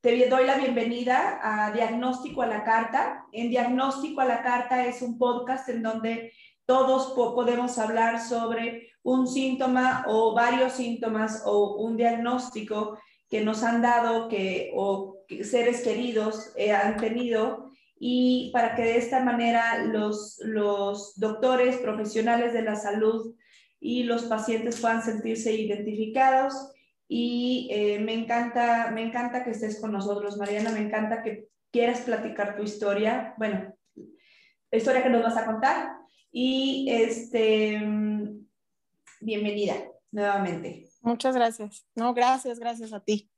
Te 0.00 0.28
doy 0.28 0.46
la 0.46 0.56
bienvenida 0.56 1.38
a 1.42 1.70
Diagnóstico 1.72 2.42
a 2.42 2.46
la 2.46 2.64
Carta. 2.64 3.24
En 3.32 3.50
Diagnóstico 3.50 4.20
a 4.20 4.24
la 4.24 4.42
Carta 4.42 4.84
es 4.84 5.00
un 5.00 5.16
podcast 5.16 5.68
en 5.68 5.82
donde 5.82 6.32
todos 6.66 7.12
podemos 7.14 7.78
hablar 7.78 8.20
sobre 8.20 8.88
un 9.04 9.28
síntoma 9.28 10.04
o 10.08 10.34
varios 10.34 10.72
síntomas 10.72 11.42
o 11.46 11.76
un 11.76 11.96
diagnóstico 11.96 12.98
que 13.30 13.42
nos 13.42 13.62
han 13.62 13.80
dado 13.80 14.28
que, 14.28 14.72
o 14.74 15.18
que 15.28 15.44
seres 15.44 15.82
queridos 15.82 16.52
eh, 16.56 16.72
han 16.72 16.96
tenido 16.96 17.70
y 17.98 18.50
para 18.52 18.74
que 18.74 18.82
de 18.82 18.96
esta 18.96 19.20
manera 19.20 19.84
los, 19.84 20.40
los 20.42 21.12
doctores 21.16 21.76
profesionales 21.76 22.52
de 22.52 22.62
la 22.62 22.74
salud 22.74 23.36
y 23.80 24.02
los 24.02 24.24
pacientes 24.24 24.80
puedan 24.80 25.02
sentirse 25.02 25.52
identificados. 25.52 26.71
Y 27.14 27.68
eh, 27.70 27.98
me, 27.98 28.14
encanta, 28.14 28.90
me 28.90 29.02
encanta 29.02 29.44
que 29.44 29.50
estés 29.50 29.78
con 29.78 29.92
nosotros, 29.92 30.38
Mariana, 30.38 30.70
me 30.70 30.80
encanta 30.80 31.22
que 31.22 31.46
quieras 31.70 32.00
platicar 32.00 32.56
tu 32.56 32.62
historia. 32.62 33.34
Bueno, 33.36 33.76
la 34.70 34.78
historia 34.78 35.02
que 35.02 35.10
nos 35.10 35.22
vas 35.22 35.36
a 35.36 35.44
contar 35.44 35.92
y 36.30 36.88
este, 36.90 37.78
bienvenida 39.20 39.74
nuevamente. 40.10 40.88
Muchas 41.02 41.34
gracias. 41.34 41.86
No, 41.94 42.14
gracias, 42.14 42.58
gracias 42.58 42.94
a 42.94 43.00
ti 43.00 43.30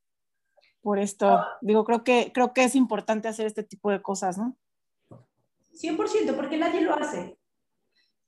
por 0.79 0.97
esto. 0.97 1.43
Digo, 1.59 1.83
creo 1.83 2.05
que, 2.05 2.31
creo 2.33 2.53
que 2.53 2.63
es 2.63 2.75
importante 2.75 3.27
hacer 3.27 3.45
este 3.45 3.63
tipo 3.63 3.91
de 3.91 4.01
cosas, 4.01 4.37
¿no? 4.37 4.55
100%, 5.73 6.33
porque 6.33 6.55
nadie 6.55 6.79
lo 6.79 6.95
hace. 6.95 7.37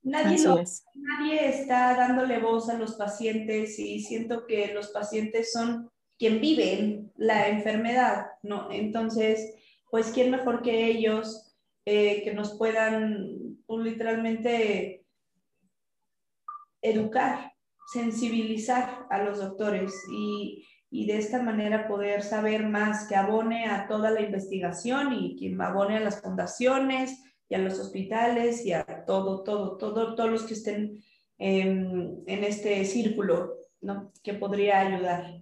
Nadie, 0.07 0.41
lo, 0.43 0.63
nadie 0.95 1.49
está 1.49 1.93
dándole 1.95 2.39
voz 2.39 2.69
a 2.69 2.77
los 2.77 2.95
pacientes 2.95 3.77
y 3.77 3.99
siento 3.99 4.45
que 4.47 4.73
los 4.73 4.87
pacientes 4.87 5.51
son 5.51 5.91
quien 6.17 6.39
viven 6.39 7.11
la 7.17 7.49
enfermedad, 7.49 8.27
¿no? 8.41 8.71
Entonces, 8.71 9.53
pues, 9.91 10.11
¿quién 10.11 10.31
mejor 10.31 10.61
que 10.61 10.85
ellos 10.85 11.55
eh, 11.85 12.21
que 12.23 12.33
nos 12.33 12.57
puedan 12.57 13.57
pues, 13.65 13.83
literalmente 13.83 15.05
educar, 16.81 17.53
sensibilizar 17.93 19.05
a 19.09 19.23
los 19.23 19.39
doctores 19.39 19.93
y, 20.11 20.63
de 20.89 21.17
esta 21.17 21.41
manera 21.41 21.87
poder 21.87 22.23
saber 22.23 22.67
más 22.67 23.07
que 23.07 23.15
abone 23.15 23.65
a 23.65 23.87
toda 23.87 24.09
la 24.09 24.21
investigación 24.21 25.13
y 25.13 25.35
que 25.35 25.55
abone 25.61 25.97
a 25.97 26.01
las 26.01 26.21
fundaciones 26.21 27.23
y 27.49 27.55
a 27.55 27.59
los 27.59 27.79
hospitales 27.79 28.65
y 28.65 28.73
a 28.73 29.05
todo, 29.05 29.43
todo, 29.43 29.77
todo, 29.77 30.15
todos 30.15 30.29
los 30.29 30.43
que 30.43 30.53
estén 30.53 31.03
en, 31.37 32.23
este 32.27 32.83
círculo, 32.85 33.55
¿no? 33.81 34.11
Que 34.23 34.33
podría 34.33 34.79
ayudar. 34.81 35.41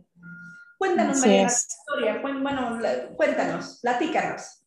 Cuéntanos, 0.77 1.19
María, 1.19 1.43
la 1.43 1.51
historia. 1.51 2.21
Bueno, 2.21 2.79
cuéntanos, 3.15 3.79
platícanos. 3.81 4.65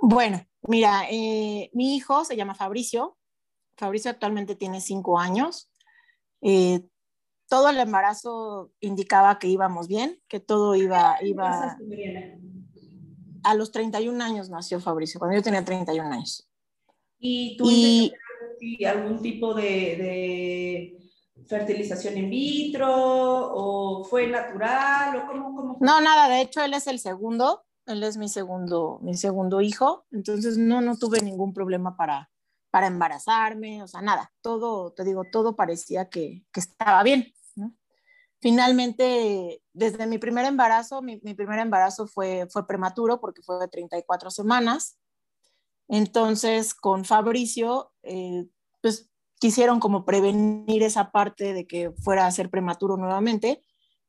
Bueno, 0.00 0.46
mira, 0.62 1.02
eh, 1.10 1.70
mi 1.74 1.96
hijo 1.96 2.24
se 2.24 2.36
llama 2.36 2.54
Fabricio. 2.54 3.18
Fabricio 3.76 4.10
actualmente 4.10 4.54
tiene 4.54 4.80
cinco 4.80 5.18
años. 5.18 5.70
Eh, 6.40 6.82
todo 7.48 7.68
el 7.68 7.78
embarazo 7.78 8.70
indicaba 8.80 9.38
que 9.38 9.48
íbamos 9.48 9.88
bien, 9.88 10.20
que 10.28 10.40
todo 10.40 10.76
iba... 10.76 11.16
iba... 11.22 11.76
A 13.42 13.54
los 13.54 13.72
31 13.72 14.22
años 14.22 14.50
nació 14.50 14.80
Fabricio, 14.80 15.18
cuando 15.18 15.36
yo 15.36 15.42
tenía 15.42 15.64
31 15.64 16.12
años. 16.12 16.49
¿Y 17.20 17.56
tuviste 17.56 18.16
algún 18.86 19.20
tipo 19.22 19.54
de, 19.54 19.62
de, 19.62 21.46
fertilización 21.46 22.16
in 22.16 22.30
vitro 22.30 22.88
o 22.90 24.04
fue 24.04 24.26
natural 24.26 25.16
o 25.16 25.26
cómo, 25.26 25.54
cómo 25.54 25.78
No, 25.80 26.00
nada, 26.00 26.28
de 26.28 26.40
hecho 26.42 26.62
él 26.62 26.74
es 26.74 26.86
el 26.86 26.98
segundo 26.98 27.64
él 27.86 28.02
es 28.02 28.16
mi 28.16 28.28
segundo, 28.28 28.98
mi 29.02 29.16
segundo 29.16 29.60
hijo, 29.60 30.06
entonces 30.10 30.58
no, 30.58 30.80
no 30.80 30.96
tuve 30.96 31.20
ningún 31.20 31.52
problema 31.52 31.96
para, 31.96 32.30
para 32.70 32.86
embarazarme, 32.86 33.82
o 33.82 33.88
sea, 33.88 34.00
nada, 34.00 34.32
todo, 34.40 34.92
te 34.92 35.04
digo, 35.04 35.24
todo 35.30 35.56
parecía 35.56 36.08
que, 36.08 36.44
que 36.52 36.60
estaba 36.60 37.02
bien. 37.02 37.32
Finalmente, 38.42 39.62
desde 39.74 40.06
mi 40.06 40.16
primer 40.16 40.46
embarazo, 40.46 41.02
mi, 41.02 41.20
mi, 41.22 41.34
primer 41.34 41.58
embarazo 41.58 42.06
fue, 42.06 42.46
fue 42.50 42.66
prematuro 42.66 43.20
porque 43.20 43.42
fue 43.42 43.58
de 43.58 43.68
34 43.68 44.30
semanas. 44.30 44.96
Entonces, 45.92 46.72
con 46.72 47.04
Fabricio, 47.04 47.92
eh, 48.04 48.46
pues 48.80 49.10
quisieron 49.40 49.80
como 49.80 50.04
prevenir 50.04 50.84
esa 50.84 51.10
parte 51.10 51.52
de 51.52 51.66
que 51.66 51.90
fuera 51.90 52.26
a 52.26 52.30
ser 52.30 52.48
prematuro 52.48 52.96
nuevamente 52.96 53.64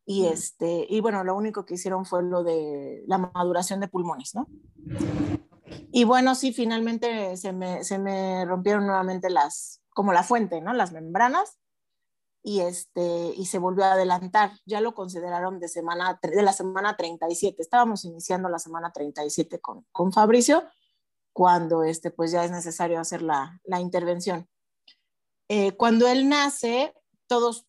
y, 0.05 0.27
este, 0.27 0.85
y 0.87 0.99
bueno, 0.99 1.23
lo 1.23 1.35
único 1.35 1.65
que 1.65 1.73
hicieron 1.73 2.05
fue 2.05 2.21
lo 2.21 2.43
de 2.43 3.03
la 3.07 3.17
maduración 3.17 3.79
de 3.79 3.87
pulmones, 3.87 4.35
¿no? 4.35 4.47
Y 5.91 6.03
bueno, 6.03 6.35
sí, 6.35 6.53
finalmente 6.53 7.35
se 7.37 7.51
me, 7.51 7.83
se 7.83 7.97
me 7.97 8.45
rompieron 8.45 8.85
nuevamente 8.85 9.31
las, 9.31 9.81
como 9.89 10.13
la 10.13 10.23
fuente, 10.23 10.61
¿no? 10.61 10.73
Las 10.73 10.91
membranas 10.91 11.57
y, 12.43 12.59
este, 12.59 13.33
y 13.35 13.45
se 13.45 13.57
volvió 13.57 13.85
a 13.85 13.93
adelantar. 13.93 14.51
Ya 14.67 14.81
lo 14.81 14.93
consideraron 14.93 15.59
de, 15.59 15.67
semana, 15.67 16.19
de 16.21 16.43
la 16.43 16.53
semana 16.53 16.95
37. 16.95 17.59
Estábamos 17.59 18.05
iniciando 18.05 18.49
la 18.49 18.59
semana 18.59 18.91
37 18.91 19.59
con, 19.59 19.85
con 19.91 20.11
Fabricio, 20.11 20.63
cuando 21.33 21.83
este, 21.83 22.11
pues 22.11 22.31
ya 22.31 22.43
es 22.45 22.51
necesario 22.51 22.99
hacer 22.99 23.21
la, 23.21 23.59
la 23.63 23.79
intervención. 23.79 24.47
Eh, 25.49 25.73
cuando 25.73 26.07
él 26.07 26.29
nace, 26.29 26.93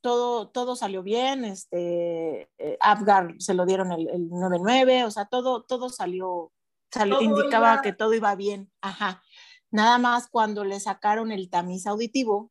todo, 0.00 0.48
todo 0.48 0.76
salió 0.76 1.02
bien, 1.02 1.44
este, 1.44 2.50
eh, 2.58 2.78
Apgar 2.80 3.34
se 3.38 3.54
lo 3.54 3.66
dieron 3.66 3.92
el, 3.92 4.08
el 4.08 4.30
9-9, 4.30 5.04
o 5.06 5.10
sea, 5.10 5.26
todo, 5.26 5.62
todo 5.62 5.88
salió, 5.88 6.52
indicaba 7.20 7.80
que 7.82 7.92
todo 7.92 8.14
iba 8.14 8.34
bien, 8.34 8.70
ajá. 8.80 9.22
Nada 9.70 9.98
más 9.98 10.28
cuando 10.28 10.64
le 10.64 10.80
sacaron 10.80 11.32
el 11.32 11.48
tamiz 11.48 11.86
auditivo, 11.86 12.50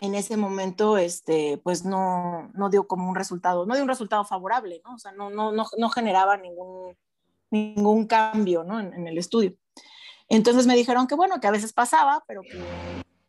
en 0.00 0.14
ese 0.14 0.36
momento, 0.36 0.96
este, 0.96 1.58
pues 1.58 1.84
no, 1.84 2.50
no 2.54 2.70
dio 2.70 2.86
como 2.86 3.08
un 3.08 3.16
resultado, 3.16 3.66
no 3.66 3.74
dio 3.74 3.82
un 3.82 3.88
resultado 3.88 4.24
favorable, 4.24 4.80
¿no? 4.84 4.94
O 4.94 4.98
sea, 4.98 5.12
no, 5.12 5.30
no, 5.30 5.50
no, 5.50 5.66
no 5.76 5.90
generaba 5.90 6.36
ningún, 6.36 6.96
ningún 7.50 8.06
cambio, 8.06 8.62
¿no? 8.62 8.78
En, 8.78 8.94
en 8.94 9.08
el 9.08 9.18
estudio. 9.18 9.56
Entonces 10.28 10.66
me 10.66 10.76
dijeron 10.76 11.06
que 11.06 11.14
bueno, 11.14 11.40
que 11.40 11.46
a 11.46 11.52
veces 11.52 11.72
pasaba, 11.72 12.24
pero 12.26 12.42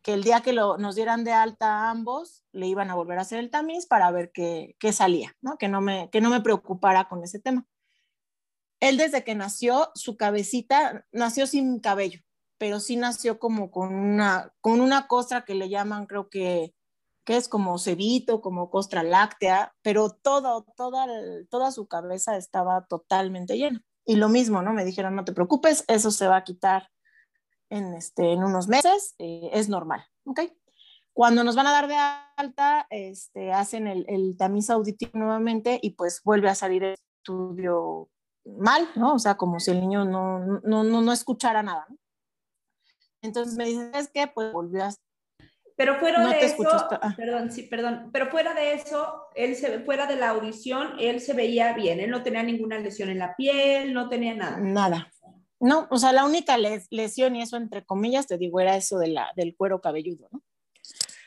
que 0.02 0.14
el 0.14 0.22
día 0.22 0.40
que 0.40 0.52
lo, 0.52 0.78
nos 0.78 0.94
dieran 0.94 1.24
de 1.24 1.32
alta 1.32 1.66
a 1.66 1.90
ambos, 1.90 2.44
le 2.52 2.66
iban 2.66 2.90
a 2.90 2.94
volver 2.94 3.18
a 3.18 3.22
hacer 3.22 3.38
el 3.38 3.50
tamiz 3.50 3.86
para 3.86 4.10
ver 4.10 4.32
qué, 4.32 4.76
salía, 4.92 5.36
¿no? 5.40 5.56
Que, 5.58 5.68
no 5.68 5.80
me, 5.80 6.08
que 6.10 6.20
no 6.20 6.30
me 6.30 6.40
preocupara 6.40 7.08
con 7.08 7.22
ese 7.22 7.38
tema. 7.38 7.66
Él 8.80 8.96
desde 8.96 9.24
que 9.24 9.34
nació, 9.34 9.90
su 9.94 10.16
cabecita 10.16 11.06
nació 11.12 11.46
sin 11.46 11.80
cabello, 11.80 12.20
pero 12.58 12.80
sí 12.80 12.96
nació 12.96 13.38
como 13.38 13.70
con 13.70 13.94
una, 13.94 14.54
con 14.60 14.80
una 14.80 15.06
costra 15.06 15.44
que 15.44 15.54
le 15.54 15.68
llaman, 15.68 16.06
creo 16.06 16.30
que, 16.30 16.74
que 17.24 17.36
es 17.36 17.48
como 17.48 17.78
cebito, 17.78 18.40
como 18.40 18.70
costra 18.70 19.02
láctea, 19.02 19.74
pero 19.82 20.10
todo, 20.10 20.64
toda, 20.76 21.06
toda 21.50 21.72
su 21.72 21.86
cabeza 21.86 22.36
estaba 22.36 22.86
totalmente 22.86 23.58
llena. 23.58 23.84
Y 24.10 24.16
lo 24.16 24.28
mismo, 24.28 24.60
¿no? 24.60 24.72
Me 24.72 24.84
dijeron, 24.84 25.14
no 25.14 25.24
te 25.24 25.32
preocupes, 25.32 25.84
eso 25.86 26.10
se 26.10 26.26
va 26.26 26.38
a 26.38 26.42
quitar 26.42 26.90
en, 27.68 27.94
este, 27.94 28.32
en 28.32 28.42
unos 28.42 28.66
meses, 28.66 29.14
eh, 29.18 29.50
es 29.52 29.68
normal, 29.68 30.04
¿ok? 30.24 30.40
Cuando 31.12 31.44
nos 31.44 31.54
van 31.54 31.68
a 31.68 31.70
dar 31.70 31.86
de 31.86 31.94
alta, 32.36 32.88
este, 32.90 33.52
hacen 33.52 33.86
el, 33.86 34.04
el, 34.08 34.36
tamiz 34.36 34.68
auditivo 34.68 35.12
nuevamente 35.14 35.78
y 35.80 35.90
pues 35.90 36.22
vuelve 36.24 36.48
a 36.48 36.56
salir 36.56 36.82
el 36.82 36.96
estudio 37.18 38.08
mal, 38.44 38.90
¿no? 38.96 39.14
O 39.14 39.20
sea, 39.20 39.36
como 39.36 39.60
si 39.60 39.70
el 39.70 39.80
niño 39.80 40.04
no, 40.04 40.40
no, 40.64 40.82
no, 40.82 41.02
no 41.02 41.12
escuchara 41.12 41.62
nada, 41.62 41.86
¿no? 41.88 41.96
Entonces 43.22 43.54
me 43.54 43.66
dicen, 43.66 43.94
es 43.94 44.08
que 44.08 44.26
pues 44.26 44.52
volvió 44.52 44.86
a... 44.86 44.92
Pero 45.80 45.98
fuera 45.98 46.28
de 46.28 46.44
eso, 46.44 46.68
ah. 46.68 47.14
perdón, 47.16 47.50
sí, 47.50 47.62
perdón, 47.62 48.10
pero 48.12 48.30
fuera 48.30 48.52
de 48.52 48.74
eso, 48.74 49.28
él 49.34 49.56
se, 49.56 49.80
fuera 49.80 50.04
de 50.04 50.16
la 50.16 50.28
audición, 50.28 50.90
él 50.98 51.22
se 51.22 51.32
veía 51.32 51.72
bien, 51.72 52.00
él 52.00 52.10
no 52.10 52.22
tenía 52.22 52.42
ninguna 52.42 52.78
lesión 52.78 53.08
en 53.08 53.18
la 53.18 53.34
piel, 53.34 53.94
no 53.94 54.10
tenía 54.10 54.34
nada. 54.34 54.58
Nada, 54.58 55.10
no, 55.58 55.88
o 55.90 55.96
sea, 55.96 56.12
la 56.12 56.26
única 56.26 56.58
lesión, 56.58 57.34
y 57.34 57.40
eso 57.40 57.56
entre 57.56 57.82
comillas, 57.82 58.26
te 58.26 58.36
digo, 58.36 58.60
era 58.60 58.76
eso 58.76 58.98
de 58.98 59.08
la, 59.08 59.32
del 59.36 59.56
cuero 59.56 59.80
cabelludo, 59.80 60.28
¿no? 60.30 60.42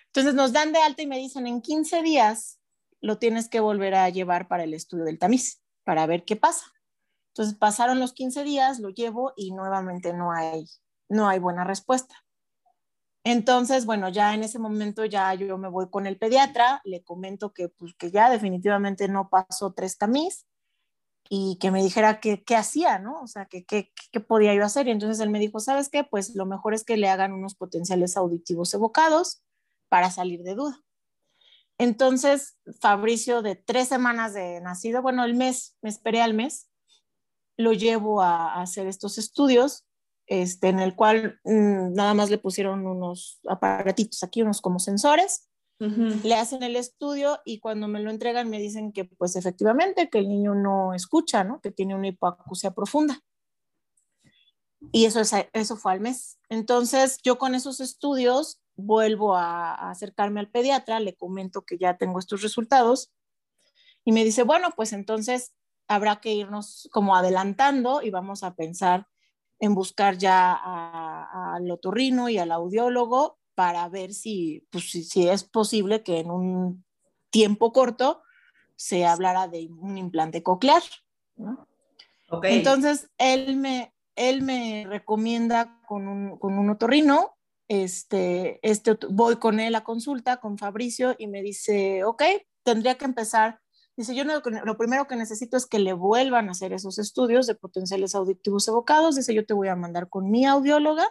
Entonces 0.05 0.35
nos 0.35 0.53
dan 0.53 0.71
de 0.71 0.77
alta 0.83 1.01
y 1.01 1.07
me 1.07 1.17
dicen, 1.17 1.47
en 1.47 1.59
15 1.59 2.03
días 2.03 2.59
lo 3.01 3.17
tienes 3.17 3.49
que 3.49 3.59
volver 3.59 3.95
a 3.95 4.07
llevar 4.09 4.47
para 4.47 4.65
el 4.65 4.75
estudio 4.75 5.03
del 5.03 5.17
tamiz, 5.17 5.63
para 5.83 6.05
ver 6.05 6.25
qué 6.25 6.35
pasa. 6.35 6.67
Entonces 7.29 7.55
pasaron 7.55 7.99
los 7.99 8.13
15 8.13 8.43
días, 8.43 8.79
lo 8.79 8.89
llevo 8.89 9.33
y 9.35 9.51
nuevamente 9.51 10.13
no 10.13 10.31
hay, 10.31 10.67
no 11.09 11.27
hay 11.27 11.39
buena 11.39 11.63
respuesta. 11.63 12.23
Entonces, 13.23 13.85
bueno, 13.85 14.09
ya 14.09 14.33
en 14.33 14.43
ese 14.43 14.59
momento 14.59 15.05
ya 15.05 15.33
yo 15.33 15.57
me 15.57 15.69
voy 15.69 15.89
con 15.89 16.07
el 16.07 16.17
pediatra, 16.17 16.81
le 16.83 17.03
comento 17.03 17.53
que, 17.53 17.69
pues, 17.69 17.93
que 17.95 18.11
ya 18.11 18.29
definitivamente 18.29 19.07
no 19.07 19.29
pasó 19.29 19.73
tres 19.73 19.97
tamiz 19.97 20.45
y 21.29 21.57
que 21.59 21.71
me 21.71 21.81
dijera 21.81 22.19
qué, 22.19 22.43
hacía, 22.55 22.99
¿no? 22.99 23.21
O 23.21 23.27
sea, 23.27 23.45
qué, 23.45 23.65
qué 23.65 24.19
podía 24.19 24.53
yo 24.53 24.65
hacer. 24.65 24.87
Y 24.87 24.91
entonces 24.91 25.21
él 25.21 25.29
me 25.29 25.39
dijo, 25.39 25.59
¿sabes 25.59 25.89
qué? 25.89 26.03
Pues 26.03 26.35
lo 26.35 26.45
mejor 26.45 26.73
es 26.73 26.83
que 26.83 26.97
le 26.97 27.09
hagan 27.09 27.31
unos 27.33 27.55
potenciales 27.55 28.17
auditivos 28.17 28.73
evocados 28.73 29.41
para 29.87 30.11
salir 30.11 30.43
de 30.43 30.55
duda. 30.55 30.83
Entonces, 31.77 32.57
Fabricio, 32.79 33.41
de 33.41 33.55
tres 33.55 33.87
semanas 33.87 34.33
de 34.33 34.61
nacido, 34.61 35.01
bueno, 35.01 35.23
el 35.23 35.33
mes, 35.33 35.75
me 35.81 35.89
esperé 35.89 36.21
al 36.21 36.33
mes, 36.33 36.69
lo 37.57 37.73
llevo 37.73 38.21
a, 38.21 38.61
hacer 38.61 38.87
estos 38.87 39.17
estudios, 39.17 39.85
este, 40.33 40.69
en 40.69 40.79
el 40.79 40.95
cual 40.95 41.39
mm, 41.43 41.93
nada 41.93 42.15
más 42.15 42.31
le 42.31 42.39
pusieron 42.39 42.87
unos 42.87 43.39
aparatitos 43.47 44.23
aquí, 44.23 44.41
unos 44.41 44.61
como 44.61 44.79
sensores, 44.79 45.47
le 45.79 46.35
hacen 46.35 46.63
el 46.63 46.77
estudio 46.77 47.41
y 47.43 47.59
cuando 47.59 47.89
me 47.89 47.99
lo 47.99 48.09
entregan 48.09 48.49
me 48.49 48.57
dicen 48.57 48.93
que 48.93 49.03
pues 49.03 49.35
efectivamente 49.35 50.09
que 50.09 50.19
el 50.19 50.29
niño 50.29 50.55
no 50.55 50.93
escucha, 50.93 51.43
¿no? 51.43 51.59
Que 51.59 51.71
tiene 51.71 51.93
una 51.93 52.07
hipoacusia 52.07 52.71
profunda. 52.71 53.19
Y 54.93 55.05
eso, 55.05 55.19
es, 55.19 55.33
eso 55.51 55.75
fue 55.75 55.91
al 55.91 55.99
mes. 55.99 56.39
Entonces 56.47 57.19
yo 57.21 57.37
con 57.37 57.53
esos 57.53 57.81
estudios 57.81 58.61
vuelvo 58.75 59.35
a, 59.35 59.91
acercarme 59.91 60.39
al 60.39 60.49
pediatra, 60.49 61.01
le 61.01 61.15
comento 61.15 61.63
que 61.63 61.77
ya 61.77 61.97
tengo 61.97 62.17
estos 62.17 62.41
resultados 62.41 63.11
y 64.05 64.13
me 64.13 64.23
dice, 64.23 64.43
bueno, 64.43 64.69
pues 64.75 64.93
entonces 64.93 65.53
habrá 65.89 66.21
que 66.21 66.33
irnos 66.33 66.87
como 66.93 67.17
adelantando 67.17 68.01
y 68.01 68.09
vamos 68.09 68.43
a 68.43 68.55
pensar 68.55 69.07
en 69.63 69.75
buscar 69.75 70.17
ya 70.17 70.59
al 71.55 71.71
otorrino 71.71 72.27
y 72.27 72.37
al 72.37 72.51
audiólogo 72.51 73.39
para 73.55 73.87
ver 73.87 74.13
si, 74.13 74.67
pues, 74.69 74.89
si, 74.89 75.29
es 75.29 75.45
posible 75.45 76.03
que 76.03 76.19
en 76.19 76.31
un 76.31 76.83
tiempo 77.29 77.71
corto 77.71 78.23
se 78.75 79.05
hablara 79.05 79.47
de 79.47 79.69
un 79.79 79.97
implante 79.97 80.43
coclear. 80.43 80.83
Entonces, 82.43 83.09
él 83.17 83.55
me, 83.55 83.93
él 84.17 84.41
me 84.41 84.85
recomienda 84.85 85.79
con 85.87 86.09
un, 86.09 86.37
con 86.37 86.57
un 86.59 86.69
otorrino 86.69 87.37
este, 87.69 88.59
este, 88.61 88.97
voy 89.09 89.37
con 89.37 89.61
él 89.61 89.75
a 89.75 89.85
consulta, 89.85 90.37
con 90.37 90.57
Fabricio, 90.57 91.15
y 91.17 91.27
me 91.27 91.41
dice, 91.41 92.03
ok, 92.03 92.21
tendría 92.63 92.95
que 92.97 93.05
empezar. 93.05 93.61
Dice, 93.95 94.15
yo 94.15 94.23
lo 94.23 94.77
primero 94.77 95.07
que 95.07 95.15
necesito 95.15 95.55
es 95.55 95.67
que 95.67 95.77
le 95.77 95.93
vuelvan 95.93 96.49
a 96.49 96.53
hacer 96.53 96.73
esos 96.73 96.97
estudios 96.97 97.45
de 97.45 97.53
potenciales 97.53 98.15
auditivos 98.15 98.67
evocados. 98.67 99.15
Dice, 99.15 99.35
yo 99.35 99.45
te 99.45 99.53
voy 99.53 99.67
a 99.67 99.75
mandar 99.75 100.09
con 100.09 100.31
mi 100.31 100.45
audióloga 100.45 101.07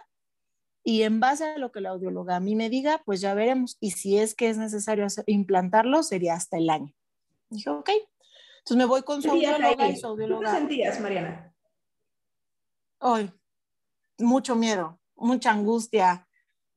y 0.83 1.03
en 1.03 1.21
base 1.21 1.45
a 1.45 1.57
lo 1.57 1.71
que 1.71 1.79
la 1.79 1.91
audióloga 1.91 2.35
a 2.35 2.39
mí 2.41 2.55
me 2.55 2.69
diga, 2.69 3.01
pues 3.05 3.21
ya 3.21 3.33
veremos. 3.33 3.77
Y 3.79 3.91
si 3.91 4.17
es 4.17 4.35
que 4.35 4.49
es 4.49 4.57
necesario 4.57 5.07
implantarlo, 5.27 6.03
sería 6.03 6.33
hasta 6.33 6.57
el 6.57 6.69
año. 6.69 6.93
Dije, 7.49 7.69
ok. 7.69 7.89
Entonces 8.59 8.77
me 8.77 8.85
voy 8.85 9.03
con 9.03 9.21
su 9.21 9.31
audióloga 9.31 9.87
y 9.87 9.95
su 9.95 10.07
audióloga. 10.07 10.51
¿Qué 10.51 10.57
sentías, 10.57 10.99
Mariana? 10.99 11.53
Hoy, 12.99 13.31
mucho 14.17 14.55
miedo, 14.55 14.99
mucha 15.15 15.51
angustia, 15.51 16.27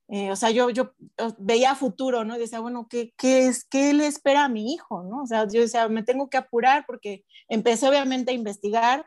eh, 0.08 0.31
o 0.31 0.37
sea, 0.37 0.50
yo, 0.50 0.70
yo 0.70 0.94
veía 1.38 1.75
futuro, 1.75 2.25
¿no? 2.25 2.37
Y 2.37 2.38
decía, 2.38 2.61
bueno, 2.61 2.87
¿qué, 2.88 3.12
qué, 3.17 3.49
es, 3.49 3.64
¿qué 3.64 3.93
le 3.93 4.06
espera 4.06 4.44
a 4.44 4.49
mi 4.49 4.73
hijo, 4.73 5.03
¿no? 5.03 5.23
O 5.23 5.26
sea, 5.26 5.47
yo 5.49 5.61
decía, 5.61 5.88
me 5.88 6.05
tengo 6.05 6.31
que 6.31 6.37
apurar 6.37 6.85
porque 6.87 7.25
empecé 7.49 7.88
obviamente 7.88 8.31
a 8.31 8.35
investigar 8.35 9.06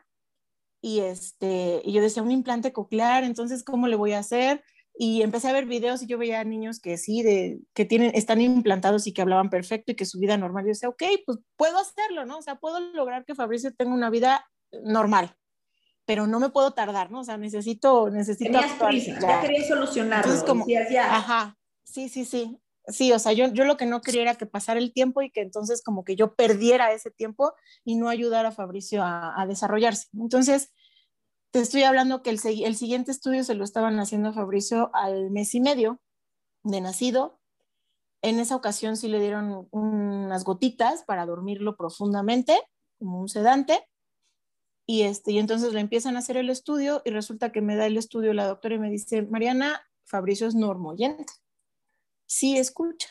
y, 0.82 1.00
este, 1.00 1.80
y 1.84 1.92
yo 1.92 2.02
decía, 2.02 2.22
un 2.22 2.30
implante 2.30 2.72
coclear, 2.72 3.24
entonces, 3.24 3.64
¿cómo 3.64 3.88
le 3.88 3.96
voy 3.96 4.12
a 4.12 4.18
hacer? 4.20 4.62
Y 4.94 5.22
empecé 5.22 5.48
a 5.48 5.52
ver 5.52 5.66
videos 5.66 6.02
y 6.02 6.06
yo 6.06 6.18
veía 6.18 6.44
niños 6.44 6.80
que 6.80 6.98
sí, 6.98 7.22
de, 7.22 7.60
que 7.74 7.86
tienen, 7.86 8.12
están 8.14 8.40
implantados 8.42 9.06
y 9.06 9.14
que 9.14 9.22
hablaban 9.22 9.48
perfecto 9.48 9.92
y 9.92 9.96
que 9.96 10.04
su 10.04 10.18
vida 10.18 10.36
normal. 10.36 10.64
Yo 10.64 10.68
decía, 10.68 10.88
ok, 10.90 11.02
pues 11.24 11.38
puedo 11.56 11.78
hacerlo, 11.78 12.26
¿no? 12.26 12.38
O 12.38 12.42
sea, 12.42 12.56
puedo 12.56 12.80
lograr 12.92 13.24
que 13.24 13.34
Fabricio 13.34 13.74
tenga 13.74 13.94
una 13.94 14.10
vida 14.10 14.46
normal 14.84 15.34
pero 16.06 16.26
no 16.26 16.40
me 16.40 16.50
puedo 16.50 16.72
tardar, 16.72 17.10
¿no? 17.10 17.20
O 17.20 17.24
sea, 17.24 17.36
necesito, 17.36 18.10
necesito 18.10 18.50
Tenías 18.52 18.72
Prisa, 18.72 19.18
ya. 19.20 19.40
querías 19.40 19.68
solucionarlo. 19.68 20.32
Entonces, 20.32 20.44
como, 20.48 20.66
ya. 20.66 21.16
Ajá, 21.16 21.56
sí, 21.84 22.08
sí, 22.08 22.24
sí. 22.24 22.58
Sí, 22.86 23.12
o 23.12 23.18
sea, 23.18 23.32
yo, 23.32 23.48
yo 23.52 23.64
lo 23.64 23.76
que 23.76 23.86
no 23.86 24.00
quería 24.00 24.22
era 24.22 24.34
que 24.34 24.46
pasara 24.46 24.80
el 24.80 24.92
tiempo 24.92 25.22
y 25.22 25.30
que 25.30 25.42
entonces 25.42 25.82
como 25.82 26.02
que 26.02 26.16
yo 26.16 26.34
perdiera 26.34 26.92
ese 26.92 27.10
tiempo 27.10 27.52
y 27.84 27.94
no 27.96 28.08
ayudara 28.08 28.48
a 28.48 28.52
Fabricio 28.52 29.02
a, 29.02 29.40
a 29.40 29.46
desarrollarse. 29.46 30.08
Entonces, 30.14 30.72
te 31.50 31.60
estoy 31.60 31.82
hablando 31.82 32.22
que 32.22 32.30
el, 32.30 32.40
el 32.64 32.76
siguiente 32.76 33.10
estudio 33.10 33.44
se 33.44 33.54
lo 33.54 33.64
estaban 33.64 33.98
haciendo 34.00 34.30
a 34.30 34.32
Fabricio 34.32 34.90
al 34.94 35.30
mes 35.30 35.54
y 35.54 35.60
medio 35.60 36.00
de 36.62 36.80
nacido. 36.80 37.40
En 38.22 38.38
esa 38.38 38.56
ocasión 38.56 38.96
sí 38.96 39.08
le 39.08 39.20
dieron 39.20 39.68
unas 39.70 40.44
gotitas 40.44 41.04
para 41.04 41.26
dormirlo 41.26 41.76
profundamente, 41.76 42.58
como 42.98 43.20
un 43.20 43.28
sedante. 43.28 43.86
Y, 44.90 45.02
este, 45.02 45.30
y 45.30 45.38
entonces 45.38 45.72
le 45.72 45.78
empiezan 45.78 46.16
a 46.16 46.18
hacer 46.18 46.36
el 46.36 46.50
estudio 46.50 47.00
y 47.04 47.10
resulta 47.10 47.52
que 47.52 47.60
me 47.60 47.76
da 47.76 47.86
el 47.86 47.96
estudio 47.96 48.34
la 48.34 48.48
doctora 48.48 48.74
y 48.74 48.80
me 48.80 48.90
dice, 48.90 49.22
Mariana, 49.22 49.88
Fabricio 50.04 50.48
es 50.48 50.56
normoyente. 50.56 51.32
Sí, 52.26 52.58
escucha. 52.58 53.08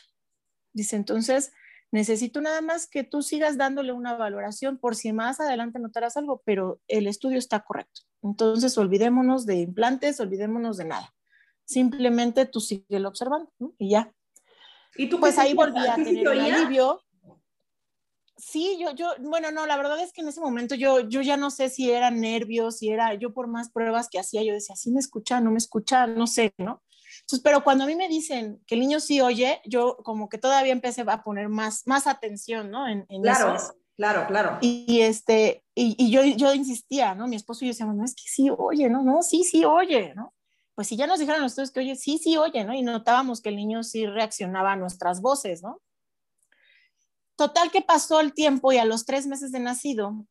Dice, 0.74 0.96
entonces 0.96 1.54
necesito 1.90 2.42
nada 2.42 2.60
más 2.60 2.86
que 2.86 3.02
tú 3.02 3.22
sigas 3.22 3.56
dándole 3.56 3.92
una 3.92 4.12
valoración 4.12 4.76
por 4.76 4.94
si 4.94 5.14
más 5.14 5.40
adelante 5.40 5.78
notarás 5.78 6.18
algo, 6.18 6.42
pero 6.44 6.82
el 6.86 7.06
estudio 7.06 7.38
está 7.38 7.60
correcto. 7.60 8.02
Entonces 8.22 8.76
olvidémonos 8.76 9.46
de 9.46 9.56
implantes, 9.60 10.20
olvidémonos 10.20 10.76
de 10.76 10.84
nada. 10.84 11.14
Simplemente 11.64 12.44
tú 12.44 12.60
sigue 12.60 13.06
observando 13.06 13.50
y 13.78 13.92
ya. 13.92 14.12
¿Y 14.96 15.08
tú 15.08 15.18
pues 15.18 15.38
ahí 15.38 15.54
volví 15.54 15.78
a 15.78 15.94
tener 15.94 16.28
un 16.28 16.40
alivio 16.40 17.00
sí, 18.40 18.78
yo, 18.80 18.92
yo, 18.92 19.12
bueno, 19.20 19.50
no, 19.50 19.66
la 19.66 19.76
verdad 19.76 20.00
es 20.00 20.12
que 20.12 20.22
en 20.22 20.28
ese 20.28 20.40
momento 20.40 20.74
yo, 20.74 21.00
yo 21.00 21.20
ya 21.20 21.36
no 21.36 21.50
sé 21.50 21.68
si 21.68 21.90
era 21.90 22.10
nervios, 22.10 22.78
si 22.78 22.88
era, 22.88 23.14
yo 23.14 23.32
por 23.32 23.46
más 23.46 23.70
pruebas 23.70 24.08
que 24.10 24.18
hacía, 24.18 24.42
yo 24.42 24.52
decía, 24.52 24.76
sí 24.76 24.90
me 24.90 25.00
escucha, 25.00 25.40
no 25.40 25.50
me 25.50 25.58
escucha, 25.58 26.06
no 26.06 26.26
sé, 26.26 26.54
¿no? 26.58 26.82
Entonces, 27.20 27.40
pero 27.42 27.62
cuando 27.62 27.84
a 27.84 27.86
mí 27.86 27.94
me 27.94 28.08
dicen 28.08 28.62
que 28.66 28.74
el 28.74 28.80
niño 28.80 29.00
sí 29.00 29.20
oye, 29.20 29.60
yo 29.64 29.98
como 30.04 30.28
que 30.28 30.38
todavía 30.38 30.72
empecé 30.72 31.04
a 31.06 31.22
poner 31.22 31.48
más, 31.48 31.82
más 31.86 32.06
atención, 32.06 32.70
¿no? 32.70 32.88
En, 32.88 33.04
claro, 33.22 33.56
claro, 33.96 34.26
claro. 34.26 34.58
Y, 34.60 35.00
este, 35.00 35.62
y, 35.74 35.94
y, 35.98 36.10
yo, 36.10 36.24
yo 36.24 36.54
insistía, 36.54 37.14
¿no? 37.14 37.28
Mi 37.28 37.36
esposo 37.36 37.64
y 37.64 37.68
yo 37.68 37.72
decíamos, 37.72 37.96
no, 37.96 38.04
es 38.04 38.14
que 38.14 38.24
sí 38.26 38.48
oye, 38.56 38.88
¿no? 38.88 39.02
No, 39.02 39.22
sí, 39.22 39.44
sí 39.44 39.64
oye, 39.64 40.14
¿no? 40.14 40.34
Pues 40.74 40.88
si 40.88 40.96
ya 40.96 41.06
nos 41.06 41.18
dijeron 41.18 41.42
los 41.42 41.70
que 41.72 41.80
oye, 41.80 41.94
sí, 41.96 42.18
sí 42.18 42.36
oye, 42.36 42.64
¿no? 42.64 42.72
Y 42.72 42.82
notábamos 42.82 43.42
que 43.42 43.50
el 43.50 43.56
niño 43.56 43.82
sí 43.82 44.06
reaccionaba 44.06 44.72
a 44.72 44.76
nuestras 44.76 45.20
voces, 45.20 45.62
¿no? 45.62 45.80
Total 47.40 47.70
que 47.70 47.80
pasó 47.80 48.20
el 48.20 48.34
tiempo 48.34 48.70
y 48.70 48.76
a 48.76 48.84
los 48.84 49.06
tres 49.06 49.26
meses 49.26 49.50
de 49.50 49.60
nacido, 49.60 50.26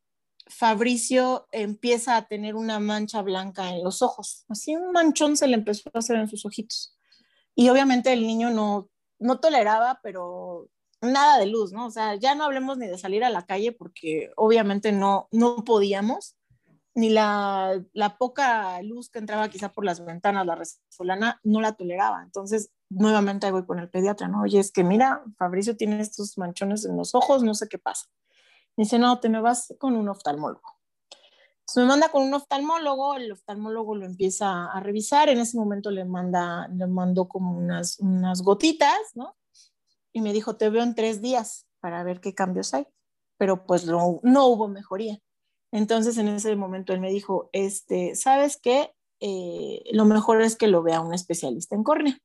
Fabricio 0.46 1.48
empieza 1.52 2.16
a 2.16 2.28
tener 2.28 2.54
una 2.54 2.80
mancha 2.80 3.24
blanca 3.24 3.74
en 3.74 3.84
los 3.84 4.04
ojos. 4.04 4.46
Así 4.48 4.76
un 4.76 4.92
manchón 4.92 5.36
se 5.36 5.48
le 5.48 5.56
empezó 5.56 5.90
a 5.92 5.98
hacer 5.98 6.18
en 6.18 6.28
sus 6.28 6.46
ojitos. 6.46 6.96
Y 7.56 7.70
obviamente 7.70 8.14
el 8.14 8.28
niño 8.28 8.52
no, 8.52 8.92
no 9.18 9.40
toleraba, 9.40 10.00
pero 10.04 10.70
nada 11.02 11.40
de 11.40 11.48
luz, 11.48 11.72
¿no? 11.72 11.88
O 11.88 11.90
sea, 11.90 12.14
ya 12.14 12.36
no 12.36 12.44
hablemos 12.44 12.78
ni 12.78 12.86
de 12.86 13.00
salir 13.00 13.24
a 13.24 13.32
la 13.32 13.44
calle 13.44 13.72
porque 13.72 14.30
obviamente 14.36 14.92
no, 14.92 15.30
no 15.32 15.64
podíamos, 15.64 16.36
ni 17.00 17.10
la, 17.10 17.82
poca 18.18 18.82
luz 18.82 19.10
que 19.10 19.20
entraba 19.20 19.50
quizá 19.50 19.72
por 19.72 19.86
las 19.86 20.04
ventanas, 20.04 20.46
la 20.46 20.56
resolana, 20.56 21.40
no 21.44 21.62
la 21.62 21.74
toleraba. 21.74 22.22
Entonces, 22.24 22.72
nuevamente 22.90 23.50
voy 23.52 23.66
con 23.66 23.80
el 23.80 23.90
pediatra, 23.90 24.28
¿no? 24.28 24.42
Oye, 24.42 24.60
es 24.60 24.72
que 24.72 24.84
mira, 24.84 25.24
Fabricio 25.38 25.78
tiene 25.78 26.02
estos 26.02 26.38
manchones 26.38 26.86
en 26.86 26.98
los 26.98 27.16
ojos, 27.16 27.44
no 27.44 27.54
sé 27.54 27.68
qué 27.70 27.78
pasa. 27.78 28.08
Me 28.76 28.84
dice, 28.84 29.00
no, 29.00 29.20
te 29.20 29.30
me 29.30 29.42
vas 29.42 29.74
con 29.80 29.96
un 29.96 30.10
oftalmólogo. 30.10 30.80
Entonces 31.62 31.84
me 31.84 31.88
manda 31.88 32.10
con 32.10 32.24
un 32.24 32.34
oftalmólogo, 32.34 33.16
el 33.16 33.32
oftalmólogo 33.32 33.96
lo 33.96 34.06
empieza 34.06 34.66
a 34.66 34.80
revisar, 34.80 35.30
en 35.30 35.40
ese 35.40 35.58
momento 35.58 35.92
le 35.92 36.04
manda, 36.04 36.68
le 36.68 36.88
mandó 36.88 37.28
como 37.28 37.56
unas, 37.58 38.00
unas 38.00 38.42
gotitas, 38.42 38.98
¿no? 39.14 39.38
Y 40.12 40.22
me 40.22 40.34
dijo, 40.34 40.58
te 40.58 40.70
veo 40.70 40.84
en 40.84 40.96
tres 40.96 41.22
días 41.22 41.68
para 41.80 42.04
ver 42.04 42.20
qué 42.20 42.34
cambios 42.34 42.74
hay. 42.74 42.88
Pero 43.38 43.66
pues 43.66 43.86
no, 43.86 44.20
no 44.24 44.48
hubo 44.48 44.68
mejoría. 44.68 45.20
Entonces 45.72 46.18
en 46.18 46.28
ese 46.30 46.56
momento 46.56 46.94
él 46.94 47.00
me 47.00 47.12
dijo, 47.12 47.50
este, 47.54 48.16
¿sabes 48.16 48.58
qué? 48.58 48.92
Eh, 49.20 49.84
lo 49.92 50.06
mejor 50.06 50.42
es 50.42 50.56
que 50.56 50.68
lo 50.68 50.82
vea 50.82 51.02
un 51.02 51.14
especialista 51.14 51.76
en 51.76 51.84
córnea. 51.84 52.20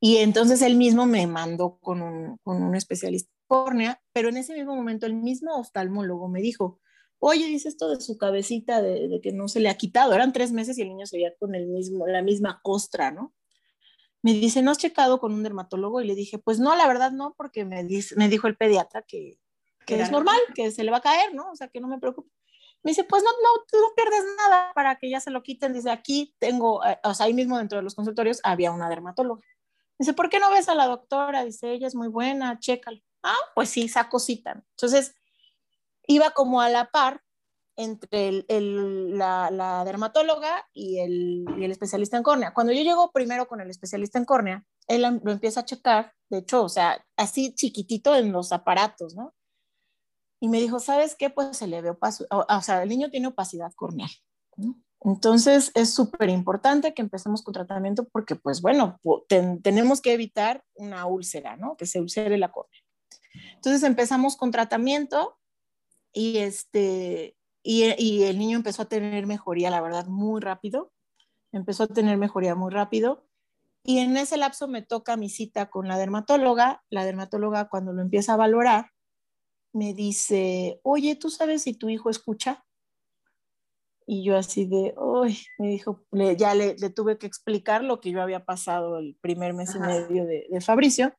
Y 0.00 0.18
entonces 0.18 0.60
él 0.62 0.76
mismo 0.76 1.06
me 1.06 1.26
mandó 1.26 1.78
con 1.78 2.02
un, 2.02 2.36
con 2.44 2.62
un 2.62 2.74
especialista 2.74 3.30
en 3.30 3.46
córnea, 3.48 4.02
pero 4.12 4.28
en 4.28 4.36
ese 4.36 4.54
mismo 4.54 4.76
momento 4.76 5.06
el 5.06 5.14
mismo 5.14 5.56
oftalmólogo 5.56 6.28
me 6.28 6.42
dijo, 6.42 6.80
oye, 7.18 7.46
dice 7.46 7.68
esto 7.68 7.88
de 7.88 8.00
su 8.00 8.18
cabecita, 8.18 8.82
de, 8.82 9.20
que 9.22 9.32
no 9.32 9.48
se 9.48 9.60
le 9.60 9.70
ha 9.70 9.78
quitado, 9.78 10.12
eran 10.12 10.32
tres 10.32 10.52
meses 10.52 10.76
y 10.76 10.82
el 10.82 10.88
niño 10.88 11.06
se 11.06 11.16
veía 11.16 11.34
con 11.38 11.54
el 11.54 11.66
mismo, 11.66 12.06
la 12.06 12.22
misma 12.22 12.60
costra, 12.62 13.10
¿no? 13.10 13.32
me 14.26 14.32
dice, 14.32 14.60
¿no 14.60 14.72
has 14.72 14.78
checado 14.78 15.20
con 15.20 15.32
un 15.32 15.44
dermatólogo? 15.44 16.00
Y 16.00 16.06
le 16.06 16.16
dije, 16.16 16.38
pues 16.38 16.58
no, 16.58 16.74
la 16.74 16.88
verdad 16.88 17.12
no, 17.12 17.34
porque 17.36 17.64
me, 17.64 17.84
dice, 17.84 18.16
me 18.16 18.28
dijo 18.28 18.48
el 18.48 18.56
pediatra 18.56 19.02
que, 19.02 19.38
que 19.86 20.00
es 20.00 20.10
normal, 20.10 20.38
que 20.54 20.70
se 20.70 20.84
le 20.84 20.90
va 20.90 20.98
a 20.98 21.02
caer, 21.02 21.32
¿no? 21.34 21.50
O 21.52 21.56
sea, 21.56 21.68
que 21.68 21.80
no 21.80 21.88
me 21.88 21.98
preocupe. 21.98 22.30
Me 22.82 22.90
dice, 22.90 23.04
pues 23.04 23.22
no, 23.22 23.30
no, 23.30 23.64
tú 23.70 23.78
no 23.80 23.94
pierdes 23.94 24.24
nada 24.36 24.72
para 24.74 24.96
que 24.96 25.08
ya 25.08 25.20
se 25.20 25.30
lo 25.30 25.42
quiten. 25.42 25.72
Dice, 25.72 25.90
aquí 25.90 26.34
tengo, 26.38 26.84
eh, 26.84 26.98
o 27.04 27.14
sea, 27.14 27.26
ahí 27.26 27.34
mismo 27.34 27.58
dentro 27.58 27.78
de 27.78 27.84
los 27.84 27.94
consultorios 27.94 28.40
había 28.44 28.72
una 28.72 28.88
dermatóloga. 28.88 29.42
Dice, 29.98 30.12
¿por 30.12 30.28
qué 30.28 30.38
no 30.38 30.50
ves 30.50 30.68
a 30.68 30.74
la 30.74 30.86
doctora? 30.86 31.44
Dice, 31.44 31.72
ella 31.72 31.86
es 31.86 31.94
muy 31.94 32.08
buena, 32.08 32.58
chécalo. 32.58 33.00
Ah, 33.22 33.34
pues 33.54 33.70
sí, 33.70 33.88
saco 33.88 34.18
cita. 34.18 34.62
Entonces, 34.70 35.14
iba 36.06 36.30
como 36.30 36.60
a 36.60 36.68
la 36.68 36.90
par 36.90 37.22
entre 37.76 38.44
el, 38.48 39.18
la, 39.18 39.50
la, 39.50 39.84
dermatóloga 39.84 40.66
y 40.72 41.00
el, 41.00 41.44
y 41.58 41.64
el, 41.64 41.70
especialista 41.70 42.16
en 42.16 42.22
córnea. 42.22 42.54
Cuando 42.54 42.72
yo 42.72 42.82
llego 42.82 43.12
primero 43.12 43.46
con 43.46 43.60
el 43.60 43.68
especialista 43.68 44.18
en 44.18 44.24
córnea, 44.24 44.64
él 44.88 45.02
lo 45.02 45.30
empieza 45.30 45.60
a 45.60 45.64
checar, 45.64 46.14
de 46.30 46.38
hecho, 46.38 46.62
o 46.64 46.68
sea, 46.68 47.04
así 47.16 47.54
chiquitito 47.54 48.14
en 48.14 48.32
los 48.32 48.52
aparatos, 48.52 49.14
¿no? 49.14 49.34
Y 50.40 50.48
me 50.48 50.60
dijo, 50.60 50.80
¿sabes 50.80 51.14
qué? 51.14 51.30
Pues 51.30 51.56
se 51.56 51.66
le 51.66 51.80
ve 51.80 51.90
opacidad, 51.90 52.28
o, 52.30 52.60
sea, 52.62 52.82
el 52.82 52.88
niño 52.88 53.10
tiene 53.10 53.28
opacidad 53.28 53.72
corneal. 53.74 54.10
Entonces 55.00 55.70
es 55.74 55.94
súper 55.94 56.30
importante 56.30 56.94
que 56.94 57.02
empecemos 57.02 57.42
con 57.42 57.54
tratamiento 57.54 58.08
porque, 58.08 58.34
pues 58.34 58.60
bueno, 58.60 59.00
tenemos 59.62 60.00
que 60.00 60.12
evitar 60.12 60.64
una 60.74 61.06
úlcera, 61.06 61.56
¿no? 61.56 61.76
Que 61.76 61.86
se 61.86 62.00
ulcere 62.00 62.38
la 62.38 62.50
córnea. 62.50 62.80
Entonces 63.54 63.82
empezamos 63.82 64.36
con 64.36 64.50
tratamiento 64.50 65.38
y, 66.12 66.38
este, 66.38 67.36
y, 67.62 67.84
y 68.02 68.24
el 68.24 68.38
niño 68.38 68.56
empezó 68.56 68.82
a 68.82 68.88
tener 68.88 69.26
mejoría, 69.26 69.70
la 69.70 69.80
verdad, 69.80 70.06
muy 70.06 70.40
rápido. 70.40 70.92
Empezó 71.52 71.84
a 71.84 71.88
tener 71.88 72.16
mejoría 72.16 72.54
muy 72.54 72.70
rápido. 72.70 73.26
Y 73.82 73.98
en 73.98 74.16
ese 74.16 74.36
lapso 74.36 74.66
me 74.66 74.82
toca 74.82 75.16
mi 75.16 75.28
cita 75.28 75.70
con 75.70 75.86
la 75.86 75.98
dermatóloga. 75.98 76.82
La 76.90 77.04
dermatóloga 77.04 77.68
cuando 77.68 77.92
lo 77.92 78.02
empieza 78.02 78.34
a 78.34 78.36
valorar, 78.36 78.90
me 79.76 79.92
dice, 79.92 80.80
oye, 80.82 81.16
¿tú 81.16 81.28
sabes 81.28 81.62
si 81.62 81.74
tu 81.74 81.90
hijo 81.90 82.08
escucha? 82.08 82.64
Y 84.06 84.24
yo 84.24 84.38
así 84.38 84.64
de, 84.64 84.94
uy, 84.96 85.38
me 85.58 85.68
dijo, 85.68 86.02
ya 86.38 86.54
le, 86.54 86.74
tuve 86.90 87.18
que 87.18 87.26
explicar 87.26 87.84
lo 87.84 88.00
que 88.00 88.10
yo 88.10 88.22
había 88.22 88.46
pasado 88.46 88.98
el 88.98 89.16
primer 89.20 89.52
mes 89.52 89.74
y 89.74 89.78
medio 89.78 90.24
de, 90.24 90.46
de, 90.50 90.60
Fabricio. 90.62 91.14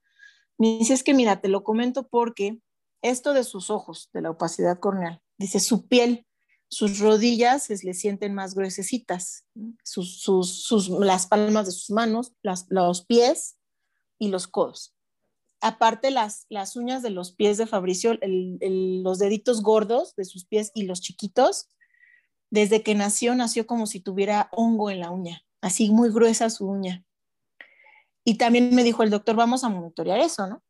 Me 0.58 0.80
dice, 0.80 0.96
es 0.96 1.04
que 1.04 1.14
mira, 1.14 1.40
te 1.40 1.50
lo 1.50 1.64
comento 1.64 2.08
porque 2.08 2.60
esto 3.04 3.34
de 3.34 3.44
sus 3.44 3.70
ojos, 3.70 4.10
de 4.12 4.22
la 4.22 4.32
opacidad 4.32 4.80
corneal, 4.80 5.22
dice, 5.38 5.60
su 5.60 5.88
piel, 5.88 6.26
sus 6.68 6.98
rodillas 6.98 7.64
se 7.64 7.78
le 7.86 7.94
sienten 7.94 8.34
más 8.34 8.56
gruesecitas, 8.56 9.46
sus, 9.84 10.20
sus, 10.20 10.64
sus, 10.64 10.90
las 10.90 11.28
palmas 11.28 11.68
de 11.68 11.74
sus 11.74 11.92
manos, 11.92 12.34
las, 12.42 12.66
los 12.70 13.06
pies 13.06 13.60
y 14.18 14.30
los 14.30 14.48
codos 14.48 14.97
aparte 15.62 16.12
las, 16.12 16.46
las 16.50 16.76
uñas 16.76 17.02
de 17.02 17.10
los 17.10 17.32
pies 17.32 17.58
de 17.58 17.68
Fabricio, 17.68 18.18
los 18.22 19.20
deditos 19.20 19.62
gordos 19.62 20.16
de 20.16 20.26
sus 20.26 20.46
pies 20.46 20.72
y 20.74 20.84
los 20.84 21.02
chiquitos, 21.02 21.70
desde 22.50 22.84
que 22.84 22.96
nació, 22.96 23.36
nació 23.36 23.68
como 23.68 23.88
si 23.88 24.00
tuviera 24.00 24.50
hongo 24.52 24.90
en 24.90 25.00
la 25.00 25.12
uña, 25.12 25.44
así 25.62 25.90
muy 25.90 26.10
gruesa 26.10 26.50
su 26.50 26.68
uña. 26.68 27.04
Y 28.24 28.36
también 28.38 28.74
me 28.76 28.84
dijo 28.84 29.04
el 29.04 29.10
doctor, 29.10 29.36
vamos 29.36 29.64
a 29.64 29.70
monitorear 29.70 30.20
eso, 30.20 30.48
¿no? 30.48 30.64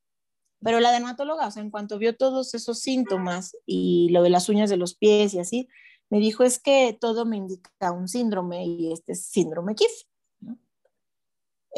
Pero 0.62 0.80
la 0.80 0.92
dermatóloga, 0.92 1.48
o 1.48 1.52
sea, 1.52 1.62
en 1.62 1.70
cuanto 1.70 2.00
vio 2.00 2.16
todos 2.16 2.54
esos 2.54 2.80
síntomas 2.80 3.56
y 3.66 4.10
lo 4.10 4.24
de 4.24 4.30
las 4.30 4.50
uñas 4.50 4.70
de 4.70 4.78
los 4.78 4.96
pies 4.96 5.34
y 5.34 5.40
así, 5.40 5.68
me 6.10 6.20
dijo, 6.20 6.44
es 6.44 6.60
que 6.60 6.98
todo 7.00 7.26
me 7.26 7.38
indica 7.38 7.92
un 7.92 8.08
síndrome 8.08 8.66
y 8.66 8.92
este 8.92 9.12
es 9.12 9.26
síndrome 9.26 9.76
KIF. 9.76 9.92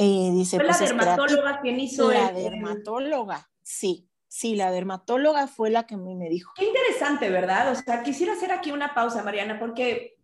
Eh, 0.02 0.32
dice, 0.32 0.56
¿Fue 0.56 0.66
la 0.66 0.78
pues, 0.78 0.90
dermatóloga 0.90 1.60
quien 1.60 1.78
hizo 1.78 2.10
La 2.10 2.32
dermatóloga, 2.32 3.52
sí. 3.62 4.06
Sí, 4.30 4.56
la 4.56 4.72
dermatóloga 4.72 5.48
fue 5.48 5.72
la 5.72 5.86
que 5.88 5.96
a 5.96 5.98
mí 5.98 6.16
me 6.16 6.30
dijo. 6.30 6.54
Qué 6.56 6.64
interesante, 6.64 7.30
¿verdad? 7.30 7.72
O 7.72 7.76
sea, 7.76 8.02
quisiera 8.02 8.34
hacer 8.34 8.54
aquí 8.54 8.72
una 8.72 8.94
pausa, 8.94 9.24
Mariana, 9.24 9.60
porque, 9.60 10.20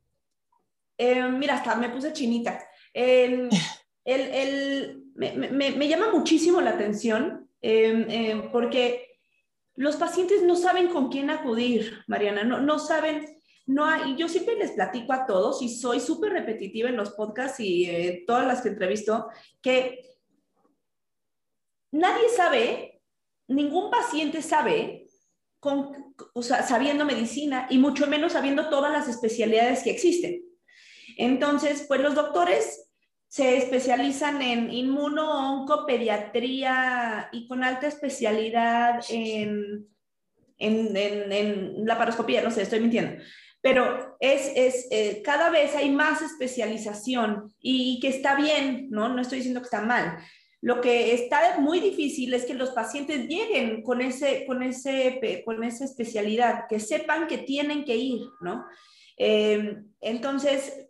eh, 0.98 1.24
mira, 1.24 1.56
hasta 1.56 1.76
me 1.76 1.90
puse 1.90 2.14
chinita. 2.14 2.66
El, 2.94 3.50
el, 4.06 5.04
me, 5.16 5.34
me, 5.34 5.72
me, 5.72 5.88
llama 5.90 6.10
muchísimo 6.10 6.62
la 6.62 6.70
atención 6.70 7.50
eh, 7.62 8.48
porque 8.54 9.20
los 9.76 9.98
pacientes 9.98 10.44
no 10.44 10.56
saben 10.56 10.88
con 10.88 11.10
quién 11.10 11.30
acudir, 11.30 12.02
Mariana, 12.08 12.46
no, 12.46 12.62
no 12.62 12.80
saben 12.80 13.35
no 13.68 13.86
hay, 13.86 14.16
yo 14.16 14.28
siempre 14.28 14.56
les 14.56 14.72
platico 14.72 15.14
a 15.14 15.26
todos 15.26 15.62
y 15.62 15.70
soy 15.70 16.00
súper 16.00 16.34
repetitiva 16.34 16.90
en 16.90 16.98
los 16.98 17.12
podcasts 17.12 17.60
y 17.60 17.86
eh, 17.86 18.24
todas 18.28 18.46
las 18.46 18.62
que 18.62 18.70
entrevisto, 18.70 19.28
que 19.62 20.02
nadie 21.92 22.30
sabe, 22.30 23.02
ningún 23.48 23.90
paciente 23.90 24.42
sabe, 24.42 25.08
con, 25.60 26.14
o 26.34 26.44
sea, 26.44 26.62
sabiendo 26.62 27.06
medicina 27.06 27.66
y 27.70 27.80
mucho 27.80 28.06
menos 28.06 28.34
sabiendo 28.34 28.70
todas 28.70 28.92
las 28.92 29.08
especialidades 29.08 29.82
que 29.84 29.92
existen. 29.92 30.44
Entonces, 31.18 31.86
pues 31.88 32.02
los 32.02 32.14
doctores 32.14 32.92
se 33.28 33.58
especializan 33.58 34.42
en 34.44 34.72
inmuno, 34.72 35.66
y 37.32 37.48
con 37.48 37.64
alta 37.64 37.88
especialidad 37.88 39.04
en, 39.10 39.88
en, 40.60 40.96
en, 40.96 41.32
en 41.32 41.86
la 41.86 41.98
paroscopía, 41.98 42.44
no 42.44 42.52
sé, 42.52 42.62
estoy 42.62 42.80
mintiendo 42.80 43.24
pero 43.66 44.16
es, 44.20 44.52
es 44.56 44.88
eh, 44.92 45.24
cada 45.26 45.50
vez 45.50 45.76
hay 45.76 45.90
más 45.90 46.22
especialización 46.22 47.52
y, 47.60 48.00
que 48.00 48.10
está 48.10 48.36
bien, 48.36 48.90
¿no? 48.92 49.10
No 49.10 49.20
estoy 49.20 49.40
diciendo 49.40 49.60
que 49.60 49.66
está 49.66 49.82
mal. 49.82 50.20
Lo 50.62 50.82
que 50.82 51.16
está 51.16 51.58
muy 51.58 51.80
difícil 51.80 52.32
es 52.36 52.46
que 52.46 52.54
los 52.54 52.70
pacientes 52.70 53.28
lleguen 53.28 53.82
con, 53.82 54.02
ese, 54.02 54.46
con, 54.46 54.62
ese, 54.62 55.42
con 55.44 55.64
esa 55.64 55.84
especialidad, 55.84 56.66
que 56.70 56.80
sepan 56.80 57.26
que 57.26 57.40
tienen 57.40 57.86
que 57.86 57.96
ir, 57.96 58.22
¿no? 58.40 58.68
Eh, 59.18 59.78
entonces, 60.00 60.88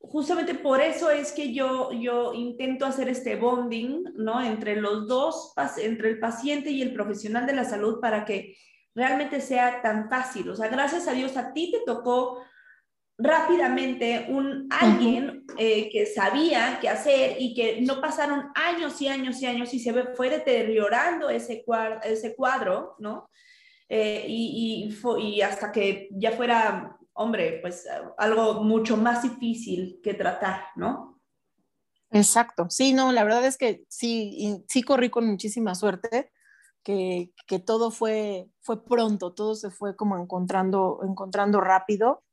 justamente 0.00 0.56
por 0.56 0.80
eso 0.80 1.10
es 1.10 1.30
que 1.30 1.54
yo, 1.54 1.92
yo 1.92 2.34
intento 2.34 2.84
hacer 2.84 3.08
este 3.08 3.36
bonding, 3.36 4.02
¿no? 4.16 4.42
Entre 4.42 4.74
los 4.74 5.06
dos, 5.06 5.52
entre 5.80 6.08
el 6.10 6.18
paciente 6.18 6.70
y 6.70 6.82
el 6.82 6.92
profesional 6.92 7.46
de 7.46 7.54
la 7.54 7.64
salud 7.64 8.00
para 8.00 8.24
que 8.24 8.56
realmente 8.98 9.40
sea 9.40 9.80
tan 9.80 10.10
fácil. 10.10 10.50
O 10.50 10.56
sea, 10.56 10.68
gracias 10.68 11.06
a 11.06 11.12
Dios 11.12 11.36
a 11.36 11.52
ti 11.52 11.70
te 11.70 11.80
tocó 11.86 12.42
rápidamente 13.16 14.26
un 14.28 14.68
alguien 14.70 15.44
eh, 15.56 15.88
que 15.90 16.04
sabía 16.06 16.78
qué 16.80 16.88
hacer 16.88 17.36
y 17.38 17.54
que 17.54 17.80
no 17.80 18.00
pasaron 18.00 18.50
años 18.54 19.00
y 19.00 19.08
años 19.08 19.40
y 19.40 19.46
años 19.46 19.72
y 19.72 19.78
se 19.78 19.92
fue 20.16 20.30
deteriorando 20.30 21.30
ese 21.30 21.64
cuadro, 21.64 22.00
ese 22.02 22.34
cuadro 22.34 22.96
¿no? 22.98 23.28
Eh, 23.88 24.26
y, 24.28 24.92
y, 24.92 25.22
y, 25.22 25.40
hasta 25.40 25.72
que 25.72 26.08
ya 26.10 26.32
fuera, 26.32 26.98
hombre, 27.14 27.58
pues 27.62 27.88
algo 28.18 28.62
mucho 28.62 28.96
más 28.96 29.22
difícil 29.22 29.98
que 30.02 30.12
tratar, 30.12 30.64
¿no? 30.76 31.20
Exacto, 32.10 32.66
sí, 32.68 32.92
no, 32.92 33.12
la 33.12 33.24
verdad 33.24 33.46
es 33.46 33.56
que 33.56 33.84
sí, 33.88 34.62
sí 34.68 34.82
corrí 34.82 35.08
con 35.08 35.26
muchísima 35.26 35.74
suerte 35.74 36.30
que, 36.82 37.32
que, 37.46 37.58
todo 37.58 37.90
fue, 37.90 38.48
fue 38.60 38.84
pronto, 38.84 39.34
todo 39.34 39.54
se 39.54 39.70
fue 39.70 39.96
como 39.96 40.18
encontrando, 40.18 41.00
encontrando 41.02 41.60
rápido. 41.60 42.24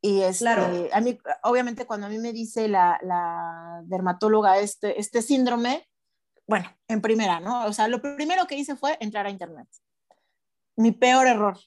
Y 0.00 0.22
este, 0.22 0.44
claro. 0.44 0.88
a 0.92 1.00
mí, 1.00 1.18
obviamente 1.42 1.86
cuando 1.86 2.06
a 2.06 2.10
mí 2.10 2.18
me 2.18 2.32
dice 2.32 2.68
la, 2.68 3.00
la, 3.02 3.80
dermatóloga 3.84 4.58
este, 4.58 5.00
este 5.00 5.22
síndrome, 5.22 5.88
bueno, 6.46 6.70
en 6.86 7.00
primera, 7.00 7.40
¿no? 7.40 7.66
O 7.66 7.72
sea, 7.72 7.88
lo 7.88 8.00
primero 8.00 8.46
que 8.46 8.56
hice 8.56 8.76
fue 8.76 8.96
entrar 9.00 9.26
a 9.26 9.30
internet. 9.30 9.68
Mi 10.76 10.92
peor 10.92 11.26
error. 11.26 11.58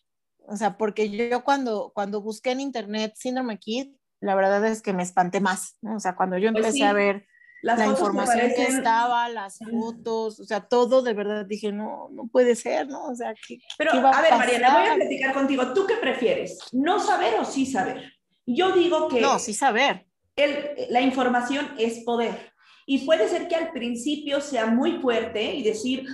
O 0.47 0.55
sea, 0.55 0.77
porque 0.77 1.09
yo 1.09 1.43
cuando, 1.43 1.91
cuando 1.93 2.21
busqué 2.21 2.51
en 2.51 2.61
internet 2.61 3.13
síndrome 3.15 3.59
KID, 3.59 3.93
la 4.21 4.35
verdad 4.35 4.65
es 4.65 4.81
que 4.81 4.93
me 4.93 5.03
espanté 5.03 5.39
más, 5.39 5.77
¿no? 5.81 5.95
O 5.95 5.99
sea, 5.99 6.15
cuando 6.15 6.37
yo 6.37 6.51
pues 6.51 6.65
empecé 6.65 6.71
pues 6.71 6.75
sí. 6.75 6.83
a 6.83 6.93
ver 6.93 7.27
la 7.61 7.85
información 7.85 8.51
que, 8.55 8.63
estaba, 8.63 9.29
las 9.29 9.59
fotos, 9.59 10.39
o 10.39 10.43
sea, 10.43 10.61
todo 10.61 11.01
de 11.01 11.13
verdad 11.13 11.45
dije, 11.45 11.71
no, 11.71 12.09
no 12.11 12.27
puede 12.27 12.55
ser, 12.55 12.87
¿no? 12.87 13.05
O 13.05 13.15
sea, 13.15 13.33
¿qué, 13.47 13.59
Pero, 13.77 13.91
a, 13.91 14.09
a, 14.09 14.21
ver, 14.21 14.33
Mariana, 14.35 14.79
voy 14.79 14.87
a 14.87 14.95
platicar 14.95 15.33
contigo. 15.33 15.73
¿Tú 15.73 15.85
qué 15.85 15.95
prefieres? 15.95 16.57
¿No 16.71 16.99
saber 16.99 17.39
o 17.39 17.45
sí 17.45 17.65
saber? 17.65 18.13
Yo 18.45 18.71
digo 18.71 19.07
que... 19.07 19.21
No, 19.21 19.37
sí 19.37 19.53
saber. 19.53 20.07
El, 20.35 20.87
la 20.89 21.01
información 21.01 21.73
es 21.77 21.99
poder. 22.03 22.51
Y 22.85 23.05
puede 23.05 23.29
ser 23.29 23.47
que 23.47 23.55
al 23.55 23.71
principio 23.71 24.41
sea 24.41 24.65
muy 24.65 24.99
fuerte 24.99 25.53
y 25.53 25.63
decir, 25.63 26.05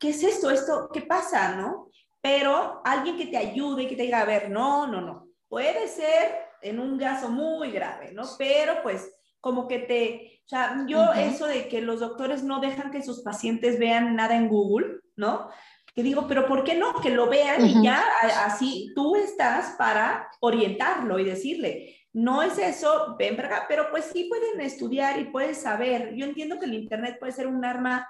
¿qué 0.00 0.10
es 0.10 0.22
esto? 0.22 0.50
¿Esto 0.50 0.90
qué 0.92 1.02
pasa? 1.02 1.54
¿No? 1.54 1.88
Pero 2.20 2.82
alguien 2.84 3.16
que 3.16 3.26
te 3.26 3.36
ayude 3.36 3.84
y 3.84 3.86
que 3.86 3.96
te 3.96 4.02
diga, 4.02 4.20
a 4.20 4.24
ver, 4.24 4.50
no, 4.50 4.86
no, 4.86 5.00
no. 5.00 5.28
Puede 5.48 5.86
ser 5.86 6.34
en 6.62 6.80
un 6.80 6.98
caso 6.98 7.28
muy 7.28 7.70
grave, 7.70 8.12
¿no? 8.12 8.24
Pero 8.36 8.82
pues 8.82 9.15
como 9.46 9.68
que 9.68 9.78
te, 9.78 10.40
o 10.44 10.48
sea, 10.48 10.84
yo 10.88 11.12
eso 11.12 11.46
de 11.46 11.68
que 11.68 11.80
los 11.80 12.00
doctores 12.00 12.42
no 12.42 12.58
dejan 12.58 12.90
que 12.90 13.04
sus 13.04 13.20
pacientes 13.20 13.78
vean 13.78 14.16
nada 14.16 14.34
en 14.34 14.48
Google, 14.48 15.02
¿no? 15.14 15.50
Que 15.94 16.02
digo, 16.02 16.26
pero 16.26 16.48
¿por 16.48 16.64
qué 16.64 16.74
no? 16.74 17.00
Que 17.00 17.10
lo 17.10 17.28
vean 17.28 17.64
y 17.64 17.80
ya 17.80 18.04
así 18.44 18.90
tú 18.96 19.14
estás 19.14 19.76
para 19.78 20.28
orientarlo 20.40 21.20
y 21.20 21.24
decirle, 21.24 21.94
no 22.12 22.42
es 22.42 22.58
eso, 22.58 23.14
ven 23.16 23.36
para 23.36 23.46
acá, 23.46 23.66
pero 23.68 23.88
pues 23.92 24.06
sí 24.06 24.24
pueden 24.24 24.60
estudiar 24.60 25.20
y 25.20 25.26
puedes 25.26 25.58
saber. 25.58 26.16
Yo 26.16 26.26
entiendo 26.26 26.58
que 26.58 26.66
el 26.66 26.74
Internet 26.74 27.18
puede 27.20 27.30
ser 27.30 27.46
un 27.46 27.64
arma 27.64 28.08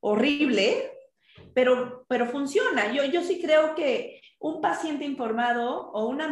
horrible, 0.00 0.90
pero, 1.52 2.06
pero 2.08 2.24
funciona. 2.24 2.94
Yo, 2.94 3.04
yo 3.04 3.22
sí 3.22 3.42
creo 3.42 3.74
que 3.74 4.22
un 4.38 4.62
paciente 4.62 5.04
informado 5.04 5.90
o 5.90 6.06
una 6.06 6.28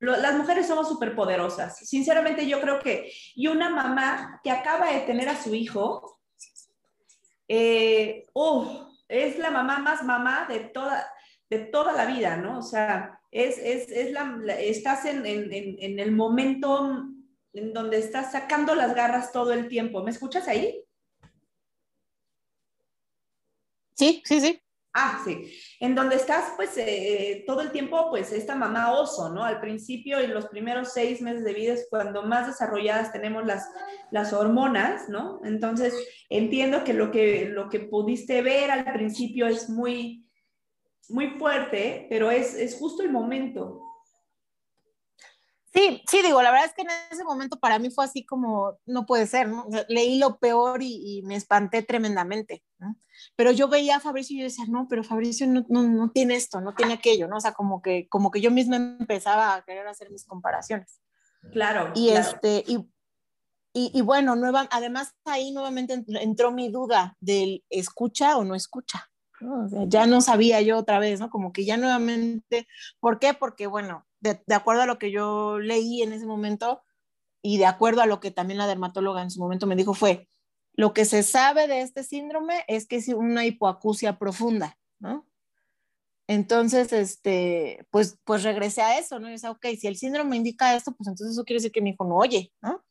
las 0.00 0.34
mujeres 0.36 0.66
somos 0.66 0.88
súper 0.88 1.14
poderosas. 1.14 1.78
Sinceramente, 1.78 2.48
yo 2.48 2.60
creo 2.60 2.80
que, 2.80 3.12
y 3.34 3.46
una 3.46 3.68
mamá 3.68 4.40
que 4.42 4.50
acaba 4.50 4.90
de 4.92 5.00
tener 5.00 5.28
a 5.28 5.40
su 5.40 5.54
hijo, 5.54 6.20
eh, 7.46 8.26
es 9.08 9.38
la 9.38 9.50
mamá 9.50 9.78
más 9.78 10.02
mamá 10.02 10.46
de 10.48 10.60
toda, 10.60 11.06
de 11.50 11.58
toda 11.58 11.92
la 11.92 12.06
vida, 12.06 12.36
¿no? 12.36 12.58
O 12.58 12.62
sea, 12.62 13.20
es, 13.30 13.58
es, 13.58 13.90
es 13.90 14.12
la, 14.12 14.38
estás 14.58 15.04
en, 15.04 15.26
en, 15.26 15.52
en, 15.52 15.98
el 15.98 16.12
momento 16.12 17.04
en 17.52 17.72
donde 17.72 17.98
estás 17.98 18.32
sacando 18.32 18.74
las 18.74 18.94
garras 18.94 19.32
todo 19.32 19.52
el 19.52 19.68
tiempo. 19.68 20.02
¿Me 20.02 20.12
escuchas 20.12 20.48
ahí? 20.48 20.82
Sí, 23.94 24.22
sí, 24.24 24.40
sí. 24.40 24.62
Ah, 24.92 25.20
sí. 25.24 25.52
En 25.78 25.94
donde 25.94 26.16
estás, 26.16 26.54
pues, 26.56 26.76
eh, 26.76 27.44
todo 27.46 27.60
el 27.60 27.70
tiempo, 27.70 28.10
pues, 28.10 28.32
esta 28.32 28.56
mamá 28.56 28.92
oso, 28.92 29.30
¿no? 29.30 29.44
Al 29.44 29.60
principio, 29.60 30.18
en 30.18 30.34
los 30.34 30.46
primeros 30.46 30.92
seis 30.92 31.20
meses 31.22 31.44
de 31.44 31.54
vida 31.54 31.74
es 31.74 31.86
cuando 31.88 32.24
más 32.24 32.48
desarrolladas 32.48 33.12
tenemos 33.12 33.46
las, 33.46 33.68
las 34.10 34.32
hormonas, 34.32 35.08
¿no? 35.08 35.40
Entonces, 35.44 35.94
entiendo 36.28 36.82
que 36.82 36.94
lo, 36.94 37.12
que 37.12 37.48
lo 37.48 37.68
que 37.68 37.80
pudiste 37.80 38.42
ver 38.42 38.72
al 38.72 38.92
principio 38.92 39.46
es 39.46 39.68
muy, 39.68 40.28
muy 41.08 41.38
fuerte, 41.38 42.06
pero 42.10 42.32
es, 42.32 42.54
es 42.54 42.76
justo 42.76 43.04
el 43.04 43.12
momento. 43.12 43.89
Sí, 45.72 46.02
sí, 46.10 46.22
digo, 46.22 46.42
la 46.42 46.50
verdad 46.50 46.66
es 46.66 46.74
que 46.74 46.82
en 46.82 46.88
ese 47.12 47.22
momento 47.22 47.60
para 47.60 47.78
mí 47.78 47.90
fue 47.90 48.04
así 48.04 48.24
como, 48.26 48.78
no 48.86 49.06
puede 49.06 49.28
ser, 49.28 49.48
¿no? 49.48 49.66
leí 49.88 50.18
lo 50.18 50.38
peor 50.38 50.82
y, 50.82 51.22
me 51.24 51.36
espanté 51.36 51.82
tremendamente, 51.82 52.64
¿no? 52.78 52.96
Pero 53.36 53.52
yo 53.52 53.68
veía 53.68 53.96
a 53.96 54.00
Fabricio 54.00 54.34
y 54.34 54.40
yo 54.40 54.44
decía, 54.44 54.64
no, 54.68 54.88
pero 54.88 55.04
Fabricio 55.04 55.46
no, 55.46 55.64
no, 55.68 55.82
no, 55.82 56.10
tiene 56.10 56.34
esto, 56.34 56.60
no 56.60 56.74
tiene 56.74 56.94
aquello, 56.94 57.28
¿no? 57.28 57.36
O 57.36 57.40
sea, 57.40 57.52
como 57.52 57.82
que, 57.82 58.08
como 58.08 58.32
que 58.32 58.40
yo 58.40 58.50
misma 58.50 58.76
empezaba 58.76 59.54
a 59.54 59.64
querer 59.64 59.86
hacer 59.86 60.10
mis 60.10 60.24
comparaciones. 60.24 61.00
Claro. 61.52 61.92
Y 61.94 62.10
este, 62.10 62.64
y, 62.66 62.78
y, 63.72 63.92
y 63.94 64.00
bueno, 64.00 64.34
nueva, 64.34 64.66
además 64.72 65.14
ahí 65.24 65.52
nuevamente 65.52 66.02
entró 66.08 66.50
mi 66.50 66.68
duda 66.68 67.16
del 67.20 67.64
escucha 67.70 68.36
o 68.36 68.44
no 68.44 68.56
escucha. 68.56 69.08
ya 69.86 70.06
no 70.06 70.20
sabía 70.20 70.60
yo 70.62 70.78
otra 70.78 70.98
vez, 70.98 71.20
¿no? 71.20 71.30
Como 71.30 71.52
que 71.52 71.64
ya 71.64 71.76
nuevamente, 71.76 72.66
¿por 72.98 73.20
qué? 73.20 73.34
Porque 73.34 73.68
bueno, 73.68 74.04
de, 74.20 74.54
acuerdo 74.54 74.82
a 74.82 74.86
lo 74.86 74.98
que 74.98 75.10
yo 75.10 75.58
leí 75.58 76.02
en 76.02 76.12
ese 76.12 76.26
momento 76.26 76.82
y 77.42 77.58
de 77.58 77.66
acuerdo 77.66 78.02
a 78.02 78.06
lo 78.06 78.20
que 78.20 78.30
también 78.30 78.58
la 78.58 78.66
dermatóloga 78.66 79.22
en 79.22 79.30
su 79.30 79.40
momento 79.40 79.66
me 79.66 79.76
dijo 79.76 79.94
fue, 79.94 80.28
lo 80.74 80.92
que 80.92 81.04
se 81.04 81.22
sabe 81.22 81.66
de 81.66 81.80
este 81.80 82.04
síndrome 82.04 82.64
es 82.68 82.86
que 82.86 82.96
es 82.96 83.08
una 83.08 83.44
hipoacusia 83.44 84.18
profunda, 84.18 84.78
¿no? 84.98 85.26
Entonces, 86.26 86.92
este, 86.92 87.84
pues, 87.90 88.16
pues 88.22 88.44
regresé 88.44 88.82
a 88.82 88.98
eso, 88.98 89.18
¿no? 89.18 89.28
Y 89.28 89.32
decía, 89.32 89.50
ok, 89.50 89.66
si 89.78 89.88
el 89.88 89.96
síndrome 89.96 90.36
indica 90.36 90.76
esto, 90.76 90.92
pues 90.92 91.08
entonces 91.08 91.32
eso 91.32 91.44
quiere 91.44 91.58
decir 91.58 91.72
que 91.72 91.80
mi 91.80 91.90
hijo 91.90 92.04
no 92.04 92.16
oye, 92.16 92.52
¿no? 92.62 92.84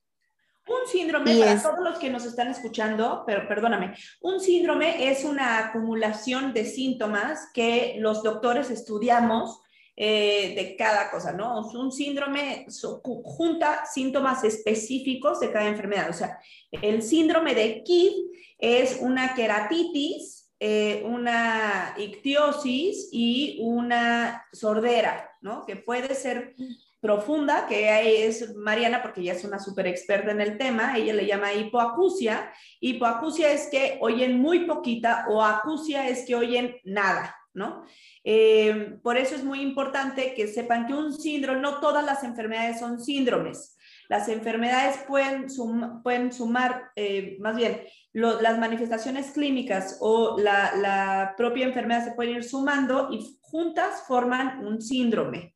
Un 0.68 0.88
síndrome, 0.92 1.40
para 1.40 1.62
todos 1.62 1.80
los 1.80 1.98
que 1.98 2.10
nos 2.10 2.26
están 2.26 2.50
escuchando, 2.50 3.24
pero 3.26 3.48
perdóname, 3.48 3.96
un 4.22 4.40
síndrome 4.40 5.10
es 5.10 5.24
una 5.24 5.58
acumulación 5.58 6.54
de 6.54 6.66
síntomas 6.66 7.50
que 7.54 7.96
los 8.00 8.22
doctores 8.22 8.70
estudiamos 8.70 9.62
eh, 10.02 10.54
de 10.56 10.78
cada 10.78 11.12
cosa, 11.12 11.34
¿no? 11.34 11.60
Un 11.60 11.92
síndrome 11.92 12.66
junta 13.04 13.86
síntomas 13.86 14.46
específicos 14.46 15.42
de 15.42 15.52
cada 15.52 15.68
enfermedad. 15.68 16.10
O 16.10 16.14
sea, 16.14 16.40
el 16.72 17.04
síndrome 17.04 17.54
de 17.54 17.84
Kidd 17.84 18.14
es 18.58 19.00
una 19.02 19.36
queratitis, 19.36 20.54
eh, 20.58 21.04
una 21.06 21.96
ictiosis 21.98 23.10
y 23.12 23.58
una 23.62 24.46
sordera, 24.54 25.32
¿no? 25.42 25.66
Que 25.66 25.76
puede 25.76 26.16
ser 26.16 26.56
profunda, 27.02 27.66
que 27.68 28.26
es 28.26 28.56
Mariana, 28.56 29.02
porque 29.02 29.20
ella 29.20 29.34
es 29.34 29.44
una 29.44 29.60
súper 29.60 29.88
experta 29.88 30.32
en 30.32 30.40
el 30.40 30.58
tema, 30.58 30.98
ella 30.98 31.14
le 31.14 31.26
llama 31.26 31.54
hipoacusia. 31.54 32.54
Hipoacusia 32.80 33.52
es 33.52 33.68
que 33.68 33.98
oyen 34.00 34.40
muy 34.40 34.66
poquita 34.66 35.26
o 35.28 35.44
acusia 35.44 36.08
es 36.08 36.26
que 36.26 36.36
oyen 36.36 36.78
nada, 36.86 37.36
¿no? 37.54 37.86
Eh, 38.24 38.98
por 39.02 39.18
eso 39.18 39.36
es 39.36 39.44
muy 39.44 39.62
importante 39.62 40.34
que 40.34 40.48
sepan 40.48 40.88
que 40.88 40.94
un 40.94 41.14
síndrome, 41.14 41.62
no 41.62 41.80
todas 41.80 42.06
las 42.06 42.24
enfermedades 42.24 42.80
son 42.80 43.04
síndromes. 43.04 43.78
Las 44.08 44.28
enfermedades 44.28 44.98
pueden, 45.08 45.50
sumar, 45.50 46.92
eh, 46.96 47.38
más 47.40 47.56
bien, 47.56 47.82
las 48.12 48.58
manifestaciones 48.58 49.32
clínicas 49.32 49.98
o 50.02 50.38
la, 50.40 51.34
propia 51.38 51.66
enfermedad 51.66 52.04
se 52.04 52.14
pueden 52.14 52.38
ir 52.38 52.44
sumando 52.44 53.10
y 53.12 53.38
juntas 53.42 54.04
forman 54.08 54.66
un 54.66 54.82
síndrome. 54.82 55.56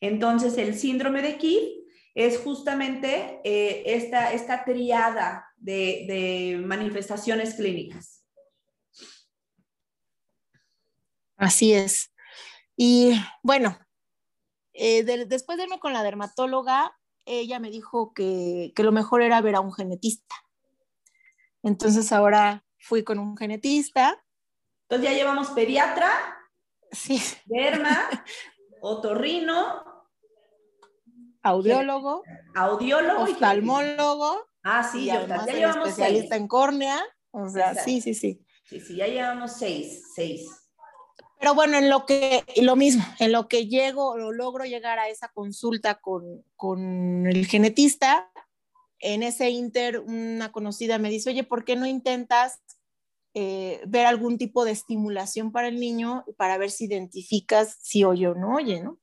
Entonces, 0.00 0.58
el 0.58 0.74
síndrome 0.74 1.22
de 1.22 1.36
Kidd 1.36 1.62
es 2.14 2.38
justamente 2.38 3.40
eh, 3.44 3.84
esta, 3.86 4.32
esta 4.32 4.64
triada 4.64 5.46
de 5.56 6.60
manifestaciones 6.64 7.54
clínicas. 7.54 8.21
Así 11.42 11.74
es. 11.74 12.12
Y 12.76 13.14
bueno, 13.42 13.76
eh, 14.74 15.02
después 15.02 15.58
de 15.58 15.64
irme 15.64 15.80
con 15.80 15.92
la 15.92 16.04
dermatóloga, 16.04 16.96
ella 17.24 17.58
me 17.58 17.68
dijo 17.68 18.14
que, 18.14 18.72
lo 18.76 18.92
mejor 18.92 19.22
era 19.22 19.40
ver 19.40 19.56
a 19.56 19.60
un 19.60 19.72
genetista. 19.72 20.36
Entonces 21.64 22.12
ahora 22.12 22.64
fui 22.78 23.02
con 23.02 23.18
un 23.18 23.36
genetista. 23.36 24.24
Entonces 24.88 25.10
ya 25.10 25.16
llevamos 25.16 25.50
pediatra, 25.50 26.12
sí. 26.92 27.20
derma, 27.46 28.08
otorrino, 28.80 29.82
audiólogo, 31.42 32.22
audiólogo, 32.54 33.24
oftalmólogo. 33.24 34.46
Ah, 34.62 34.84
sí, 34.84 35.06
ya 35.06 35.26
llevamos 35.26 35.88
especialista 35.88 36.36
en 36.36 36.46
córnea. 36.46 37.02
O 37.32 37.48
sea, 37.48 37.74
sí, 37.74 38.00
sí, 38.00 38.14
sí. 38.14 38.46
Sí, 38.62 38.78
sí, 38.78 38.94
ya 38.94 39.08
llevamos 39.08 39.54
seis, 39.54 40.04
seis. 40.14 40.61
Pero 41.42 41.56
bueno, 41.56 41.76
en 41.76 41.90
lo 41.90 42.06
que, 42.06 42.44
lo 42.62 42.76
mismo, 42.76 43.04
en 43.18 43.32
lo 43.32 43.48
que 43.48 43.66
llego 43.66 44.10
o 44.10 44.30
logro 44.30 44.64
llegar 44.64 45.00
a 45.00 45.08
esa 45.08 45.26
consulta 45.26 45.96
con, 45.96 46.44
con 46.54 47.26
el 47.26 47.48
genetista, 47.48 48.30
en 49.00 49.24
ese 49.24 49.50
inter 49.50 49.98
una 49.98 50.52
conocida 50.52 50.98
me 50.98 51.10
dice, 51.10 51.30
oye, 51.30 51.42
¿por 51.42 51.64
qué 51.64 51.74
no 51.74 51.84
intentas 51.84 52.60
eh, 53.34 53.82
ver 53.88 54.06
algún 54.06 54.38
tipo 54.38 54.64
de 54.64 54.70
estimulación 54.70 55.50
para 55.50 55.66
el 55.66 55.80
niño 55.80 56.24
para 56.36 56.58
ver 56.58 56.70
si 56.70 56.84
identificas 56.84 57.76
si 57.80 58.04
oye 58.04 58.28
o 58.28 58.36
no 58.36 58.54
oye, 58.54 58.80
¿no? 58.80 59.00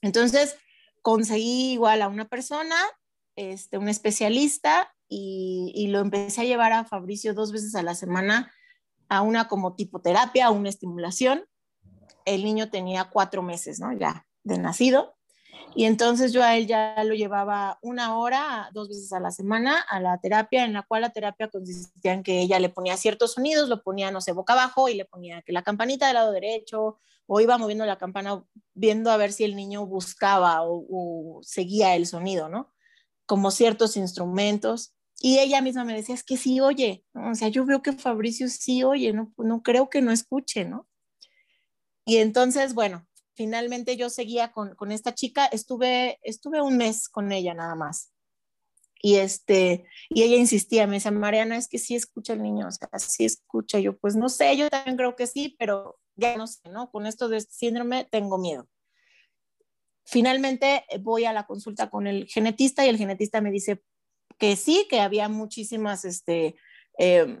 Entonces, 0.00 0.56
conseguí 1.02 1.72
igual 1.72 2.00
a 2.00 2.08
una 2.08 2.30
persona, 2.30 2.76
este, 3.36 3.76
un 3.76 3.90
especialista, 3.90 4.90
y, 5.06 5.72
y, 5.74 5.88
lo 5.88 6.00
empecé 6.00 6.40
a 6.40 6.44
llevar 6.44 6.72
a 6.72 6.86
Fabricio 6.86 7.34
dos 7.34 7.52
veces 7.52 7.74
a 7.74 7.82
la 7.82 7.94
semana 7.94 8.50
a 9.10 9.20
una 9.20 9.48
como 9.48 9.74
tipo 9.74 10.00
terapia, 10.00 10.46
a 10.46 10.50
una 10.50 10.70
estimulación 10.70 11.44
el 12.34 12.44
niño 12.44 12.70
tenía 12.70 13.04
cuatro 13.04 13.42
meses, 13.42 13.80
¿no? 13.80 13.92
Ya 13.92 14.26
de 14.44 14.58
nacido. 14.58 15.18
Y 15.74 15.84
entonces 15.84 16.32
yo 16.32 16.42
a 16.42 16.56
él 16.56 16.66
ya 16.66 17.02
lo 17.04 17.14
llevaba 17.14 17.78
una 17.82 18.18
hora, 18.18 18.70
dos 18.72 18.88
veces 18.88 19.12
a 19.12 19.20
la 19.20 19.30
semana 19.30 19.80
a 19.88 20.00
la 20.00 20.18
terapia, 20.18 20.64
en 20.64 20.72
la 20.72 20.82
cual 20.82 21.02
la 21.02 21.10
terapia 21.10 21.48
consistía 21.48 22.14
en 22.14 22.22
que 22.22 22.40
ella 22.40 22.58
le 22.58 22.68
ponía 22.68 22.96
ciertos 22.96 23.34
sonidos, 23.34 23.68
lo 23.68 23.82
ponía, 23.82 24.10
no 24.10 24.20
sé, 24.20 24.32
boca 24.32 24.54
abajo 24.54 24.88
y 24.88 24.94
le 24.94 25.04
ponía 25.04 25.42
que 25.42 25.52
la 25.52 25.62
campanita 25.62 26.06
del 26.06 26.14
lado 26.14 26.32
derecho 26.32 26.98
o 27.26 27.40
iba 27.40 27.58
moviendo 27.58 27.84
la 27.84 27.98
campana 27.98 28.42
viendo 28.74 29.10
a 29.10 29.16
ver 29.18 29.32
si 29.32 29.44
el 29.44 29.54
niño 29.54 29.86
buscaba 29.86 30.62
o, 30.62 31.40
seguía 31.42 31.94
el 31.94 32.06
sonido, 32.06 32.48
¿no? 32.48 32.72
Como 33.26 33.50
ciertos 33.50 33.96
instrumentos. 33.96 34.94
Y 35.20 35.38
ella 35.38 35.60
misma 35.60 35.84
me 35.84 35.94
decía, 35.94 36.14
es 36.14 36.24
que 36.24 36.36
sí 36.36 36.60
oye, 36.60 37.04
o 37.12 37.34
sea, 37.34 37.48
yo 37.48 37.66
veo 37.66 37.82
que 37.82 37.92
Fabricio 37.92 38.48
sí 38.48 38.82
oye, 38.82 39.12
no, 39.12 39.32
no 39.36 39.62
creo 39.62 39.90
que 39.90 40.00
no 40.00 40.10
escuche, 40.10 40.64
¿no? 40.64 40.87
Y 42.08 42.16
entonces, 42.16 42.72
bueno, 42.72 43.06
finalmente 43.34 43.98
yo 43.98 44.08
seguía 44.08 44.50
con, 44.50 44.74
con, 44.76 44.92
esta 44.92 45.14
chica, 45.14 45.44
estuve, 45.44 46.18
estuve 46.22 46.62
un 46.62 46.78
mes 46.78 47.06
con 47.06 47.32
ella 47.32 47.52
nada 47.52 47.74
más. 47.74 48.14
Y, 49.02 49.16
este, 49.16 49.84
y 50.08 50.22
ella 50.22 50.36
insistía, 50.36 50.86
me 50.86 50.94
decía, 50.94 51.10
Mariana, 51.10 51.58
es 51.58 51.68
que 51.68 51.78
sí 51.78 51.94
escucha 51.94 52.32
el 52.32 52.42
niño, 52.42 52.66
o 52.66 52.70
sea, 52.70 52.88
sí 52.98 53.26
escucha. 53.26 53.78
Yo, 53.78 53.98
pues 53.98 54.16
no 54.16 54.30
sé, 54.30 54.56
yo 54.56 54.70
también 54.70 54.96
creo 54.96 55.16
que 55.16 55.26
sí, 55.26 55.54
pero 55.58 55.98
ya 56.16 56.34
no 56.38 56.46
sé, 56.46 56.70
¿no? 56.70 56.90
Con 56.90 57.04
esto 57.04 57.28
de 57.28 57.36
este 57.36 57.52
síndrome 57.52 58.08
tengo 58.10 58.38
miedo. 58.38 58.66
Finalmente 60.06 60.86
eh, 60.88 60.96
voy 60.98 61.26
a 61.26 61.34
la 61.34 61.46
consulta 61.46 61.90
con 61.90 62.06
el 62.06 62.26
genetista 62.26 62.86
y 62.86 62.88
el 62.88 62.96
genetista 62.96 63.42
me 63.42 63.50
dice 63.50 63.82
que 64.38 64.56
sí, 64.56 64.86
que 64.88 65.00
había 65.00 65.28
muchísimas, 65.28 66.06
este, 66.06 66.56
eh, 66.98 67.38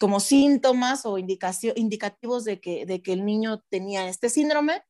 como 0.00 0.20
síntomas 0.20 1.06
o 1.06 1.18
indicativos 1.18 2.44
de 2.44 2.60
que, 2.60 2.86
de 2.86 3.02
que 3.02 3.12
el 3.12 3.24
niño 3.24 3.62
tenía 3.70 4.08
este 4.08 4.28
síndrome. 4.28 4.82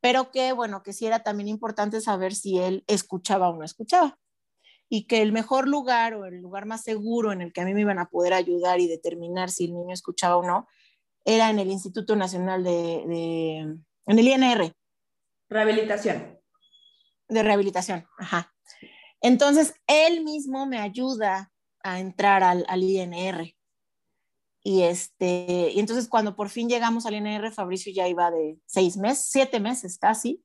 pero 0.00 0.30
que, 0.30 0.52
bueno, 0.52 0.82
que 0.82 0.92
sí 0.92 1.06
era 1.06 1.22
también 1.22 1.48
importante 1.48 2.00
saber 2.02 2.34
si 2.34 2.58
él 2.58 2.84
escuchaba 2.86 3.48
o 3.48 3.56
no 3.56 3.64
escuchaba. 3.64 4.18
Y 4.90 5.06
que 5.06 5.22
el 5.22 5.32
mejor 5.32 5.66
lugar 5.66 6.14
o 6.14 6.26
el 6.26 6.42
lugar 6.42 6.66
más 6.66 6.82
seguro 6.82 7.32
en 7.32 7.40
el 7.40 7.54
que 7.54 7.62
a 7.62 7.64
mí 7.64 7.72
me 7.72 7.80
iban 7.80 7.98
a 7.98 8.10
poder 8.10 8.34
ayudar 8.34 8.80
y 8.80 8.86
determinar 8.86 9.50
si 9.50 9.64
el 9.64 9.72
niño 9.72 9.94
escuchaba 9.94 10.36
o 10.36 10.46
no, 10.46 10.68
era 11.24 11.48
en 11.48 11.58
el 11.58 11.70
Instituto 11.70 12.16
Nacional 12.16 12.62
de, 12.62 12.70
de 12.70 13.58
en 14.06 14.18
el 14.18 14.28
INR. 14.28 14.74
Rehabilitación. 15.48 16.38
De 17.28 17.42
rehabilitación, 17.42 18.06
ajá. 18.18 18.52
Entonces, 19.22 19.74
él 19.86 20.22
mismo 20.22 20.66
me 20.66 20.78
ayuda 20.80 21.50
a 21.82 21.98
entrar 21.98 22.42
al, 22.42 22.66
al 22.68 22.82
INR. 22.82 23.53
Y, 24.66 24.82
este, 24.82 25.72
y 25.74 25.78
entonces 25.78 26.08
cuando 26.08 26.34
por 26.34 26.48
fin 26.48 26.70
llegamos 26.70 27.04
al 27.04 27.14
INR, 27.14 27.52
Fabricio 27.52 27.92
ya 27.92 28.08
iba 28.08 28.30
de 28.30 28.58
seis 28.64 28.96
meses, 28.96 29.26
siete 29.28 29.60
meses 29.60 29.98
casi. 29.98 30.42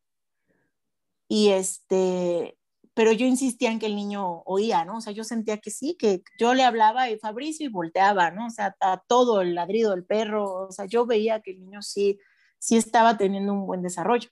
Y 1.30 1.50
este, 1.50 2.58
pero 2.94 3.14
yo 3.14 3.26
insistía 3.26 3.72
en 3.72 3.80
que 3.80 3.86
el 3.86 3.96
niño 3.96 4.42
oía, 4.46 4.84
¿no? 4.84 4.98
O 4.98 5.02
sea, 5.02 5.14
yo 5.14 5.24
sentía 5.24 5.60
que 5.60 5.72
sí, 5.72 5.96
que 5.98 6.22
yo 6.38 6.54
le 6.54 6.64
hablaba 6.66 7.10
y 7.10 7.18
Fabricio 7.18 7.66
y 7.66 7.70
volteaba, 7.70 8.30
¿no? 8.30 8.48
O 8.48 8.50
sea, 8.50 8.76
a 8.82 9.02
todo 9.08 9.40
el 9.40 9.56
ladrido 9.56 9.92
del 9.92 10.04
perro, 10.04 10.68
o 10.68 10.72
sea, 10.74 10.86
yo 10.86 11.06
veía 11.06 11.42
que 11.42 11.52
el 11.52 11.62
niño 11.62 11.82
sí, 11.82 12.20
sí 12.58 12.76
estaba 12.76 13.18
teniendo 13.18 13.54
un 13.54 13.66
buen 13.66 13.82
desarrollo. 13.82 14.30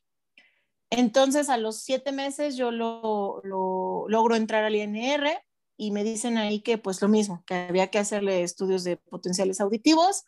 Entonces, 0.89 1.47
a 1.49 1.57
los 1.57 1.81
siete 1.81 2.11
meses 2.11 2.57
yo 2.57 2.71
lo, 2.71 3.39
lo 3.45 4.05
logro 4.09 4.35
entrar 4.35 4.65
al 4.65 4.75
INR 4.75 5.41
y 5.77 5.91
me 5.91 6.03
dicen 6.03 6.37
ahí 6.37 6.59
que 6.59 6.79
pues 6.79 7.01
lo 7.01 7.07
mismo, 7.07 7.43
que 7.45 7.53
había 7.53 7.87
que 7.87 7.99
hacerle 7.99 8.41
estudios 8.41 8.83
de 8.83 8.97
potenciales 8.97 9.61
auditivos. 9.61 10.25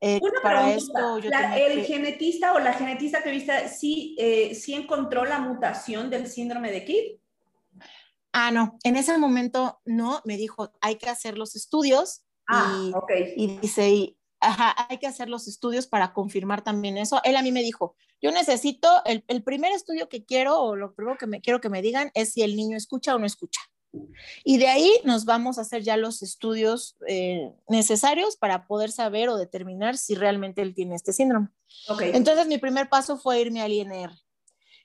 Eh, 0.00 0.18
Una 0.22 0.40
para 0.42 0.74
esto 0.74 1.18
yo 1.18 1.30
¿El 1.30 1.84
genetista 1.84 2.54
o 2.54 2.58
la 2.58 2.74
genetista 2.74 3.22
que 3.22 3.30
viste 3.30 3.68
sí, 3.68 4.14
eh, 4.18 4.54
sí 4.54 4.74
encontró 4.74 5.24
la 5.24 5.38
mutación 5.38 6.10
del 6.10 6.26
síndrome 6.26 6.70
de 6.70 6.84
Kidd? 6.84 7.20
Ah, 8.32 8.50
no, 8.50 8.78
en 8.84 8.96
ese 8.96 9.16
momento 9.16 9.80
no, 9.84 10.20
me 10.24 10.36
dijo, 10.36 10.72
hay 10.80 10.96
que 10.96 11.08
hacer 11.08 11.38
los 11.38 11.56
estudios. 11.56 12.22
Ah, 12.46 12.78
y, 12.78 12.92
ok. 12.94 13.10
Y 13.36 13.58
dice, 13.58 14.16
ajá, 14.40 14.74
hay 14.88 14.98
que 14.98 15.06
hacer 15.06 15.28
los 15.28 15.48
estudios 15.48 15.86
para 15.86 16.12
confirmar 16.12 16.62
también 16.62 16.98
eso. 16.98 17.20
Él 17.24 17.36
a 17.36 17.42
mí 17.42 17.52
me 17.52 17.62
dijo, 17.62 17.96
yo 18.20 18.30
necesito, 18.30 18.88
el, 19.04 19.24
el 19.28 19.42
primer 19.42 19.72
estudio 19.72 20.08
que 20.08 20.24
quiero 20.24 20.60
o 20.60 20.76
lo 20.76 20.94
primero 20.94 21.16
que 21.18 21.26
me 21.26 21.40
quiero 21.40 21.60
que 21.60 21.70
me 21.70 21.80
digan 21.80 22.10
es 22.14 22.32
si 22.32 22.42
el 22.42 22.56
niño 22.56 22.76
escucha 22.76 23.14
o 23.14 23.18
no 23.18 23.26
escucha. 23.26 23.60
Y 24.44 24.58
de 24.58 24.68
ahí 24.68 24.90
nos 25.04 25.24
vamos 25.24 25.58
a 25.58 25.62
hacer 25.62 25.82
ya 25.82 25.96
los 25.96 26.22
estudios 26.22 26.96
eh, 27.06 27.52
necesarios 27.68 28.36
para 28.36 28.66
poder 28.66 28.90
saber 28.92 29.28
o 29.28 29.36
determinar 29.36 29.96
si 29.96 30.14
realmente 30.14 30.62
él 30.62 30.74
tiene 30.74 30.94
este 30.94 31.12
síndrome. 31.12 31.48
Okay. 31.88 32.12
Entonces 32.14 32.46
mi 32.46 32.58
primer 32.58 32.88
paso 32.88 33.16
fue 33.16 33.40
irme 33.40 33.62
al 33.62 33.72
INR. 33.72 34.12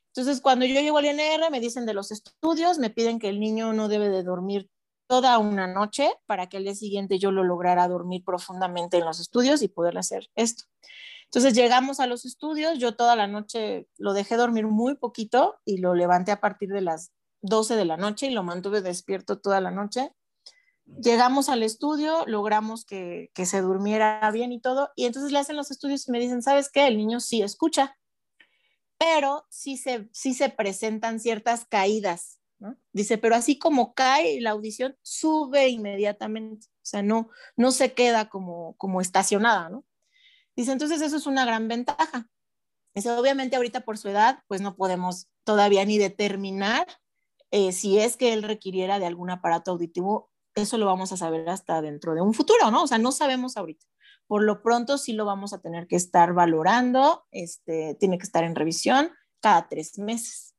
Entonces 0.08 0.42
cuando 0.42 0.66
yo 0.66 0.80
llego 0.80 0.98
al 0.98 1.06
INR 1.06 1.50
me 1.52 1.60
dicen 1.60 1.86
de 1.86 1.94
los 1.94 2.12
estudios, 2.12 2.80
me 2.80 2.90
piden 2.90 3.20
que 3.20 3.30
el 3.30 3.40
niño 3.40 3.74
no 3.74 3.88
debe 3.88 4.10
de 4.10 4.24
dormir 4.24 4.70
toda 5.08 5.38
una 5.40 5.68
noche 5.68 6.10
para 6.26 6.48
que 6.48 6.58
al 6.58 6.64
día 6.64 6.76
siguiente 6.76 7.20
yo 7.20 7.32
lo 7.32 7.44
lograra 7.44 7.88
dormir 7.88 8.24
profundamente 8.24 8.98
en 8.98 9.06
los 9.06 9.20
estudios 9.20 9.62
y 9.62 9.68
poder 9.68 9.98
hacer 9.98 10.30
esto. 10.36 10.64
Entonces 11.26 11.54
llegamos 11.54 12.00
a 12.00 12.08
los 12.08 12.26
estudios, 12.26 12.78
yo 12.78 12.96
toda 12.96 13.16
la 13.16 13.28
noche 13.28 13.88
lo 13.98 14.14
dejé 14.14 14.36
dormir 14.36 14.68
muy 14.68 14.96
poquito 14.96 15.60
y 15.64 15.78
lo 15.78 15.96
levanté 15.96 16.32
a 16.32 16.42
partir 16.42 16.70
de 16.70 16.82
las 16.82 17.12
12 17.42 17.76
de 17.76 17.86
la 17.86 17.98
noche 17.98 18.28
y 18.28 18.32
lo 18.32 18.44
mantuve 18.44 18.82
despierto 18.82 19.40
toda 19.40 19.62
la 19.62 19.72
noche. 19.72 20.12
Llegamos 20.86 21.50
al 21.50 21.64
estudio, 21.64 22.26
logramos 22.28 22.86
que, 22.86 23.32
que, 23.34 23.46
se 23.46 23.62
durmiera 23.62 24.30
bien 24.32 24.52
y 24.52 24.60
todo, 24.60 24.90
y 24.96 25.06
entonces 25.06 25.32
le 25.32 25.40
hacen 25.40 25.56
los 25.56 25.72
estudios 25.72 26.08
y 26.08 26.12
me 26.12 26.20
dicen, 26.20 26.42
¿sabes 26.42 26.70
qué? 26.70 26.88
El 26.88 26.98
niño 26.98 27.20
sí 27.20 27.42
escucha, 27.42 27.98
pero 28.98 29.46
sí 29.50 29.78
se, 29.78 30.10
sí 30.12 30.34
se 30.34 30.50
presentan 30.50 31.20
ciertas 31.20 31.66
caídas, 31.66 32.40
¿no? 32.60 32.78
Dice, 32.94 33.18
pero 33.18 33.36
así 33.36 33.58
como 33.58 33.94
cae 33.94 34.40
la 34.42 34.52
audición, 34.52 34.98
sube 35.02 35.70
inmediatamente, 35.70 36.68
o 36.68 36.86
sea, 36.86 37.02
no, 37.02 37.30
no 37.56 37.72
se 37.72 37.94
queda 37.94 38.30
como, 38.30 38.76
como 38.78 39.02
estacionada, 39.02 39.70
¿no? 39.70 39.86
Dice, 40.56 40.72
entonces 40.72 41.02
eso 41.02 41.18
es 41.18 41.26
una 41.26 41.46
gran 41.46 41.68
ventaja. 41.68 42.30
Dice, 42.94 43.10
obviamente 43.12 43.56
ahorita 43.56 43.82
por 43.82 43.98
su 43.98 44.10
edad, 44.10 44.44
pues 44.48 44.62
no 44.62 44.76
podemos 44.76 45.28
todavía 45.44 45.84
ni 45.86 45.98
determinar 45.98 46.86
eh, 47.52 47.72
si 47.74 48.00
es 48.00 48.18
que 48.18 48.34
él 48.34 48.44
requiriera 48.44 49.00
de 49.00 49.06
algún 49.06 49.30
aparato 49.30 49.72
auditivo, 49.72 50.32
eso 50.56 50.78
lo 50.78 50.86
vamos 50.86 51.12
a 51.12 51.18
saber 51.18 51.48
hasta 51.50 51.82
dentro 51.82 52.16
de 52.16 52.22
un 52.22 52.34
futuro, 52.34 52.72
¿no? 52.72 52.84
O 52.84 52.88
sea, 52.88 52.98
no 52.98 53.12
sabemos 53.12 53.58
ahorita. 53.58 53.86
Por 54.28 54.44
lo 54.44 54.62
pronto 54.62 54.98
sí 54.98 55.14
lo 55.14 55.26
vamos 55.26 55.54
a 55.54 55.62
tener 55.62 55.88
que 55.88 55.96
estar 55.96 56.34
valorando, 56.34 57.26
este, 57.32 57.96
tiene 58.00 58.18
que 58.18 58.24
estar 58.24 58.44
en 58.44 58.56
revisión 58.56 59.12
cada 59.42 59.68
tres 59.68 59.98
meses. 59.98 60.56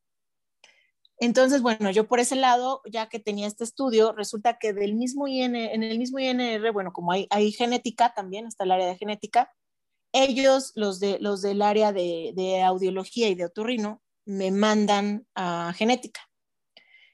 Entonces, 1.18 1.62
bueno, 1.62 1.90
yo 1.90 2.08
por 2.08 2.20
ese 2.20 2.34
lado, 2.34 2.82
ya 2.90 3.08
que 3.08 3.20
tenía 3.20 3.46
este 3.46 3.64
estudio, 3.64 4.12
resulta 4.12 4.58
que 4.58 4.72
del 4.72 4.94
mismo 4.94 5.28
en 5.28 5.54
el 5.54 5.98
mismo 5.98 6.18
INR, 6.18 6.72
bueno, 6.72 6.92
como 6.92 7.12
hay, 7.12 7.26
hay 7.30 7.52
genética 7.52 8.12
también, 8.12 8.46
está 8.46 8.64
el 8.64 8.72
área 8.72 8.88
de 8.88 8.96
genética, 8.96 9.52
ellos, 10.12 10.72
los, 10.74 11.00
de, 11.00 11.18
los 11.20 11.40
del 11.40 11.62
área 11.62 11.92
de, 11.92 12.32
de 12.34 12.62
audiología 12.62 13.28
y 13.28 13.34
de 13.34 13.46
otorrino, 13.46 14.02
me 14.26 14.50
mandan 14.50 15.26
a 15.34 15.72
genética. 15.74 16.20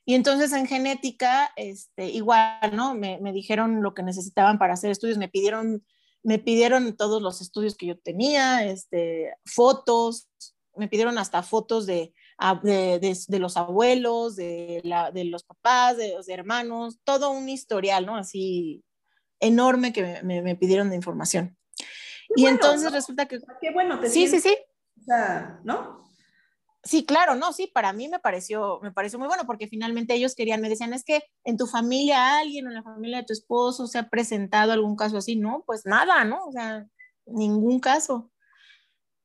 Y 0.08 0.14
entonces 0.14 0.54
en 0.54 0.66
genética, 0.66 1.50
este, 1.54 2.06
igual, 2.06 2.74
¿no? 2.74 2.94
Me, 2.94 3.18
me, 3.20 3.30
dijeron 3.30 3.82
lo 3.82 3.92
que 3.92 4.02
necesitaban 4.02 4.58
para 4.58 4.72
hacer 4.72 4.90
estudios, 4.90 5.18
me 5.18 5.28
pidieron, 5.28 5.84
me 6.22 6.38
pidieron 6.38 6.96
todos 6.96 7.20
los 7.20 7.42
estudios 7.42 7.76
que 7.76 7.84
yo 7.84 7.98
tenía, 7.98 8.64
este, 8.64 9.34
fotos, 9.44 10.30
me 10.74 10.88
pidieron 10.88 11.18
hasta 11.18 11.42
fotos 11.42 11.84
de, 11.84 12.14
de, 12.62 12.98
de, 12.98 13.18
de 13.28 13.38
los 13.38 13.58
abuelos, 13.58 14.34
de, 14.36 14.80
la, 14.82 15.10
de 15.10 15.24
los 15.24 15.44
papás, 15.44 15.98
de 15.98 16.14
los 16.14 16.26
hermanos, 16.30 17.00
todo 17.04 17.28
un 17.30 17.50
historial, 17.50 18.06
¿no? 18.06 18.16
Así 18.16 18.82
enorme 19.40 19.92
que 19.92 20.22
me, 20.22 20.40
me 20.40 20.56
pidieron 20.56 20.88
de 20.88 20.96
información. 20.96 21.54
Qué 21.76 21.84
y 22.34 22.42
bueno, 22.44 22.54
entonces 22.54 22.90
¿no? 22.90 22.96
resulta 22.96 23.26
que... 23.26 23.40
Qué 23.60 23.72
bueno, 23.74 24.00
te 24.00 24.08
Sí, 24.08 24.26
sí, 24.26 24.40
sí. 24.40 24.56
O 25.02 25.04
sea, 25.04 25.60
¿no? 25.64 26.07
Sí, 26.88 27.04
claro, 27.04 27.34
no, 27.34 27.52
sí, 27.52 27.66
para 27.66 27.92
mí 27.92 28.08
me 28.08 28.18
pareció, 28.18 28.80
me 28.82 28.92
pareció 28.92 29.18
muy 29.18 29.28
bueno 29.28 29.44
porque 29.46 29.68
finalmente 29.68 30.14
ellos 30.14 30.34
querían, 30.34 30.62
me 30.62 30.70
decían, 30.70 30.94
es 30.94 31.04
que 31.04 31.22
en 31.44 31.58
tu 31.58 31.66
familia 31.66 32.38
alguien 32.38 32.66
en 32.66 32.72
la 32.72 32.82
familia 32.82 33.18
de 33.18 33.24
tu 33.24 33.34
esposo 33.34 33.86
se 33.86 33.98
ha 33.98 34.08
presentado 34.08 34.72
algún 34.72 34.96
caso 34.96 35.18
así, 35.18 35.36
no, 35.36 35.64
pues 35.66 35.82
nada, 35.84 36.24
¿no? 36.24 36.46
O 36.46 36.50
sea, 36.52 36.86
ningún 37.26 37.78
caso. 37.80 38.32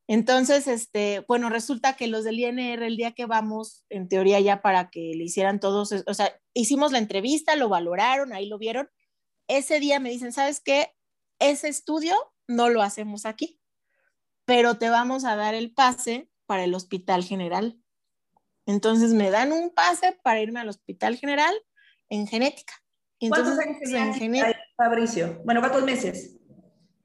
Entonces, 0.09 0.67
este, 0.67 1.23
bueno, 1.25 1.49
resulta 1.49 1.95
que 1.95 2.07
los 2.07 2.25
del 2.25 2.37
INR, 2.37 2.83
el 2.83 2.97
día 2.97 3.13
que 3.13 3.25
vamos, 3.27 3.85
en 3.89 4.09
teoría 4.09 4.41
ya 4.41 4.61
para 4.61 4.89
que 4.89 5.13
le 5.15 5.23
hicieran 5.23 5.61
todos, 5.61 5.93
o 6.05 6.13
sea, 6.13 6.37
hicimos 6.53 6.91
la 6.91 6.97
entrevista, 6.97 7.55
lo 7.55 7.69
valoraron, 7.69 8.33
ahí 8.33 8.47
lo 8.49 8.57
vieron. 8.57 8.89
Ese 9.47 9.79
día 9.79 10.01
me 10.01 10.09
dicen, 10.09 10.33
¿sabes 10.33 10.59
qué? 10.59 10.93
Ese 11.39 11.69
estudio 11.69 12.13
no 12.45 12.67
lo 12.67 12.81
hacemos 12.81 13.25
aquí, 13.25 13.61
pero 14.43 14.77
te 14.77 14.89
vamos 14.89 15.23
a 15.23 15.37
dar 15.37 15.55
el 15.55 15.73
pase 15.73 16.29
para 16.53 16.65
el 16.65 16.75
Hospital 16.75 17.23
General. 17.23 17.75
Entonces 18.67 19.11
me 19.11 19.31
dan 19.31 19.51
un 19.51 19.71
pase 19.71 20.19
para 20.21 20.39
irme 20.39 20.59
al 20.59 20.69
Hospital 20.69 21.17
General 21.17 21.51
en 22.09 22.27
genética. 22.27 22.75
Entonces, 23.19 23.55
¿Cuántos 23.55 23.65
años 23.65 23.79
tenía 23.81 24.05
en 24.05 24.13
genética, 24.13 24.59
Fabricio? 24.77 25.41
Bueno, 25.43 25.61
¿cuántos 25.61 25.81
meses? 25.83 26.37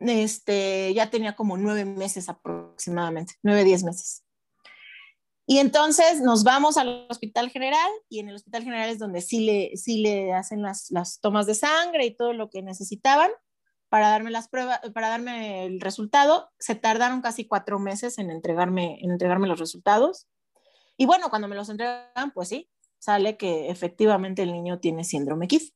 Este, 0.00 0.92
ya 0.92 1.08
tenía 1.08 1.34
como 1.34 1.56
nueve 1.56 1.86
meses 1.86 2.28
aproximadamente, 2.28 3.36
nueve, 3.42 3.64
diez 3.64 3.84
meses. 3.84 4.22
Y 5.46 5.60
entonces 5.60 6.20
nos 6.20 6.44
vamos 6.44 6.76
al 6.76 7.06
Hospital 7.08 7.48
General 7.48 7.90
y 8.10 8.18
en 8.18 8.28
el 8.28 8.34
Hospital 8.34 8.64
General 8.64 8.90
es 8.90 8.98
donde 8.98 9.22
sí 9.22 9.46
le, 9.46 9.78
sí 9.78 10.02
le 10.02 10.34
hacen 10.34 10.60
las, 10.60 10.90
las 10.90 11.20
tomas 11.20 11.46
de 11.46 11.54
sangre 11.54 12.04
y 12.04 12.14
todo 12.14 12.34
lo 12.34 12.50
que 12.50 12.60
necesitaban 12.60 13.30
para 13.88 14.10
darme 14.10 14.30
las 14.30 14.48
pruebas, 14.48 14.80
para 14.92 15.08
darme 15.08 15.64
el 15.66 15.80
resultado. 15.80 16.50
Se 16.58 16.74
tardaron 16.74 17.22
casi 17.22 17.46
cuatro 17.46 17.78
meses 17.78 18.18
en 18.18 18.30
entregarme, 18.30 18.98
en 19.02 19.10
entregarme 19.10 19.48
los 19.48 19.58
resultados. 19.58 20.26
Y 20.96 21.06
bueno, 21.06 21.30
cuando 21.30 21.48
me 21.48 21.56
los 21.56 21.68
entregan, 21.68 22.32
pues 22.34 22.48
sí, 22.48 22.68
sale 22.98 23.36
que 23.36 23.70
efectivamente 23.70 24.42
el 24.42 24.52
niño 24.52 24.80
tiene 24.80 25.04
síndrome 25.04 25.48
KIF. 25.48 25.70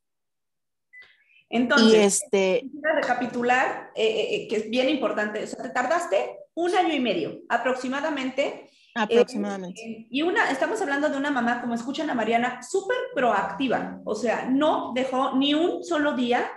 Entonces, 1.48 1.92
y 1.92 1.96
este, 1.98 2.70
recapitular, 2.82 3.90
eh, 3.94 4.06
eh, 4.30 4.48
que 4.48 4.56
es 4.56 4.70
bien 4.70 4.88
importante, 4.88 5.44
o 5.44 5.46
sea, 5.46 5.62
te 5.62 5.68
tardaste 5.68 6.38
un 6.54 6.74
año 6.74 6.94
y 6.94 7.00
medio 7.00 7.40
aproximadamente. 7.48 8.70
Aproximadamente. 8.94 9.82
Eh, 9.82 10.06
y 10.10 10.22
una, 10.22 10.50
estamos 10.50 10.80
hablando 10.80 11.10
de 11.10 11.16
una 11.18 11.30
mamá, 11.30 11.60
como 11.60 11.74
escuchan 11.74 12.08
a 12.08 12.14
Mariana, 12.14 12.62
súper 12.62 12.96
proactiva, 13.14 14.00
o 14.04 14.14
sea, 14.14 14.48
no 14.48 14.92
dejó 14.94 15.36
ni 15.36 15.52
un 15.52 15.84
solo 15.84 16.14
día 16.14 16.50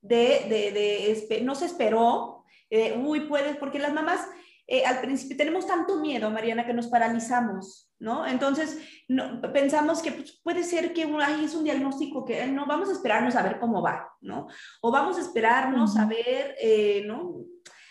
de, 0.00 0.46
de, 0.48 1.26
de 1.28 1.40
no 1.42 1.54
se 1.54 1.66
esperó, 1.66 2.44
eh, 2.70 2.96
uy, 2.96 3.20
puedes, 3.28 3.56
porque 3.56 3.78
las 3.78 3.92
mamás 3.92 4.26
eh, 4.72 4.84
al 4.86 5.00
principio 5.00 5.36
tenemos 5.36 5.66
tanto 5.66 5.98
miedo, 5.98 6.30
Mariana, 6.30 6.64
que 6.64 6.72
nos 6.72 6.86
paralizamos, 6.86 7.92
¿no? 7.98 8.24
Entonces, 8.24 8.78
no, 9.08 9.40
pensamos 9.52 10.00
que 10.00 10.12
pues, 10.12 10.40
puede 10.44 10.62
ser 10.62 10.92
que 10.92 11.02
ahí 11.02 11.44
es 11.44 11.56
un 11.56 11.64
diagnóstico 11.64 12.24
que 12.24 12.46
no 12.46 12.66
vamos 12.66 12.88
a 12.88 12.92
esperarnos 12.92 13.34
a 13.34 13.42
ver 13.42 13.58
cómo 13.58 13.82
va, 13.82 14.08
¿no? 14.20 14.46
O 14.80 14.92
vamos 14.92 15.18
a 15.18 15.22
esperarnos 15.22 15.96
uh 15.96 15.98
-huh. 15.98 16.02
a 16.02 16.06
ver, 16.06 16.54
eh, 16.60 17.02
¿no? 17.04 17.34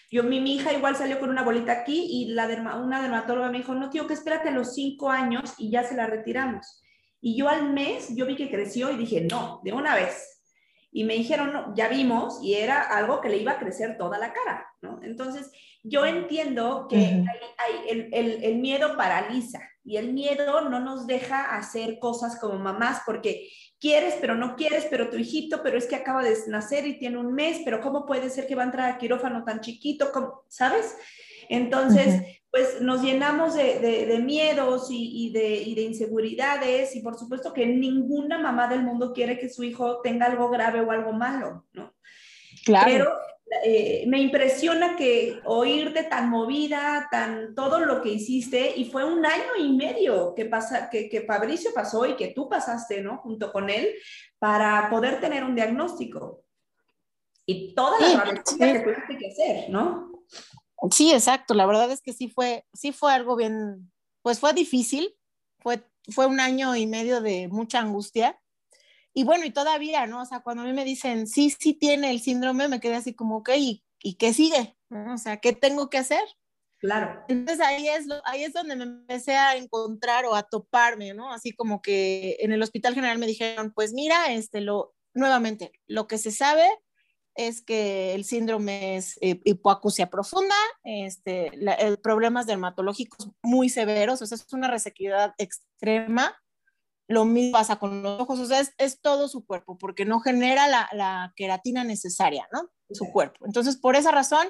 Yo, 0.10 0.24
mi, 0.24 0.40
mi 0.40 0.56
hija 0.56 0.72
igual 0.72 0.96
salió 0.96 1.20
con 1.20 1.30
una 1.30 1.44
bolita 1.44 1.74
aquí 1.74 2.08
y 2.10 2.32
la 2.32 2.48
una 2.82 3.02
dermatóloga 3.02 3.52
me 3.52 3.58
dijo, 3.58 3.76
no, 3.76 3.90
tío, 3.90 4.08
que 4.08 4.14
espérate 4.14 4.48
a 4.48 4.54
los 4.54 4.74
cinco 4.74 5.10
años 5.10 5.56
y 5.58 5.70
ya 5.70 5.84
se 5.84 5.98
la 5.98 6.08
retiramos. 6.08 6.82
Y 7.20 7.38
yo 7.38 7.50
al 7.50 7.74
mes, 7.74 8.16
yo 8.16 8.26
vi 8.26 8.38
que 8.38 8.50
creció 8.50 8.90
y 8.90 8.96
dije, 8.96 9.28
no, 9.30 9.60
de 9.66 9.74
una 9.74 9.96
vez. 9.96 10.39
Y 10.92 11.04
me 11.04 11.14
dijeron, 11.14 11.54
no, 11.54 11.76
ya 11.76 11.88
vimos, 11.88 12.40
y 12.42 12.56
era 12.56 12.82
algo 12.82 13.22
que 13.22 13.30
le 13.30 13.38
iba 13.38 13.54
a 13.54 13.60
crecer 13.60 13.98
toda 13.98 14.18
la 14.18 14.34
cara, 14.34 14.66
¿no? 14.82 15.00
Entonces, 15.04 15.52
yo 15.84 16.06
entiendo 16.06 16.88
que 16.90 16.98
hay, 16.98 17.90
el, 17.90 18.10
el, 18.12 18.44
el, 18.44 18.56
miedo 18.58 18.98
paraliza 18.98 19.62
y 19.84 19.98
el 19.98 20.14
miedo 20.14 20.62
no 20.70 20.80
nos 20.80 21.08
deja 21.08 21.56
hacer 21.56 22.00
cosas 22.00 22.40
como 22.40 22.58
mamás 22.58 23.02
porque 23.06 23.48
quieres, 23.80 24.16
pero 24.20 24.36
no 24.36 24.56
quieres, 24.56 24.88
pero 24.90 25.10
tu 25.10 25.18
hijito, 25.18 25.62
pero 25.64 25.78
es 25.78 25.86
que 25.86 25.96
acaba 25.96 26.24
de 26.24 26.36
nacer 26.48 26.86
y 26.86 27.00
tiene 27.00 27.18
un 27.18 27.34
mes, 27.34 27.62
pero 27.64 27.82
¿cómo 27.82 28.06
puede 28.06 28.30
ser 28.30 28.46
que 28.46 28.56
va 28.56 28.64
a 28.64 28.66
entrar 28.66 28.92
a 28.92 28.98
quirófano 28.98 29.44
tan 29.46 29.62
chiquito? 29.62 30.12
¿Sabes? 30.50 30.98
Entonces, 31.48 32.39
pues 32.52 32.82
nos 32.82 33.04
llenamos 33.04 33.56
de, 33.56 34.20
miedos 34.24 34.88
y, 34.90 35.32
de, 35.32 35.74
de, 35.76 35.82
inseguridades 35.82 36.96
y 36.96 37.02
por 37.02 37.18
supuesto 37.18 37.54
que 37.54 37.66
ninguna 37.66 38.40
mamá 38.40 38.68
del 38.68 38.84
mundo 38.84 39.14
quiere 39.14 39.38
que 39.38 39.50
su 39.50 39.64
hijo 39.64 40.02
tenga 40.02 40.26
algo 40.26 40.50
grave 40.50 40.82
o 40.82 40.92
algo 40.92 41.14
malo, 41.14 41.68
¿no? 41.74 41.94
Claro. 42.66 42.90
Pero 42.92 43.12
eh, 43.64 44.04
me 44.08 44.20
impresiona 44.22 44.96
que 44.96 45.40
oírte 45.46 46.04
tan 46.04 46.30
movida, 46.30 47.08
tan 47.12 47.56
todo 47.56 47.80
lo 47.80 48.02
que 48.02 48.10
hiciste, 48.10 48.74
y 48.76 48.86
fue 48.86 49.04
un 49.04 49.26
año 49.26 49.56
y 49.58 49.72
medio 49.74 50.34
que, 50.36 50.46
pasa, 50.46 50.90
que, 50.90 51.10
que 51.10 51.22
Fabricio 51.22 51.72
pasó 51.74 52.06
y 52.06 52.16
que 52.16 52.28
tú 52.28 52.48
pasaste, 52.48 53.02
¿no? 53.02 53.18
Junto 53.18 53.52
con 53.52 53.70
él, 53.70 53.94
para 54.38 54.90
poder 54.90 55.20
tener 55.20 55.44
un 55.44 55.56
diagnóstico. 55.56 56.44
Y 57.46 57.74
toda 57.74 58.00
la 58.00 58.44
sí, 58.46 58.58
que 58.60 58.80
tuviste 58.80 59.18
que 59.18 59.28
hacer, 59.28 59.70
¿no? 59.70 60.12
Sí, 60.92 61.12
exacto. 61.12 61.54
La 61.54 61.66
verdad 61.66 61.92
es 61.92 62.02
que 62.02 62.14
sí 62.14 62.30
fue, 62.30 62.66
sí 62.74 62.92
fue 62.92 63.14
algo 63.14 63.36
bien, 63.36 63.92
pues 64.22 64.40
fue 64.40 64.54
difícil, 64.54 65.16
fue, 65.60 65.84
fue 66.10 66.26
un 66.26 66.40
año 66.40 66.76
y 66.76 66.88
medio 66.88 67.22
de 67.22 67.48
mucha 67.48 67.80
angustia, 67.80 68.40
y 69.14 69.24
bueno, 69.24 69.46
y 69.46 69.52
todavía, 69.52 70.06
¿no? 70.06 70.22
O 70.22 70.26
sea, 70.26 70.42
cuando 70.42 70.64
a 70.64 70.66
mí 70.66 70.74
me 70.74 70.86
dicen, 70.86 71.28
sí, 71.28 71.54
sí 71.60 71.74
tiene 71.74 72.12
el 72.12 72.22
síndrome, 72.22 72.68
me 72.68 72.80
quedé 72.80 72.96
así 72.96 73.14
como, 73.14 73.38
ok, 73.38 73.50
¿y, 73.58 73.84
y 74.02 74.16
qué 74.16 74.34
sigue? 74.34 74.78
O 75.14 75.18
sea, 75.18 75.38
¿qué 75.38 75.54
tengo 75.54 75.90
que 75.90 75.98
hacer? 75.98 76.22
Claro. 76.78 77.24
Entonces 77.28 77.66
ahí 77.66 77.88
es, 77.90 78.06
ahí 78.24 78.44
es 78.44 78.54
donde 78.54 78.76
me 78.76 78.86
empecé 78.86 79.36
a 79.36 79.58
encontrar 79.58 80.26
o 80.26 80.36
a 80.36 80.44
toparme, 80.44 81.14
¿no? 81.14 81.34
Así 81.34 81.52
como 81.52 81.82
que 81.82 82.38
en 82.40 82.54
el 82.54 82.62
Hospital 82.62 82.94
General 82.94 83.18
me 83.18 83.28
dijeron, 83.28 83.74
pues 83.74 83.94
mira, 83.94 84.32
este, 84.32 84.62
lo, 84.62 84.94
nuevamente, 85.14 85.74
lo 85.88 86.08
que 86.08 86.18
se 86.18 86.32
sabe 86.32 86.66
es 87.36 87.62
que 87.62 88.14
el 88.16 88.26
síndrome 88.26 88.98
es 88.98 89.18
eh, 89.22 89.42
hipoacusia 89.46 90.10
profunda, 90.10 90.56
este, 90.84 91.52
problemas 92.02 92.48
dermatológicos 92.48 93.32
muy 93.42 93.70
severos, 93.70 94.22
o 94.22 94.26
sea, 94.26 94.36
es 94.36 94.52
una 94.54 94.68
resequedad 94.68 95.34
extrema, 95.38 96.36
lo 97.10 97.26
mismo 97.26 97.54
pasa 97.54 97.78
con 97.78 98.04
los 98.04 98.22
ojos, 98.22 98.40
o 98.40 98.46
sea, 98.46 98.62
es, 98.78 99.02
todo 99.02 99.28
su 99.28 99.44
cuerpo, 99.46 99.78
porque 99.80 100.06
no 100.06 100.20
genera 100.20 100.68
la, 100.68 101.34
queratina 101.36 101.84
necesaria, 101.84 102.48
¿no? 102.54 102.70
Su 102.92 103.12
cuerpo. 103.12 103.46
Entonces, 103.48 103.78
por 103.78 103.96
esa 103.96 104.12
razón, 104.12 104.48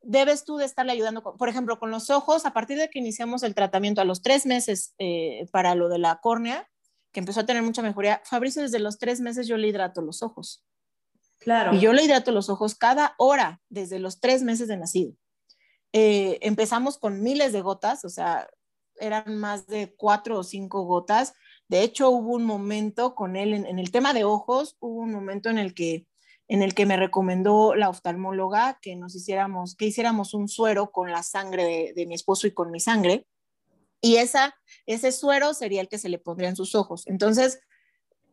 debes 0.00 0.44
tú 0.44 0.56
de 0.56 0.64
estarle 0.64 0.92
ayudando, 0.92 1.22
por 1.22 1.48
ejemplo, 1.50 1.78
con 1.78 1.90
los 1.90 2.08
ojos, 2.08 2.46
a 2.46 2.54
partir 2.54 2.78
de 2.78 2.88
que 2.88 2.98
iniciamos 2.98 3.42
el 3.42 3.54
tratamiento 3.54 4.00
a 4.00 4.04
los 4.04 4.22
tres 4.22 4.46
meses 4.46 4.94
eh, 4.98 5.46
para 5.52 5.74
lo 5.74 5.90
de 5.90 5.98
la 5.98 6.18
córnea, 6.22 6.66
que 7.12 7.20
empezó 7.20 7.40
a 7.40 7.46
tener 7.46 7.62
mucha 7.62 7.82
mejoría, 7.82 8.22
Fabricio, 8.24 8.62
desde 8.62 8.78
los 8.78 8.98
tres 8.98 9.20
meses 9.20 9.46
yo 9.46 9.58
le 9.58 9.68
hidrato 9.68 10.00
los 10.00 10.22
ojos. 10.22 10.64
Claro. 11.42 11.74
Y 11.74 11.80
yo 11.80 11.92
le 11.92 12.04
hidrato 12.04 12.32
los 12.32 12.48
ojos 12.48 12.74
cada 12.74 13.14
hora, 13.18 13.60
desde 13.68 13.98
los 13.98 14.20
tres 14.20 14.42
meses 14.42 14.68
de 14.68 14.76
nacido. 14.76 15.14
Eh, 15.92 16.38
empezamos 16.42 16.98
con 16.98 17.22
miles 17.22 17.52
de 17.52 17.60
gotas, 17.60 18.04
o 18.04 18.08
sea, 18.08 18.48
eran 18.96 19.36
más 19.36 19.66
de 19.66 19.94
cuatro 19.96 20.38
o 20.38 20.44
cinco 20.44 20.84
gotas 20.84 21.34
de 21.72 21.82
hecho, 21.82 22.10
hubo 22.10 22.34
un 22.34 22.44
momento 22.44 23.14
con 23.14 23.34
él 23.34 23.54
en, 23.54 23.78
el 23.78 23.90
tema 23.90 24.12
de 24.12 24.24
ojos, 24.24 24.76
hubo 24.78 25.00
un 25.00 25.10
momento 25.10 25.48
en 25.48 25.56
el 25.56 25.72
que 25.72 26.06
en 26.46 26.60
el 26.60 26.74
que 26.74 26.84
me 26.84 26.98
recomendó 26.98 27.74
la 27.74 27.88
oftalmóloga 27.88 28.78
que 28.82 28.94
nos 28.94 29.14
hiciéramos, 29.14 29.74
que 29.74 29.86
hiciéramos 29.86 30.34
un 30.34 30.48
suero 30.48 30.92
con 30.92 31.10
la 31.10 31.22
sangre 31.22 31.94
de, 31.96 32.06
mi 32.06 32.14
esposo 32.14 32.46
y 32.46 32.52
con 32.52 32.70
mi 32.70 32.78
sangre. 32.78 33.26
Y 34.02 34.16
esa, 34.16 34.54
ese 34.84 35.12
suero 35.12 35.54
sería 35.54 35.80
el 35.80 35.88
que 35.88 35.96
se 35.96 36.10
le 36.10 36.18
pondría 36.18 36.50
en 36.50 36.56
sus 36.56 36.74
ojos. 36.74 37.06
Entonces, 37.06 37.58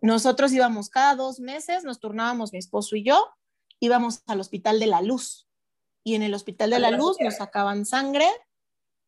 nosotros 0.01 0.51
íbamos 0.53 0.89
cada 0.89 1.15
dos 1.15 1.39
meses, 1.39 1.83
nos 1.83 1.99
turnábamos 1.99 2.53
mi 2.53 2.59
esposo 2.59 2.95
y 2.95 3.03
yo, 3.03 3.27
íbamos 3.79 4.21
al 4.27 4.39
Hospital 4.39 4.79
de 4.79 4.87
la 4.87 5.01
Luz. 5.01 5.47
Y 6.03 6.15
en 6.15 6.23
el 6.23 6.33
Hospital 6.33 6.69
de 6.69 6.79
la 6.79 6.91
Luz 6.91 7.17
nos 7.19 7.35
sacaban 7.35 7.85
sangre 7.85 8.25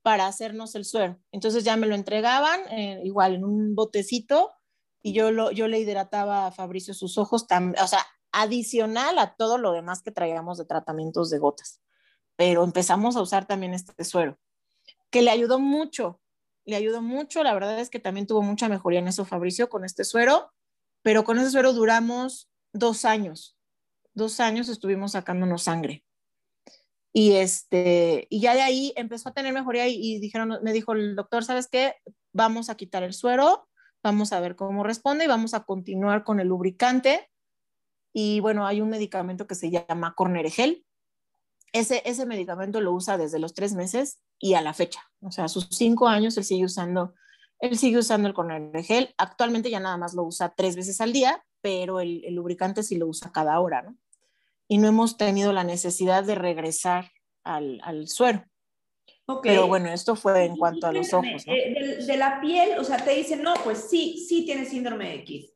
para 0.02 0.28
hacernos 0.28 0.76
el 0.76 0.86
suero. 0.86 1.20
Entonces 1.32 1.64
ya 1.64 1.78
me 1.78 1.88
lo 1.88 1.96
entregaban 1.96 2.62
eh, 2.72 3.02
igual 3.04 3.36
en 3.36 3.46
un 3.46 3.76
botecito 3.76 4.52
y 5.02 5.14
yo, 5.14 5.32
lo, 5.32 5.52
yo 5.52 5.68
le 5.68 5.80
hidrataba 5.80 6.48
a 6.48 6.52
Fabricio 6.52 6.94
sus 6.94 7.18
ojos, 7.18 7.44
o 7.44 7.88
sea, 7.88 8.06
adicional 8.32 9.18
a 9.20 9.36
todo 9.36 9.58
lo 9.58 9.72
demás 9.72 10.02
que 10.02 10.12
traíamos 10.12 10.58
de 10.58 10.66
tratamientos 10.66 11.30
de 11.30 11.40
gotas. 11.40 11.82
Pero 12.36 12.64
empezamos 12.64 13.16
a 13.16 13.22
usar 13.22 13.46
también 13.46 13.74
este 13.74 14.04
suero, 14.04 14.38
que 15.10 15.22
le 15.22 15.32
ayudó 15.32 15.60
mucho, 15.60 16.22
le 16.66 16.76
ayudó 16.76 17.02
mucho. 17.02 17.44
La 17.44 17.54
verdad 17.54 17.80
es 17.80 17.90
que 17.90 18.00
también 18.00 18.28
tuvo 18.28 18.42
mucha 18.42 18.70
mejoría 18.70 19.00
en 19.00 19.08
eso 19.08 19.26
Fabricio 19.26 19.70
con 19.70 19.86
este 19.86 20.04
suero, 20.04 20.52
pero 21.02 21.24
con 21.24 21.40
ese 21.40 21.52
suero 21.52 21.74
duramos 21.74 22.50
dos 22.74 23.06
años. 23.06 23.58
Dos 24.14 24.40
años 24.40 24.70
estuvimos 24.70 25.14
sacándonos 25.14 25.64
sangre. 25.64 26.04
Y, 27.14 27.34
este, 27.34 28.28
y 28.30 28.40
ya 28.40 28.54
de 28.54 28.62
ahí 28.62 28.94
empezó 28.96 29.30
a 29.30 29.34
tener 29.34 29.54
mejoría 29.54 29.88
y, 29.88 30.20
dijeron, 30.20 30.60
me 30.64 30.74
dijo 30.74 30.94
el 30.94 31.16
doctor, 31.16 31.44
¿sabes 31.44 31.68
qué? 31.68 31.96
Vamos 32.34 32.70
a 32.70 32.76
quitar 32.76 33.04
el 33.04 33.14
suero, 33.14 33.68
vamos 34.02 34.32
a 34.32 34.40
ver 34.40 34.56
cómo 34.56 34.84
responde 34.84 35.26
y 35.26 35.28
vamos 35.28 35.54
a 35.54 35.64
continuar 35.64 36.24
con 36.24 36.40
el 36.40 36.48
lubricante. 36.48 37.30
Y 38.14 38.40
bueno, 38.40 38.66
hay 38.66 38.82
un 38.82 38.90
medicamento 38.90 39.48
que 39.48 39.56
se 39.56 39.70
llama 39.70 40.14
Corneregel. 40.16 40.86
Ese, 41.74 42.02
ese 42.06 42.26
medicamento 42.26 42.82
lo 42.82 42.94
usa 42.94 43.18
desde 43.18 43.40
los 43.40 43.54
tres 43.54 43.74
meses 43.74 44.22
y 44.40 44.54
a 44.54 44.62
la 44.62 44.74
fecha. 44.74 45.02
O 45.22 45.32
sea, 45.32 45.46
a 45.46 45.50
sus 45.50 45.68
cinco 45.72 46.08
años 46.08 46.38
él 46.38 46.44
sigue 46.44 46.66
usando, 46.66 47.14
él 47.62 47.78
sigue 47.78 48.00
usando 48.00 48.28
el 48.28 48.34
Corneregel. 48.34 49.14
Actualmente 49.18 49.70
ya 49.70 49.80
nada 49.80 49.98
más 49.98 50.14
lo 50.14 50.24
usa 50.24 50.54
tres 50.56 50.76
veces 50.76 51.00
al 51.00 51.14
día, 51.14 51.44
pero 51.62 52.00
el, 52.00 52.24
el 52.26 52.36
lubricante 52.36 52.84
sí 52.84 52.98
lo 52.98 53.08
usa 53.08 53.32
cada 53.32 53.60
hora, 53.60 53.84
¿no? 53.84 53.96
y 54.72 54.78
no 54.78 54.88
hemos 54.88 55.18
tenido 55.18 55.52
la 55.52 55.66
necesidad 55.66 56.24
de 56.24 56.34
regresar 56.34 57.12
al, 57.44 57.82
al 57.84 58.08
suero. 58.08 58.46
Pero 59.44 59.68
bueno, 59.68 59.92
esto 59.92 60.16
fue 60.16 60.46
en 60.46 60.56
cuanto 60.56 60.88
a 60.88 60.94
los 60.94 61.14
ojos. 61.14 61.44
Eh, 61.46 62.06
de, 62.08 62.16
la 62.18 62.40
piel, 62.40 62.80
o 62.80 62.84
sea, 62.86 63.04
te 63.04 63.12
dicen, 63.12 63.44
no, 63.44 63.54
pues 63.66 63.90
sí, 63.90 64.26
sí 64.30 64.46
tienes 64.46 64.70
síndrome 64.70 65.10
de 65.10 65.16
X. 65.16 65.54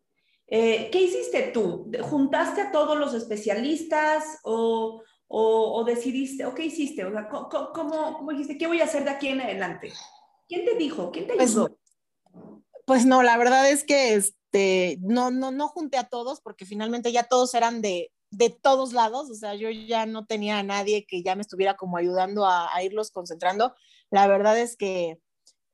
Eh, 0.48 0.90
¿Qué 0.92 1.02
hiciste 1.02 1.44
tú? 1.54 1.90
¿Juntaste 2.02 2.60
a 2.60 2.72
todos 2.74 2.98
los 2.98 3.14
especialistas 3.14 4.42
o, 4.44 5.02
o, 5.30 5.84
decidiste, 5.86 6.46
o 6.46 6.54
qué 6.54 6.66
hiciste? 6.66 7.06
O 7.06 7.12
sea, 7.14 7.30
¿cómo, 7.30 7.72
cómo, 7.74 8.32
dijiste, 8.32 8.58
qué 8.58 8.68
voy 8.68 8.82
a 8.82 8.84
hacer 8.84 9.06
de 9.06 9.12
aquí 9.12 9.30
en 9.30 9.40
adelante? 9.40 9.94
¿Quién 10.46 10.66
te 10.66 10.76
dijo? 10.76 11.10
¿Quién 11.10 11.28
te 11.28 11.36
pues, 11.36 11.52
ayudó? 11.52 11.78
Pues, 12.86 13.06
no, 13.06 13.24
la 13.24 13.38
verdad 13.38 13.70
es 13.70 13.84
que 13.84 14.14
este, 14.16 14.98
no, 15.02 15.32
no, 15.32 15.52
no 15.52 15.68
junté 15.68 15.98
a 15.98 16.08
todos 16.08 16.42
porque 16.42 16.66
finalmente 16.66 17.12
ya 17.12 17.24
todos 17.24 17.54
eran 17.54 17.82
de, 17.82 18.12
de 18.32 18.50
todos 18.50 18.94
lados, 18.94 19.30
o 19.30 19.34
sea, 19.34 19.56
yo 19.56 19.70
ya 19.70 20.06
no 20.06 20.26
tenía 20.26 20.60
a 20.60 20.64
nadie 20.64 21.06
que 21.06 21.24
ya 21.24 21.36
me 21.36 21.42
estuviera 21.42 21.76
como 21.76 21.98
ayudando 21.98 22.46
a, 22.46 22.70
irlos 22.84 23.12
concentrando. 23.12 23.74
La 24.12 24.28
verdad 24.28 24.60
es 24.60 24.76
que 24.78 25.20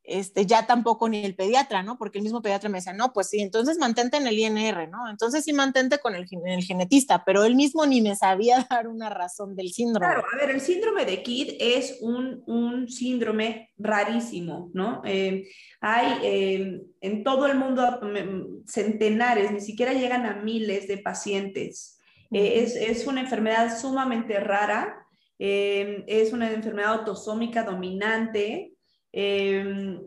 este, 0.04 0.46
ya 0.46 0.66
tampoco 0.66 1.08
ni 1.10 1.24
el 1.24 1.36
pediatra, 1.36 1.84
¿no? 1.84 1.98
Porque 1.98 2.18
el 2.18 2.24
mismo 2.24 2.42
pediatra 2.42 2.70
me 2.70 2.80
decía, 2.80 2.94
no, 2.94 3.14
pues 3.14 3.30
sí, 3.30 3.40
entonces 3.40 3.78
mantente 3.78 4.18
en 4.18 4.28
el 4.28 4.38
INR, 4.38 4.90
¿no? 4.90 5.10
Entonces 5.10 5.44
sí 5.44 5.54
mantente 5.54 6.00
con 6.00 6.16
el, 6.16 6.28
el 6.46 6.64
genetista, 6.64 7.24
pero 7.26 7.44
él 7.44 7.56
mismo 7.56 7.86
ni 7.86 8.02
me 8.02 8.16
sabía 8.16 8.66
dar 8.70 8.88
una 8.88 9.10
razón 9.10 9.56
del 9.56 9.70
síndrome. 9.70 10.08
Claro, 10.08 10.24
a 10.34 10.38
ver, 10.38 10.56
el 10.56 10.62
síndrome 10.62 11.06
de 11.06 11.24
KID 11.24 11.58
es 11.60 11.98
un, 12.02 12.44
un 12.48 12.90
síndrome 12.90 13.72
rarísimo, 13.78 14.72
¿no? 14.74 15.02
Eh, 15.06 15.48
hay 15.80 16.20
eh, 16.24 16.82
en 17.02 17.24
todo 17.24 17.46
el 17.48 17.58
mundo 17.58 18.00
mm, 18.02 18.68
centenares, 18.68 19.52
ni 19.52 19.62
siquiera 19.62 19.94
llegan 19.94 20.26
a 20.26 20.36
miles 20.36 20.88
de 20.88 20.98
pacientes 20.98 21.98
eh, 22.32 22.64
es, 22.80 23.08
una 23.08 23.22
enfermedad 23.22 23.78
sumamente 23.78 24.40
rara, 24.40 25.06
eh, 25.38 26.04
es 26.08 26.32
una 26.32 26.52
enfermedad 26.52 26.94
autosómica 26.94 27.64
dominante, 27.64 28.74
eh, 29.14 30.00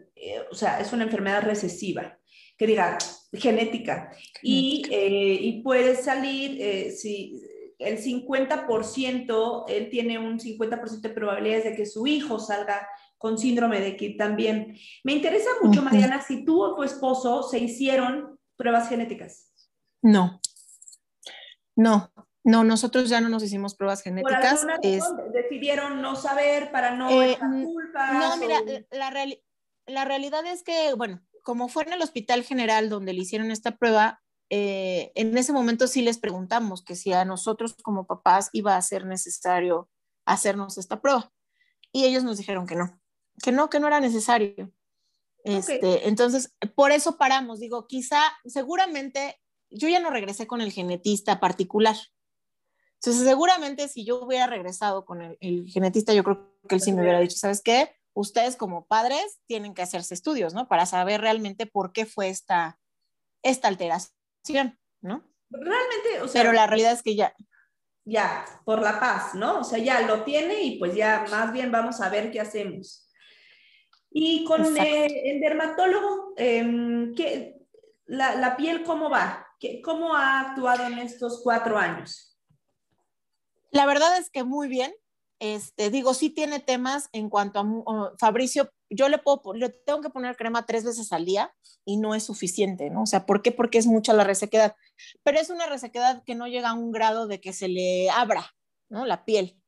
o 0.50 0.54
sea, 0.54 0.80
es 0.80 0.92
una 0.92 1.04
enfermedad 1.04 1.42
recesiva, 1.42 2.18
que 2.56 2.66
diga, 2.66 2.98
genética. 3.32 4.10
Y, 4.42 5.60
puede 5.62 5.96
salir, 5.96 6.92
si 6.92 7.42
el 7.78 7.98
50%, 7.98 9.64
él 9.68 9.90
tiene 9.90 10.18
un 10.18 10.38
50% 10.38 11.00
de 11.00 11.08
probabilidades 11.10 11.64
de 11.64 11.76
que 11.76 11.86
su 11.86 12.06
hijo 12.06 12.38
salga 12.38 12.86
con 13.18 13.38
síndrome 13.38 13.80
de 13.80 13.96
Kid 13.96 14.16
también. 14.16 14.76
Me 15.02 15.12
interesa 15.12 15.48
mucho, 15.62 15.82
Mariana, 15.82 16.20
si 16.22 16.44
tú 16.44 16.62
o 16.62 16.74
tu 16.74 16.82
esposo 16.82 17.42
se 17.42 17.58
hicieron 17.58 18.38
pruebas 18.56 18.88
genéticas. 18.88 19.50
No, 20.02 20.40
no, 21.76 22.12
No, 22.44 22.62
nosotros 22.62 23.08
ya 23.08 23.20
no 23.20 23.28
nos 23.30 23.42
hicimos 23.42 23.74
pruebas 23.74 24.02
genéticas. 24.02 24.66
decidieron 25.32 26.02
no 26.02 26.14
saber 26.14 26.70
para 26.70 26.94
no 26.94 27.10
eh, 27.10 27.38
No, 27.40 28.36
mira, 28.36 28.60
la, 28.90 29.10
la 29.86 30.04
realidad 30.04 30.46
es 30.46 30.62
que, 30.62 30.94
bueno, 30.94 31.22
como 31.42 31.68
fue 31.68 31.84
en 31.84 31.94
el 31.94 32.02
Hospital 32.02 32.42
General 32.44 32.88
donde 32.88 33.12
le 33.12 33.22
hicieron 33.22 33.50
esta 33.50 33.76
prueba, 33.76 34.22
eh, 34.50 35.12
en 35.14 35.36
ese 35.36 35.52
momento 35.52 35.86
sí 35.86 36.02
les 36.02 36.18
preguntamos 36.18 36.84
que 36.84 36.96
si 36.96 37.12
a 37.12 37.24
nosotros 37.24 37.74
como 37.82 38.06
papás 38.06 38.50
iba 38.52 38.76
a 38.76 38.82
ser 38.82 39.06
necesario 39.06 39.90
hacernos 40.26 40.78
esta 40.78 41.00
prueba. 41.00 41.32
Y 41.92 42.04
ellos 42.04 42.24
nos 42.24 42.38
dijeron 42.38 42.66
que 42.66 42.74
no, 42.74 43.00
que 43.42 43.52
no, 43.52 43.70
que 43.70 43.80
no 43.80 43.86
era 43.86 44.00
necesario. 44.00 44.72
Este, 45.44 46.08
Entonces, 46.08 46.56
por 46.74 46.90
eso 46.90 47.18
paramos. 47.18 47.60
Digo, 47.60 47.86
quizá, 47.86 48.20
seguramente, 48.46 49.40
yo 49.70 49.88
ya 49.88 50.00
no 50.00 50.10
regresé 50.10 50.46
con 50.46 50.60
el 50.60 50.72
genetista 50.72 51.40
particular. 51.40 51.96
Entonces, 53.04 53.28
seguramente 53.28 53.86
si 53.88 54.06
yo 54.06 54.22
hubiera 54.22 54.46
regresado 54.46 55.04
con 55.04 55.20
el, 55.20 55.68
genetista, 55.68 56.14
yo 56.14 56.24
creo 56.24 56.56
que 56.66 56.76
él 56.76 56.80
sí 56.80 56.90
me 56.90 57.02
hubiera 57.02 57.20
dicho, 57.20 57.36
¿sabes 57.36 57.60
qué? 57.60 57.94
Ustedes 58.14 58.56
como 58.56 58.86
padres 58.86 59.40
tienen 59.46 59.74
que 59.74 59.82
hacerse 59.82 60.14
estudios, 60.14 60.54
¿no? 60.54 60.68
Para 60.68 60.86
saber 60.86 61.20
realmente 61.20 61.66
por 61.66 61.92
qué 61.92 62.06
fue 62.06 62.30
esta, 62.30 62.78
esta 63.42 63.68
alteración, 63.68 64.78
¿no? 65.02 65.22
Realmente, 65.50 66.22
o 66.22 66.28
sea, 66.28 66.40
Pero 66.40 66.54
la 66.54 66.66
realidad 66.66 66.92
es 66.92 67.02
que 67.02 67.14
ya. 67.14 67.34
Ya, 68.06 68.46
por 68.64 68.80
la 68.80 68.98
paz, 68.98 69.34
¿no? 69.34 69.60
O 69.60 69.64
sea, 69.64 69.78
ya 69.78 70.00
lo 70.00 70.22
tiene 70.22 70.62
y 70.62 70.78
pues 70.78 70.94
ya 70.94 71.26
más 71.30 71.52
bien 71.52 71.70
vamos 71.70 72.00
a 72.00 72.08
ver 72.08 72.32
qué 72.32 72.40
hacemos. 72.40 73.06
Y 74.10 74.46
con 74.46 74.78
eh, 74.78 75.30
el 75.30 75.40
dermatólogo, 75.42 76.32
em, 76.38 77.14
¿qué, 77.14 77.66
la, 78.06 78.34
la, 78.36 78.56
piel 78.56 78.82
cómo 78.82 79.10
va? 79.10 79.46
¿Qué, 79.60 79.82
¿Cómo 79.82 80.14
ha 80.14 80.40
actuado 80.40 80.86
en 80.86 81.00
estos 81.00 81.42
cuatro 81.42 81.76
años? 81.76 82.33
La 83.74 83.86
verdad 83.86 84.16
es 84.18 84.30
que 84.30 84.44
muy 84.44 84.68
bien. 84.68 84.94
Este, 85.40 85.90
digo, 85.90 86.14
sí 86.14 86.30
tiene 86.30 86.60
temas 86.60 87.08
en 87.12 87.28
cuanto 87.28 87.58
a 87.58 88.12
Fabricio, 88.20 88.70
yo 88.88 89.08
le 89.08 89.18
tengo 89.84 90.00
que 90.00 90.10
poner 90.10 90.36
crema 90.36 90.64
tres 90.64 90.84
veces 90.84 91.12
al 91.12 91.24
día 91.24 91.52
y 91.84 91.96
no 91.96 92.14
es 92.14 92.22
suficiente, 92.22 92.88
¿no? 92.88 93.02
O 93.02 93.06
sea, 93.06 93.26
¿por 93.26 93.42
qué? 93.42 93.50
Porque 93.50 93.78
es 93.78 93.86
mucha 93.86 94.12
la 94.12 94.22
resequedad. 94.22 94.76
Pero 95.24 95.40
es 95.40 95.50
una 95.50 95.66
resequedad 95.66 96.22
que 96.24 96.36
no 96.36 96.46
llega 96.46 96.70
a 96.70 96.74
un 96.74 96.92
grado 96.92 97.26
de 97.26 97.40
que 97.40 97.52
se 97.52 97.66
le 97.66 98.08
abra, 98.10 98.54
¿no? 98.88 99.06
La 99.06 99.24
piel. 99.24 99.60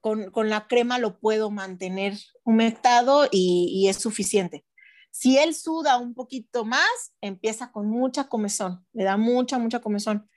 Con, 0.00 0.32
con 0.32 0.50
la 0.50 0.66
crema 0.66 0.98
lo 0.98 1.20
puedo 1.20 1.52
mantener 1.52 2.18
humectado 2.42 3.28
y, 3.30 3.70
y 3.72 3.88
es 3.88 3.98
suficiente. 3.98 4.66
Si 5.12 5.38
él 5.38 5.54
suda 5.54 5.96
un 5.98 6.12
poquito 6.12 6.64
más, 6.64 7.14
empieza 7.20 7.70
con 7.70 7.88
mucha 7.88 8.28
comezón, 8.28 8.84
le 8.92 9.04
da 9.04 9.16
mucha, 9.16 9.58
mucha 9.58 9.80
comezón 9.80 10.28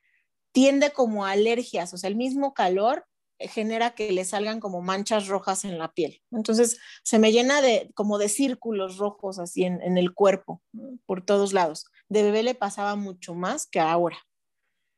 tiende 0.52 0.92
como 0.92 1.26
a 1.26 1.32
alergias, 1.32 1.94
o 1.94 1.98
sea, 1.98 2.10
el 2.10 2.16
mismo 2.16 2.54
calor 2.54 3.06
eh, 3.40 3.48
genera 3.48 3.92
que 3.92 4.12
le 4.12 4.26
salgan 4.26 4.60
como 4.60 4.82
manchas 4.82 5.28
rojas 5.28 5.66
en 5.66 5.78
la 5.78 5.94
piel. 5.94 6.22
Entonces, 6.32 6.80
se 7.04 7.20
me 7.20 7.32
llena 7.32 7.62
de 7.62 7.92
como 7.96 8.18
de 8.18 8.30
círculos 8.30 8.98
rojos 8.98 9.40
así 9.40 9.64
en, 9.64 9.98
el 9.98 10.14
cuerpo, 10.14 10.62
por 11.06 11.24
todos 11.24 11.54
lados. 11.54 11.86
De 12.10 12.24
bebé 12.24 12.44
le 12.44 12.56
pasaba 12.56 12.96
mucho 12.96 13.34
más 13.34 13.68
que 13.68 13.80
ahora. 13.80 14.18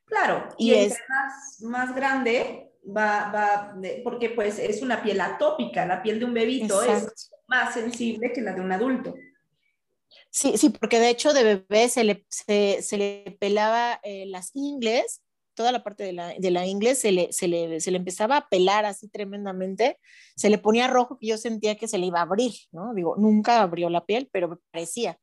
Claro, 0.06 0.48
y, 0.58 0.74
es 0.74 0.98
más, 1.08 1.62
más 1.62 1.94
grande 1.94 2.72
va, 2.84 3.30
va 3.30 3.76
porque 4.04 4.30
pues 4.30 4.58
es 4.58 4.82
una 4.82 5.02
piel 5.02 5.20
atópica, 5.20 5.86
la 5.86 6.02
piel 6.02 6.18
de 6.18 6.24
un 6.24 6.34
bebito 6.34 6.82
es 6.82 7.30
más 7.46 7.74
sensible 7.74 8.32
que 8.32 8.40
la 8.40 8.52
de 8.52 8.60
un 8.60 8.72
adulto. 8.72 9.14
Sí, 10.30 10.56
sí, 10.56 10.70
porque 10.70 10.98
de 10.98 11.10
hecho 11.10 11.32
de 11.32 11.44
bebé 11.44 11.88
se 11.88 12.04
le, 12.04 12.26
se, 12.28 12.96
le 12.96 13.36
pelaba 13.38 14.00
eh, 14.02 14.24
las 14.26 14.50
ingles 14.54 15.22
toda 15.54 15.72
la 15.72 15.82
parte 15.82 16.04
de 16.04 16.12
la, 16.12 16.34
de 16.38 16.50
la 16.50 16.66
inglés 16.66 16.98
se 16.98 17.12
le, 17.12 17.32
se, 17.32 17.48
le, 17.48 17.80
se 17.80 17.90
le 17.90 17.98
empezaba 17.98 18.36
a 18.36 18.48
pelar 18.48 18.84
así 18.84 19.08
tremendamente, 19.08 19.98
se 20.36 20.50
le 20.50 20.58
ponía 20.58 20.88
rojo 20.88 21.18
que 21.18 21.28
yo 21.28 21.38
sentía 21.38 21.76
que 21.76 21.88
se 21.88 21.98
le 21.98 22.06
iba 22.06 22.20
a 22.20 22.22
abrir, 22.22 22.52
¿no? 22.70 22.94
Digo, 22.94 23.16
nunca 23.16 23.62
abrió 23.62 23.90
la 23.90 24.04
piel, 24.04 24.28
pero 24.32 24.60
parecía. 24.70 25.18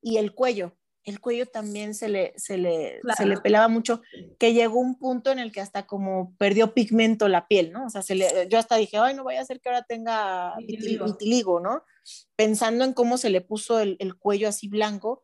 Y 0.00 0.18
el 0.18 0.34
cuello, 0.34 0.76
el 1.04 1.20
cuello 1.20 1.46
también 1.46 1.94
se 1.94 2.08
le, 2.08 2.32
se 2.36 2.56
le, 2.56 3.00
se 3.16 3.26
le 3.26 3.36
pelaba 3.38 3.68
mucho, 3.68 4.00
que 4.38 4.54
llegó 4.54 4.80
un 4.80 4.98
punto 4.98 5.30
en 5.30 5.38
el 5.38 5.52
que 5.52 5.60
hasta 5.60 5.86
como 5.86 6.34
perdió 6.38 6.72
pigmento 6.72 7.28
la 7.28 7.46
piel, 7.46 7.72
¿no? 7.72 7.86
O 7.86 7.90
sea, 7.90 8.02
se 8.02 8.14
le, 8.14 8.48
yo 8.48 8.58
hasta 8.58 8.76
dije, 8.76 8.96
ay, 8.96 9.14
no 9.14 9.24
vaya 9.24 9.42
a 9.42 9.44
ser 9.44 9.60
que 9.60 9.68
ahora 9.68 9.82
tenga 9.82 10.54
vitiligo, 10.58 11.04
vitiligo 11.04 11.60
¿no? 11.60 11.82
Pensando 12.36 12.84
en 12.84 12.94
cómo 12.94 13.18
se 13.18 13.30
le 13.30 13.42
puso 13.42 13.80
el, 13.80 13.96
el 13.98 14.16
cuello 14.16 14.48
así 14.48 14.68
blanco, 14.68 15.23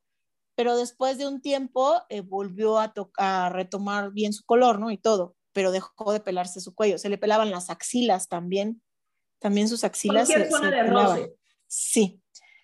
pero 0.61 0.77
después 0.77 1.17
de 1.17 1.27
un 1.27 1.41
tiempo 1.41 2.03
eh, 2.11 2.21
volvió 2.21 2.79
a, 2.79 2.93
a, 3.17 3.49
retomar 3.49 4.13
bien 4.13 4.35
su 4.35 4.45
color, 4.45 4.79
¿no? 4.79 4.91
Y 4.91 4.99
todo, 4.99 5.35
pero 5.55 5.73
dejó 5.73 6.13
de 6.13 6.21
pelarse 6.21 6.61
su 6.61 6.75
cuello. 6.75 6.99
Se 6.99 7.09
le 7.09 7.17
pelaban 7.17 7.51
las 7.51 7.71
axilas 7.71 8.29
también, 8.29 8.83
también 9.39 9.71
sus 9.71 9.85
axilas. 9.85 10.29
Cualquier 10.29 10.51
zona 10.51 10.71
de 10.71 10.83
roce. 10.83 11.35
Sí, 11.67 12.21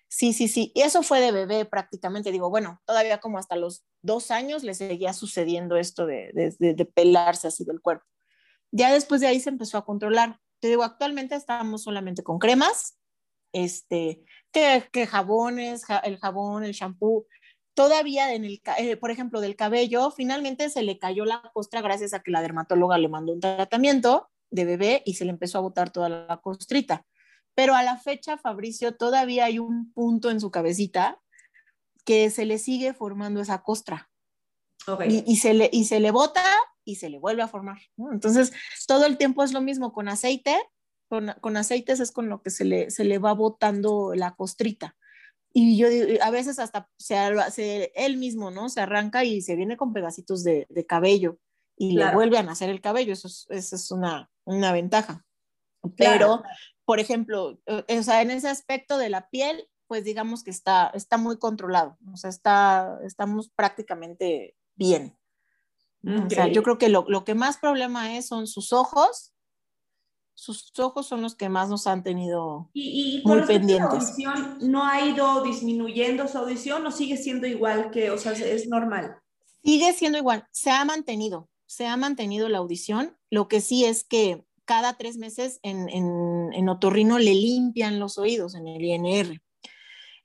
sí, 0.09 0.35
sí, 0.35 0.47
sí. 0.47 0.73
Y 0.75 0.83
eso 0.83 1.03
fue 1.03 1.23
de 1.23 1.33
bebé 1.33 1.65
prácticamente. 1.65 2.33
Digo, 2.33 2.51
bueno, 2.51 2.83
todavía 2.85 3.19
como 3.19 3.39
hasta 3.39 3.57
los 3.57 3.87
dos 4.03 4.31
años 4.31 4.63
le 4.63 4.75
seguía 4.75 5.15
sucediendo 5.15 5.79
esto 5.79 6.05
de, 6.05 6.33
de, 6.35 6.75
de 6.75 6.85
pelarse 6.85 7.49
así 7.49 7.65
del 7.65 7.81
cuerpo. 7.81 8.05
Ya 8.73 8.93
después 8.93 9.23
de 9.23 9.29
ahí 9.29 9.41
se 9.41 9.49
empezó 9.49 9.79
a 9.79 9.87
controlar. 9.87 10.39
Te 10.61 10.69
digo, 10.69 10.83
actualmente 10.83 11.35
estamos 11.35 11.85
solamente 11.85 12.23
con 12.23 12.39
cremas, 12.39 12.99
este, 13.55 14.23
que, 14.53 14.87
que 14.93 15.07
jabones, 15.07 15.85
el 16.05 16.19
jabón, 16.19 16.63
el 16.63 16.73
shampoo, 16.73 17.27
todavía 17.77 18.33
en 18.35 18.47
el, 18.47 18.63
eh, 18.79 18.97
por 18.97 19.11
ejemplo, 19.11 19.41
del 19.41 19.55
cabello, 19.55 20.11
finalmente 20.11 20.71
se 20.71 20.83
le 20.83 20.99
cayó 20.99 21.27
la 21.27 21.43
costra 21.53 21.83
gracias 21.83 22.15
a 22.15 22.21
que 22.21 22.31
la 22.31 22.41
dermatóloga 22.41 22.97
le 22.97 23.09
mandó 23.09 23.35
un 23.35 23.41
tratamiento 23.41 24.31
de 24.51 24.65
bebé 24.65 25.03
y 25.05 25.15
se 25.15 25.27
le 25.27 25.31
empezó 25.31 25.59
a 25.59 25.61
botar 25.61 25.91
toda 25.91 26.09
la 26.09 26.41
costrita. 26.43 27.05
Pero 27.55 27.75
a 27.75 27.83
la 27.83 27.99
fecha, 27.99 28.39
Fabricio, 28.39 28.97
todavía 28.97 29.45
hay 29.45 29.59
un 29.59 29.93
punto 29.93 30.31
en 30.31 30.41
su 30.41 30.51
cabecita 30.51 31.21
que 32.07 32.31
se 32.31 32.47
le 32.47 32.59
sigue 32.59 32.95
formando 32.95 33.41
esa 33.41 33.63
costra. 33.63 34.11
Y, 35.09 35.37
se 35.37 35.53
le, 35.53 35.69
y 35.73 35.85
se 35.85 36.01
le 36.01 36.13
bota 36.13 36.45
y 36.85 36.95
se 36.95 37.11
le 37.11 37.19
vuelve 37.19 37.43
a 37.43 37.49
formar. 37.49 37.79
Entonces, 38.13 38.53
todo 38.87 39.05
el 39.05 39.19
tiempo 39.19 39.43
es 39.43 39.53
lo 39.53 39.61
mismo 39.61 39.93
con 39.93 40.09
aceite. 40.09 40.57
Con, 41.09 41.35
con 41.41 41.57
aceites 41.57 42.01
es 42.01 42.11
con 42.11 42.29
lo 42.29 42.43
que 42.43 42.51
se 42.51 42.65
le, 42.65 42.91
se 42.91 43.05
le 43.05 43.19
va 43.19 43.33
botando 43.33 44.15
la 44.15 44.35
costrita. 44.35 44.97
Y 45.59 45.79
yo 45.79 45.89
a 46.21 46.31
veces 46.31 46.59
hasta 46.59 46.87
se, 46.99 47.91
él 47.95 48.19
mismo, 48.19 48.51
¿no? 48.51 48.69
Se 48.69 48.83
arranca 48.83 49.25
y 49.25 49.41
se 49.41 49.57
viene 49.57 49.79
con 49.79 49.95
pedacitos 49.95 50.45
de, 50.45 50.67
cabello 50.87 51.39
y 51.79 51.97
le 51.97 52.13
vuelve 52.13 52.37
a 52.37 52.43
nacer 52.43 52.69
el 52.69 52.83
cabello. 52.83 53.15
Eso 53.15 53.27
es, 53.27 53.47
eso 53.49 53.77
es 53.77 53.91
una, 53.91 54.31
una, 54.45 54.73
ventaja. 54.73 55.25
Pero, 55.97 56.43
por 56.85 57.01
ejemplo, 57.01 57.59
eh, 57.65 57.99
o 57.99 58.03
sea, 58.03 58.21
en 58.21 58.33
ese 58.33 58.51
aspecto 58.51 58.99
de 58.99 59.09
la 59.09 59.31
piel, 59.31 59.67
pues 59.87 60.05
digamos 60.05 60.45
que 60.45 60.51
está, 60.51 60.91
está 60.93 61.17
muy 61.17 61.39
controlado. 61.39 61.97
O 62.13 62.19
sea, 62.19 62.29
está, 62.29 62.99
estamos 63.03 63.49
prácticamente 63.49 64.57
bien. 64.75 65.17
O 66.05 66.29
sea, 66.29 66.49
yo 66.49 66.63
creo 66.63 66.77
que 66.77 66.91
lo, 66.91 67.07
lo, 67.09 67.25
que 67.25 67.35
más 67.35 67.57
problema 67.57 68.15
es 68.19 68.27
son 68.27 68.47
sus 68.47 68.75
ojos 68.75 69.33
sus 70.37 70.71
ojos 70.79 71.07
son 71.07 71.23
los 71.23 71.35
que 71.35 71.49
más 71.49 71.71
nos 71.71 71.87
han 71.87 72.03
tenido 72.03 72.71
¿Y, 72.75 73.23
y 73.23 73.27
muy 73.27 73.43
pendientes. 73.43 73.91
audición 73.91 74.59
no 74.61 74.85
ha 74.85 75.01
ido 75.01 75.43
disminuyendo 75.43 76.29
su 76.29 76.37
audición 76.37 76.87
o 76.87 76.93
sigue 76.93 77.17
siendo 77.17 77.47
igual 77.47 77.91
que, 77.91 78.11
o 78.11 78.19
sea, 78.19 78.33
es 78.33 78.69
normal? 78.69 79.17
Sigue 79.65 79.93
siendo 79.95 80.19
igual, 80.19 80.47
se 80.53 80.71
ha 80.71 80.85
mantenido, 80.85 81.49
se 81.65 81.87
ha 81.87 81.97
mantenido 81.97 82.49
la 82.51 82.59
audición. 82.59 83.17
Lo 83.31 83.49
que 83.49 83.61
sí 83.61 83.85
es 83.87 84.05
que 84.05 84.45
cada 84.67 84.99
tres 84.99 85.17
meses 85.17 85.59
en, 85.63 85.89
en, 85.89 86.53
en 86.53 86.69
otorrino 86.69 87.19
le 87.19 87.35
limpian 87.35 87.99
los 87.99 88.19
oídos 88.19 88.55
en 88.55 88.69
el 88.69 88.85
INR. 88.85 89.41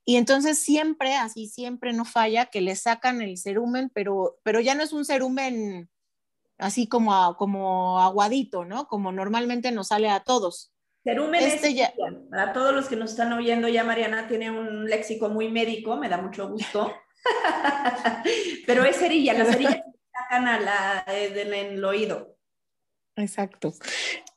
Y 0.03 0.15
entonces 0.15 0.57
siempre, 0.57 1.15
así 1.15 1.47
siempre 1.47 1.93
no 1.93 2.05
falla, 2.05 2.47
que 2.47 2.59
le 2.59 2.75
sacan 2.75 3.21
el 3.21 3.37
cerumen, 3.37 3.89
pero, 3.93 4.39
pero 4.43 4.59
ya 4.59 4.75
no 4.75 4.83
es 4.83 4.93
un 4.93 5.05
cerumen 5.05 5.89
así 6.61 6.87
como, 6.87 7.35
como 7.37 7.99
aguadito, 7.99 8.63
¿no? 8.63 8.87
Como 8.87 9.11
normalmente 9.11 9.71
nos 9.71 9.87
sale 9.87 10.09
a 10.09 10.21
todos. 10.21 10.71
Cerumen 11.03 11.43
este 11.43 11.73
ya... 11.73 11.93
para 12.29 12.53
todos 12.53 12.73
los 12.73 12.87
que 12.87 12.95
nos 12.95 13.11
están 13.11 13.33
oyendo, 13.33 13.67
ya 13.67 13.83
Mariana 13.83 14.27
tiene 14.27 14.51
un 14.51 14.85
léxico 14.85 15.29
muy 15.29 15.49
médico, 15.49 15.97
me 15.97 16.09
da 16.09 16.17
mucho 16.21 16.47
gusto. 16.49 16.93
Pero 18.67 18.85
es 18.85 18.97
cerilla, 18.97 19.33
la 19.33 19.45
cerilla 19.45 19.75
que 19.75 19.91
sacan 20.13 20.47
a 20.47 20.59
la, 20.59 21.03
en 21.07 21.53
el 21.53 21.83
oído. 21.83 22.37
Exacto. 23.15 23.73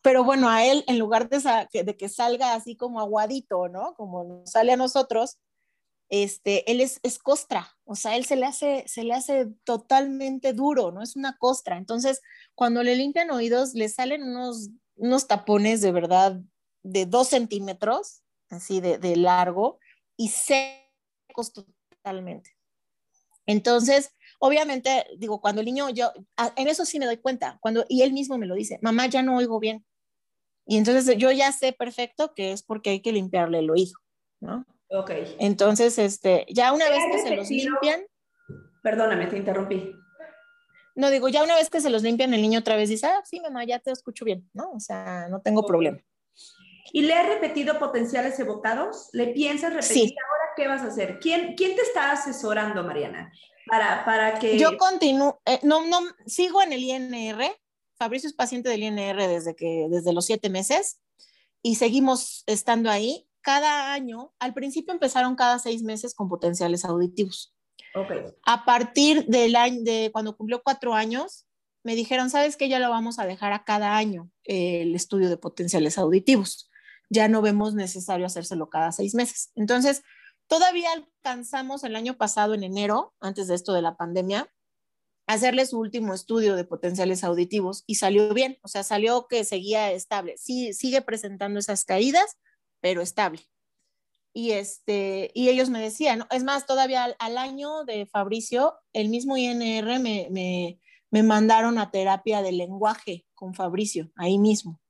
Pero 0.03 0.25
bueno, 0.25 0.49
a 0.49 0.65
él, 0.65 0.85
en 0.87 0.99
lugar 0.99 1.29
de, 1.29 1.85
de 1.85 1.97
que 1.97 2.09
salga 2.09 2.55
así 2.55 2.77
como 2.77 3.01
aguadito, 3.01 3.69
¿no? 3.69 3.95
Como 3.95 4.25
nos 4.25 4.51
sale 4.51 4.73
a 4.73 4.77
nosotros, 4.77 5.39
este, 6.23 6.71
él 6.71 6.81
es, 6.81 7.01
costra, 7.19 7.77
o 7.85 7.97
sea, 7.97 8.15
él 8.15 8.25
se 8.25 8.37
le, 8.37 8.47
hace, 8.47 9.49
totalmente 9.65 10.53
duro, 10.53 10.93
¿no? 10.93 11.03
Es 11.03 11.17
una 11.17 11.37
costra. 11.39 11.77
Entonces, 11.77 12.21
cuando 12.55 12.85
le 12.85 12.95
limpian 12.95 13.33
oídos, 13.33 13.75
le 13.75 13.89
salen 13.89 14.23
unos, 14.23 14.71
unos 14.95 15.27
tapones 15.27 15.81
de 15.81 15.91
verdad 15.91 16.41
de 16.85 17.07
dos 17.07 17.29
centímetros, 17.29 18.23
así 18.49 18.81
de, 18.81 18.99
de 18.99 19.17
largo, 19.17 19.81
y 20.17 20.29
secos 20.29 21.53
totalmente. 21.53 22.57
Entonces, 23.47 24.15
obviamente, 24.39 25.07
digo, 25.19 25.41
cuando 25.41 25.63
el 25.63 25.67
niño, 25.67 25.91
yo, 25.91 26.13
en 26.55 26.69
eso 26.69 26.85
sí 26.85 27.01
me 27.01 27.07
doy 27.07 27.17
cuenta, 27.17 27.59
cuando, 27.61 27.85
y 27.89 28.03
él 28.03 28.13
mismo 28.13 28.39
me 28.39 28.47
lo 28.47 28.55
dice, 28.55 28.79
mamá, 28.83 29.07
ya 29.07 29.23
no 29.23 29.37
oigo 29.37 29.59
bien. 29.59 29.85
Y 30.65 30.77
entonces 30.77 31.19
yo 31.19 31.33
ya 31.33 31.51
sé 31.51 31.73
perfecto 31.73 32.35
que 32.35 32.53
es 32.53 32.63
porque 32.63 32.91
hay 32.91 33.01
que 33.01 33.13
limpiarle 33.13 33.59
el 33.59 33.69
oído, 33.69 33.95
¿no? 34.39 34.65
Ok. 34.95 35.11
Entonces, 35.39 35.99
este, 35.99 36.47
ya 36.49 36.73
una 36.73 36.89
vez 36.89 37.01
que 37.11 37.19
se 37.19 37.37
los 37.37 37.51
limpian. 37.51 38.03
Perdóname, 38.83 39.27
te 39.27 39.37
interrumpí. 39.37 39.95
No, 40.95 41.11
digo, 41.11 41.29
ya 41.29 41.43
una 41.43 41.57
vez 41.57 41.71
que 41.71 41.81
se 41.81 41.91
los 41.91 42.03
limpian, 42.03 42.33
el 42.35 42.43
niño 42.43 42.61
otra 42.61 42.77
vez 42.77 42.89
dice, 42.89 43.07
ah, 43.07 43.23
sí, 43.25 43.41
mamá, 43.41 43.65
ya 43.65 43.81
te 43.81 43.91
escucho 43.91 44.25
bien, 44.25 44.49
¿no? 44.53 44.71
O 44.71 44.81
sea, 44.81 45.27
no 45.29 45.41
tengo 45.41 45.67
problema. 45.67 45.99
¿Y 46.93 47.03
le 47.03 47.15
has 47.15 47.27
repetido 47.27 47.79
potenciales 47.79 48.39
evocados? 48.39 49.09
¿Le 49.13 49.29
piensas 49.29 49.73
repetir 49.73 50.15
ahora 50.17 50.53
qué 50.57 50.69
vas 50.69 50.83
a 50.83 50.89
hacer? 50.89 51.19
¿Quién, 51.19 51.55
quién 51.57 51.75
te 51.75 51.83
está 51.83 52.13
asesorando, 52.13 52.85
Mariana? 52.85 53.33
Para, 53.67 54.05
para 54.05 54.39
que... 54.39 54.59
Yo 54.59 54.77
continúo, 54.77 55.41
eh, 55.47 55.59
no, 55.63 55.85
no, 55.87 56.01
sigo 56.27 56.63
en 56.63 56.73
el 56.73 56.85
INR. 56.85 57.43
Fabricio 57.97 58.29
es 58.29 58.35
paciente 58.35 58.69
del 58.69 58.85
INR 58.85 59.17
desde, 59.27 59.57
que, 59.57 59.89
desde 59.91 60.13
los 60.13 60.27
siete 60.27 60.51
meses 60.51 61.01
y 61.63 61.77
seguimos 61.77 62.45
estando 62.47 62.91
ahí. 62.91 63.27
Cada 63.45 63.93
año, 63.93 64.33
al 64.41 64.55
principio 64.55 64.93
empezaron 64.93 65.37
cada 65.37 65.61
seis 65.61 65.85
meses 65.85 66.15
con 66.15 66.29
potenciales 66.29 66.85
auditivos. 66.85 67.55
Okay. 67.95 68.23
A 68.45 68.65
partir 68.65 69.27
del 69.27 69.55
año, 69.55 69.83
de 69.83 70.11
cuando 70.13 70.37
cumplió 70.37 70.63
cuatro 70.65 70.95
años, 70.95 71.47
me 71.85 71.95
dijeron, 71.95 72.31
¿sabes 72.31 72.57
qué? 72.57 72.69
Ya 72.69 72.81
lo 72.81 72.91
vamos 72.91 73.21
a 73.21 73.27
dejar 73.27 73.53
a 73.53 73.63
cada 73.63 73.97
año 73.97 74.31
el 74.43 74.97
estudio 74.97 75.29
de 75.29 75.37
potenciales 75.37 75.99
auditivos 75.99 76.71
ya 77.11 77.29
no 77.29 77.43
vemos 77.43 77.75
necesario 77.75 78.27
hacérselo 78.27 78.69
cada 78.69 78.93
seis 78.93 79.15
meses. 79.15 79.51
Entonces, 79.55 80.03
todavía 80.47 80.89
alcanzamos 80.93 81.85
el 81.85 81.97
año 81.97 82.17
pasado, 82.17 82.55
en 82.55 82.65
enero, 82.65 83.15
antes 83.21 83.49
de 83.49 83.55
esto 83.55 83.73
de 83.73 83.83
la 83.83 83.97
pandemia, 83.97 84.49
hacerle 85.27 85.65
su 85.65 85.79
último 85.79 86.13
estudio 86.13 86.55
de 86.55 86.65
potenciales 86.65 87.25
auditivos 87.25 87.85
y 87.87 87.95
salió 87.95 88.35
bien, 88.35 88.59
o 88.63 88.69
sea, 88.69 88.83
salió 88.83 89.27
que 89.27 89.45
seguía 89.45 89.91
estable. 89.93 90.37
Sí, 90.37 90.75
sigue 90.75 91.01
presentando 91.01 91.61
esas 91.61 91.85
caídas, 91.85 92.37
pero 92.85 93.01
estable. 93.01 93.41
Y, 94.35 94.51
este, 94.51 95.31
y 95.33 95.49
ellos 95.49 95.71
me 95.71 95.81
decían, 95.81 96.27
es 96.31 96.45
más, 96.45 96.67
todavía 96.67 97.17
al, 97.19 97.39
año 97.39 97.85
de 97.85 98.05
Fabricio, 98.05 98.75
el 98.93 99.09
mismo 99.09 99.39
INR 99.39 100.01
me, 100.01 100.29
me, 100.31 100.79
me 101.11 101.23
mandaron 101.23 101.79
a 101.79 101.91
terapia 101.91 102.43
de 102.43 102.53
lenguaje 102.53 103.25
con 103.33 103.55
Fabricio, 103.55 104.11
ahí 104.17 104.37
mismo. 104.37 104.83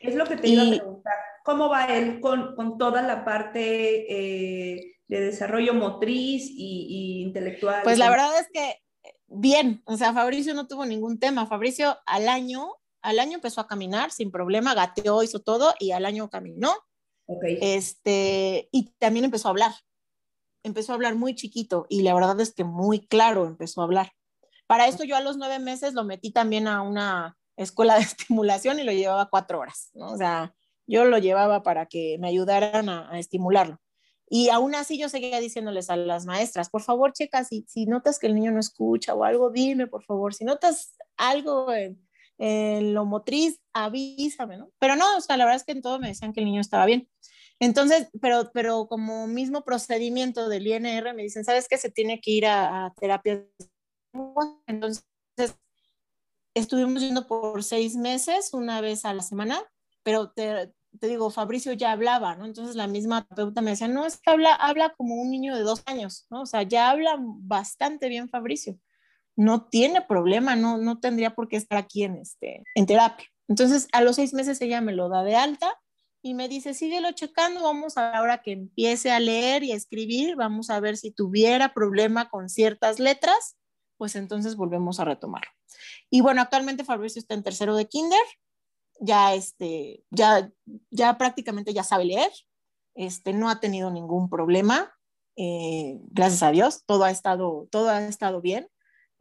Es 0.00 0.14
lo 0.14 0.24
que 0.24 0.38
te 0.38 0.48
iba 0.48 0.62
a 0.62 0.68
preguntar. 0.70 1.12
¿Cómo 1.44 1.68
va 1.68 1.84
él 1.84 2.18
con, 2.20 2.56
con 2.56 2.78
toda 2.78 3.02
la 3.02 3.26
parte 3.26 4.06
eh, 4.08 4.96
de 5.06 5.20
desarrollo 5.20 5.74
motriz 5.74 6.46
y, 6.48 7.20
intelectual? 7.26 7.82
Pues 7.82 7.98
la 7.98 8.08
verdad 8.08 8.30
es 8.40 8.48
que 8.54 8.80
bien, 9.26 9.82
o 9.84 9.98
sea, 9.98 10.14
Fabricio 10.14 10.54
no 10.54 10.66
tuvo 10.66 10.86
ningún 10.86 11.18
tema. 11.18 11.46
Fabricio 11.46 11.98
al 12.06 12.26
año, 12.26 12.70
al 13.02 13.18
año 13.18 13.34
empezó 13.34 13.60
a 13.60 13.66
caminar 13.66 14.12
sin 14.12 14.30
problema, 14.30 14.72
gateó, 14.72 15.22
hizo 15.22 15.42
todo 15.42 15.74
y 15.78 15.90
al 15.90 16.06
año 16.06 16.30
caminó. 16.30 16.72
Este, 17.26 18.68
y 18.72 18.90
también 18.98 19.24
empezó 19.24 19.48
a 19.48 19.50
hablar. 19.50 19.72
Empezó 20.62 20.92
a 20.92 20.94
hablar 20.94 21.14
muy 21.14 21.34
chiquito 21.34 21.86
y 21.88 22.02
la 22.02 22.14
verdad 22.14 22.40
es 22.40 22.54
que 22.54 22.64
muy 22.64 23.06
claro 23.06 23.46
empezó 23.46 23.80
a 23.80 23.84
hablar. 23.84 24.12
Para 24.66 24.88
esto 24.88 25.04
yo 25.04 25.16
a 25.16 25.20
los 25.20 25.36
nueve 25.36 25.58
meses 25.58 25.94
lo 25.94 26.04
metí 26.04 26.32
también 26.32 26.68
a 26.68 26.82
una 26.82 27.36
escuela 27.56 27.96
de 27.96 28.00
estimulación 28.02 28.78
y 28.78 28.84
lo 28.84 28.92
llevaba 28.92 29.28
cuatro 29.30 29.60
horas, 29.60 29.90
¿no? 29.94 30.10
O 30.12 30.16
sea, 30.16 30.54
yo 30.86 31.04
lo 31.04 31.18
llevaba 31.18 31.62
para 31.62 31.86
que 31.86 32.16
me 32.18 32.28
ayudaran 32.28 32.88
a, 32.88 33.18
estimularlo. 33.18 33.78
Y 34.28 34.48
aún 34.48 34.74
así 34.74 34.98
yo 34.98 35.08
seguía 35.08 35.38
diciéndoles 35.38 35.90
a 35.90 35.96
las 35.96 36.24
maestras, 36.24 36.70
por 36.70 36.82
favor, 36.82 37.12
checa, 37.12 37.44
si, 37.44 37.64
si 37.68 37.86
notas 37.86 38.18
que 38.18 38.26
el 38.26 38.34
niño 38.34 38.52
no 38.52 38.60
escucha 38.60 39.14
o 39.14 39.22
algo, 39.22 39.50
dime, 39.50 39.86
por 39.86 40.02
favor. 40.02 40.34
Si 40.34 40.44
notas 40.44 40.96
algo 41.16 41.72
en, 41.72 42.00
lo 42.38 43.04
motriz, 43.04 43.60
avísame, 43.72 44.56
¿no? 44.56 44.70
Pero 44.78 44.96
no, 44.96 45.16
o 45.16 45.20
sea, 45.20 45.36
la 45.36 45.44
verdad 45.44 45.60
es 45.60 45.64
que 45.64 45.72
en 45.72 45.82
todo 45.82 45.98
me 45.98 46.08
decían 46.08 46.32
que 46.32 46.40
el 46.40 46.46
niño 46.46 46.60
estaba 46.60 46.86
bien. 46.86 47.08
Entonces, 47.60 48.08
pero, 48.20 48.50
pero 48.52 48.88
como 48.88 49.26
mismo 49.26 49.62
procedimiento 49.64 50.48
del 50.48 50.66
INR, 50.66 51.14
me 51.14 51.22
dicen, 51.22 51.44
¿sabes 51.44 51.68
qué? 51.68 51.78
Se 51.78 51.90
tiene 51.90 52.20
que 52.20 52.30
ir 52.32 52.46
a, 52.46 52.86
a 52.86 52.94
terapia. 52.94 53.46
Entonces, 54.66 55.04
estuvimos 56.54 57.02
yendo 57.02 57.26
por 57.26 57.62
seis 57.62 57.96
meses, 57.96 58.54
una 58.54 58.80
vez 58.80 59.04
a 59.04 59.14
la 59.14 59.22
semana, 59.22 59.62
pero 60.02 60.30
te, 60.30 60.72
te, 61.00 61.08
digo, 61.08 61.30
Fabricio 61.30 61.72
ya 61.72 61.92
hablaba, 61.92 62.36
¿no? 62.36 62.46
Entonces 62.46 62.76
la 62.76 62.86
misma 62.86 63.24
terapeuta 63.26 63.60
me 63.60 63.72
decía, 63.72 63.88
no, 63.88 64.06
es 64.06 64.18
que 64.20 64.30
habla, 64.30 64.54
habla 64.54 64.94
como 64.96 65.16
un 65.16 65.30
niño 65.30 65.56
de 65.56 65.62
dos 65.62 65.82
años, 65.86 66.26
¿no? 66.30 66.42
O 66.42 66.46
sea, 66.46 66.62
ya 66.62 66.90
habla 66.90 67.16
bastante 67.18 68.08
bien 68.08 68.28
Fabricio. 68.28 68.78
No 69.36 69.66
tiene 69.68 70.02
problema, 70.02 70.56
no, 70.56 70.78
no 70.78 71.00
tendría 71.00 71.34
por 71.34 71.48
qué 71.48 71.56
estar 71.56 71.78
aquí 71.78 72.04
en, 72.04 72.16
este, 72.16 72.62
en 72.74 72.86
terapia. 72.86 73.26
Entonces, 73.48 73.88
a 73.92 74.00
los 74.00 74.16
seis 74.16 74.32
meses 74.32 74.60
ella 74.60 74.80
me 74.80 74.92
lo 74.92 75.08
da 75.08 75.22
de 75.22 75.36
alta 75.36 75.76
y 76.22 76.34
me 76.34 76.48
dice, 76.48 76.72
síguelo 76.72 77.12
checando, 77.12 77.62
vamos 77.62 77.98
a 77.98 78.16
ahora 78.16 78.40
que 78.42 78.52
empiece 78.52 79.10
a 79.10 79.20
leer 79.20 79.62
y 79.62 79.72
a 79.72 79.76
escribir, 79.76 80.36
vamos 80.36 80.70
a 80.70 80.80
ver 80.80 80.96
si 80.96 81.10
tuviera 81.10 81.74
problema 81.74 82.30
con 82.30 82.48
ciertas 82.48 82.98
letras, 82.98 83.56
pues 83.98 84.16
entonces 84.16 84.56
volvemos 84.56 85.00
a 85.00 85.04
retomarlo. 85.04 85.50
Y 86.08 86.22
bueno, 86.22 86.40
actualmente 86.40 86.84
Fabricio 86.84 87.20
está 87.20 87.34
en 87.34 87.42
tercero 87.42 87.76
de 87.76 87.86
kinder, 87.86 88.24
ya, 89.00 89.34
este, 89.34 90.02
ya, 90.10 90.50
ya 90.90 91.18
prácticamente 91.18 91.74
ya 91.74 91.84
sabe 91.84 92.06
leer, 92.06 92.32
este, 92.94 93.34
no 93.34 93.50
ha 93.50 93.60
tenido 93.60 93.90
ningún 93.90 94.30
problema, 94.30 94.94
eh, 95.36 95.98
gracias 96.10 96.42
a 96.42 96.52
Dios, 96.52 96.84
todo 96.86 97.04
ha, 97.04 97.10
estado, 97.10 97.68
todo 97.70 97.90
ha 97.90 98.02
estado 98.06 98.40
bien. 98.40 98.68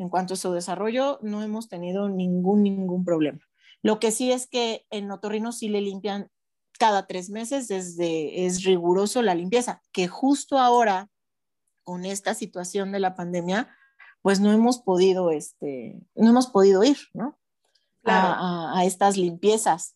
En 0.04 0.10
cuanto 0.10 0.34
a 0.34 0.38
su 0.38 0.52
desarrollo, 0.52 1.18
no 1.22 1.42
hemos 1.44 1.70
tenido 1.70 2.10
ningún, 2.10 2.62
ningún 2.62 3.06
problema. 3.06 3.40
Lo 3.82 4.02
que 4.02 4.12
sí 4.12 4.34
es 4.34 4.48
que 4.48 4.86
en 4.90 5.10
otorrino 5.10 5.54
sí 5.54 5.70
le 5.70 5.80
limpian 5.80 6.30
cada 6.78 7.08
tres 7.08 7.30
meses, 7.30 7.70
desde, 7.70 8.46
es 8.46 8.66
riguroso 8.66 9.22
la 9.22 9.34
limpieza, 9.34 9.82
que 9.94 10.10
justo 10.10 10.60
ahora, 10.60 11.10
con 11.86 12.04
esta 12.04 12.34
situación 12.34 12.92
de 12.92 13.00
la 13.00 13.16
pandemia, 13.16 13.74
pues 14.22 14.42
no 14.42 14.52
hemos 14.52 14.80
podido, 14.80 15.32
este, 15.32 15.98
no 16.16 16.32
hemos 16.32 16.48
podido 16.48 16.84
ir, 16.84 16.98
¿no? 17.14 17.40
a, 18.04 18.84
estas 18.84 19.16
limpiezas. 19.16 19.96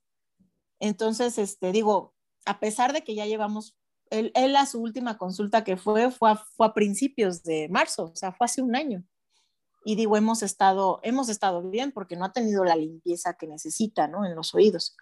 Entonces, 0.79 1.37
este, 1.37 1.73
digo, 1.73 2.13
a 2.45 2.61
pesar 2.61 2.93
de 2.93 3.03
que 3.03 3.13
ya 3.13 3.25
llevamos, 3.25 3.75
él, 4.09 4.31
él 4.35 4.55
a 4.55 4.67
su 4.67 4.81
última 4.81 5.17
consulta 5.17 5.65
que 5.65 5.75
fue, 5.75 6.11
fue 6.11 6.31
a, 6.31 6.35
fue 6.37 6.67
a 6.67 6.73
principios 6.73 7.43
de 7.43 7.67
marzo, 7.67 8.05
o 8.13 8.15
sea, 8.15 8.31
fue 8.31 8.45
hace 8.45 8.61
un 8.61 8.73
año. 8.73 9.03
Y 9.84 9.95
digo, 9.95 10.17
hemos 10.17 10.43
estado, 10.43 10.99
hemos 11.03 11.30
estado 11.30 11.61
bien 11.69 11.91
porque 11.91 12.15
no 12.15 12.25
ha 12.25 12.34
tenido 12.34 12.63
la 12.65 12.75
limpieza 12.75 13.36
que 13.36 13.47
necesita, 13.47 14.07
¿no? 14.07 14.25
En 14.25 14.36
los 14.36 14.53
oídos. 14.53 14.97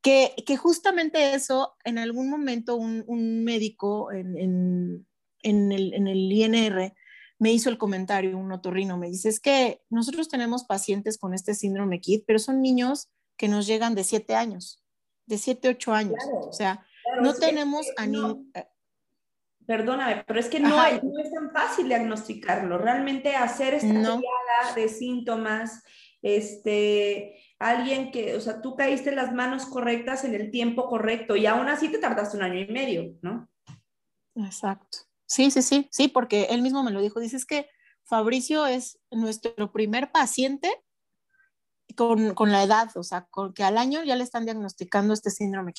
Que, 0.00 0.34
que 0.46 0.56
justamente 0.56 1.34
eso, 1.34 1.74
en 1.84 1.98
algún 1.98 2.30
momento 2.30 2.76
un, 2.76 3.04
un 3.06 3.44
médico 3.44 4.12
en, 4.12 4.36
en, 4.38 5.06
en, 5.42 5.72
el, 5.72 5.94
en 5.94 6.08
el 6.08 6.32
INR 6.32 6.94
me 7.40 7.52
hizo 7.52 7.70
el 7.70 7.78
comentario 7.78 8.36
un 8.36 8.52
otorrino, 8.52 8.98
me 8.98 9.08
dice, 9.08 9.30
es 9.30 9.40
que 9.40 9.82
nosotros 9.88 10.28
tenemos 10.28 10.64
pacientes 10.64 11.16
con 11.16 11.32
este 11.32 11.54
síndrome 11.54 12.00
KID, 12.00 12.24
pero 12.26 12.38
son 12.38 12.60
niños 12.60 13.08
que 13.38 13.48
nos 13.48 13.66
llegan 13.66 13.94
de 13.94 14.04
7 14.04 14.34
años, 14.34 14.84
de 15.24 15.38
7, 15.38 15.70
8 15.70 15.92
años. 15.94 16.22
o 16.46 16.52
sea, 16.52 16.86
no 17.22 17.32
tenemos 17.34 17.86
a 17.96 18.06
ni... 18.06 18.18
Perdóname, 19.70 20.24
pero 20.26 20.40
es 20.40 20.48
que 20.48 20.58
no, 20.58 20.84
es, 20.84 21.00
tan 21.00 21.52
fácil 21.52 21.86
diagnosticarlo. 21.86 22.76
Realmente 22.76 23.36
hacer 23.36 23.74
esta 23.74 23.92
no. 23.92 24.20
de 24.74 24.88
síntomas, 24.88 25.84
este, 26.22 27.40
alguien 27.60 28.10
que, 28.10 28.34
o 28.34 28.40
sea, 28.40 28.62
tú 28.62 28.74
caíste 28.74 29.12
las 29.12 29.32
manos 29.32 29.66
correctas 29.66 30.24
en 30.24 30.34
el 30.34 30.50
tiempo 30.50 30.88
correcto 30.88 31.36
y 31.36 31.46
aún 31.46 31.68
así 31.68 31.88
te 31.88 31.98
tardaste 31.98 32.36
un 32.36 32.42
año 32.42 32.58
y 32.58 32.66
medio, 32.66 33.14
¿no? 33.22 33.48
Exacto. 34.34 34.98
Sí, 35.28 35.52
sí, 35.52 35.62
sí, 35.62 35.86
sí, 35.92 36.08
porque 36.08 36.48
él 36.50 36.62
mismo 36.62 36.82
me 36.82 36.90
lo 36.90 37.00
dijo. 37.00 37.20
Dice, 37.20 37.36
es 37.36 37.46
que 37.46 37.68
Fabricio 38.02 38.66
es 38.66 38.98
nuestro 39.12 39.70
primer 39.70 40.10
paciente 40.10 40.68
con, 41.94 42.34
con 42.34 42.50
la 42.50 42.64
edad, 42.64 42.90
o 42.96 43.04
sea, 43.04 43.28
con, 43.30 43.54
que 43.54 43.62
al 43.62 43.78
año 43.78 44.02
ya 44.02 44.16
le 44.16 44.24
están 44.24 44.46
diagnosticando 44.46 45.14
este 45.14 45.30
síndrome. 45.30 45.72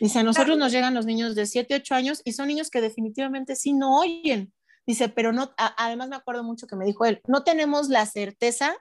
Dice, 0.00 0.18
a 0.18 0.22
nosotros 0.22 0.58
nos 0.58 0.72
llegan 0.72 0.94
los 0.94 1.06
niños 1.06 1.34
de 1.34 1.46
7, 1.46 1.74
8 1.76 1.94
años 1.94 2.22
y 2.24 2.32
son 2.32 2.48
niños 2.48 2.70
que 2.70 2.80
definitivamente 2.80 3.56
sí 3.56 3.72
no 3.72 4.00
oyen. 4.00 4.52
Dice, 4.86 5.08
pero 5.08 5.32
no, 5.32 5.52
además 5.56 6.08
me 6.08 6.16
acuerdo 6.16 6.44
mucho 6.44 6.66
que 6.66 6.76
me 6.76 6.84
dijo 6.84 7.04
él, 7.04 7.22
no 7.26 7.42
tenemos 7.42 7.88
la 7.88 8.04
certeza 8.04 8.76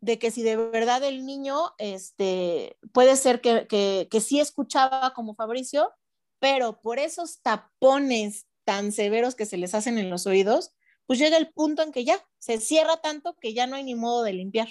de 0.00 0.18
que 0.18 0.30
si 0.30 0.42
de 0.42 0.56
verdad 0.56 1.02
el 1.02 1.26
niño, 1.26 1.56
este, 1.78 2.76
puede 2.92 3.16
ser 3.16 3.40
que, 3.40 3.66
que, 3.66 4.06
que 4.10 4.20
sí 4.20 4.38
escuchaba 4.38 5.12
como 5.14 5.34
Fabricio, 5.34 5.92
pero 6.38 6.80
por 6.80 7.00
esos 7.00 7.40
tapones 7.42 8.46
tan 8.64 8.92
severos 8.92 9.34
que 9.34 9.46
se 9.46 9.56
les 9.56 9.74
hacen 9.74 9.98
en 9.98 10.10
los 10.10 10.26
oídos, 10.26 10.72
pues 11.06 11.18
llega 11.18 11.36
el 11.36 11.50
punto 11.50 11.82
en 11.82 11.90
que 11.90 12.04
ya 12.04 12.22
se 12.38 12.60
cierra 12.60 12.98
tanto 12.98 13.34
que 13.40 13.54
ya 13.54 13.66
no 13.66 13.76
hay 13.76 13.82
ni 13.82 13.94
modo 13.94 14.22
de 14.22 14.34
limpiar. 14.34 14.68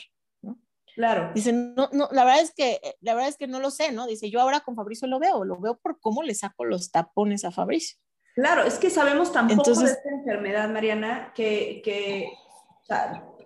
Claro. 0.98 1.30
Dice, 1.36 1.54
no, 1.54 1.90
no, 1.94 2.10
la 2.12 2.26
verdad 2.26 2.42
es 2.42 2.56
que, 2.56 2.82
la 3.02 3.14
verdad 3.14 3.30
es 3.30 3.38
que 3.38 3.46
no 3.46 3.60
lo 3.60 3.70
sé, 3.70 3.92
¿no? 3.92 4.08
Dice, 4.08 4.32
yo 4.32 4.42
ahora 4.42 4.62
con 4.62 4.76
Fabricio 4.76 5.08
lo 5.08 5.20
veo, 5.20 5.46
lo 5.46 5.60
veo 5.60 5.78
por 5.78 6.00
cómo 6.00 6.24
le 6.24 6.34
saco 6.34 6.66
los 6.66 6.90
tapones 6.92 7.46
a 7.46 7.52
Fabricio. 7.52 8.00
Claro, 8.34 8.64
es 8.64 8.80
que 8.80 8.90
sabemos 8.90 9.32
tampoco 9.32 9.76
de 9.76 9.86
esta 9.86 10.10
enfermedad, 10.10 10.68
Mariana, 10.72 11.34
que, 11.36 11.84
que 11.86 12.32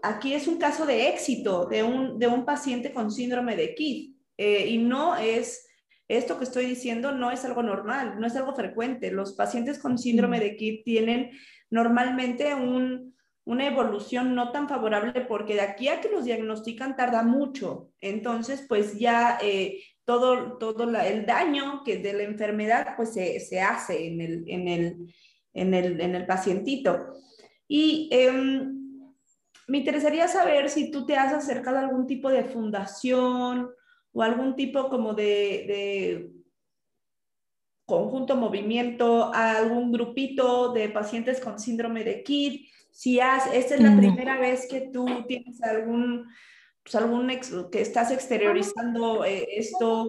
aquí 0.02 0.34
es 0.34 0.47
un 0.47 0.60
caso 0.60 0.86
de 0.86 1.10
éxito 1.10 1.66
de 1.66 1.84
un, 1.84 2.18
de 2.20 2.28
un 2.28 2.45
paciente 2.45 2.93
con 2.93 3.12
síndrome 3.12 3.58
de 3.58 3.76
KID 3.76 4.16
eh, 4.38 4.68
y 4.70 4.78
no 4.78 5.18
es, 5.18 5.68
esto 6.08 6.38
que 6.38 6.45
estoy 6.45 6.66
diciendo 6.66 7.12
no 7.12 7.32
es 7.32 7.43
algo 7.43 7.64
normal, 7.64 8.18
no 8.18 8.28
es 8.28 8.36
algo 8.38 8.56
frecuente. 8.56 9.12
Los 9.12 9.34
pacientes 9.34 9.78
con 9.78 9.97
síndrome 9.97 10.39
de 10.39 10.56
KID 10.56 10.84
tienen 10.86 11.32
normalmente 11.70 12.56
un, 12.56 13.14
una 13.46 13.68
evolución 13.68 14.36
no 14.36 14.52
tan 14.52 14.70
favorable 14.70 15.22
porque 15.22 15.56
de 15.56 15.62
aquí 15.62 15.88
a 15.88 16.00
que 16.00 16.10
los 16.10 16.26
diagnostican 16.26 16.96
tarda 16.96 17.24
mucho. 17.24 17.92
Entonces, 18.00 18.66
pues 18.68 19.00
ya 19.00 19.39
eh, 19.42 19.84
todo, 20.06 20.58
todo 20.58 20.84
el 20.84 21.26
daño 21.26 21.84
que 21.84 21.98
de 21.98 22.14
la 22.14 22.24
enfermedad 22.24 22.96
pues 22.96 23.14
se, 23.14 23.62
hace 23.62 24.08
en 24.08 24.22
el, 24.22 24.44
en 24.48 24.68
el, 24.68 25.14
en 25.54 25.74
el, 25.74 26.02
en 26.02 26.16
el 26.16 26.26
pacientito. 26.26 27.14
Y 27.68 28.10
em, 28.12 28.82
me 29.68 29.78
interesaría 29.78 30.28
saber 30.28 30.70
si 30.70 30.92
tú 30.92 31.06
te 31.06 31.16
has 31.16 31.34
acercado 31.34 31.78
a 31.78 31.82
algún 31.82 32.06
tipo 32.06 32.30
de 32.30 32.44
fundación 32.44 33.72
o 34.12 34.22
algún 34.22 34.56
tipo 34.58 34.89
como 34.89 35.14
de, 35.14 36.30
conjunto, 37.86 38.36
movimiento, 38.36 39.34
a 39.34 39.58
algún 39.58 39.92
grupito 39.94 40.74
de 40.74 40.89
pacientes 40.89 41.39
con 41.39 41.58
síndrome 41.58 42.04
de 42.04 42.24
KID. 42.24 42.68
Si 42.92 43.20
has, 43.20 43.48
esta 43.54 43.76
es 43.76 43.82
la 43.82 43.96
primera 43.96 44.39
vez 44.39 44.68
que 44.70 44.82
tú 44.82 45.06
tienes 45.28 45.62
algún, 45.64 46.28
pues 46.84 46.96
algún 46.96 47.30
que 47.72 47.82
estás 47.82 48.12
exteriorizando 48.12 49.24
eh, 49.24 49.48
esto. 49.56 50.08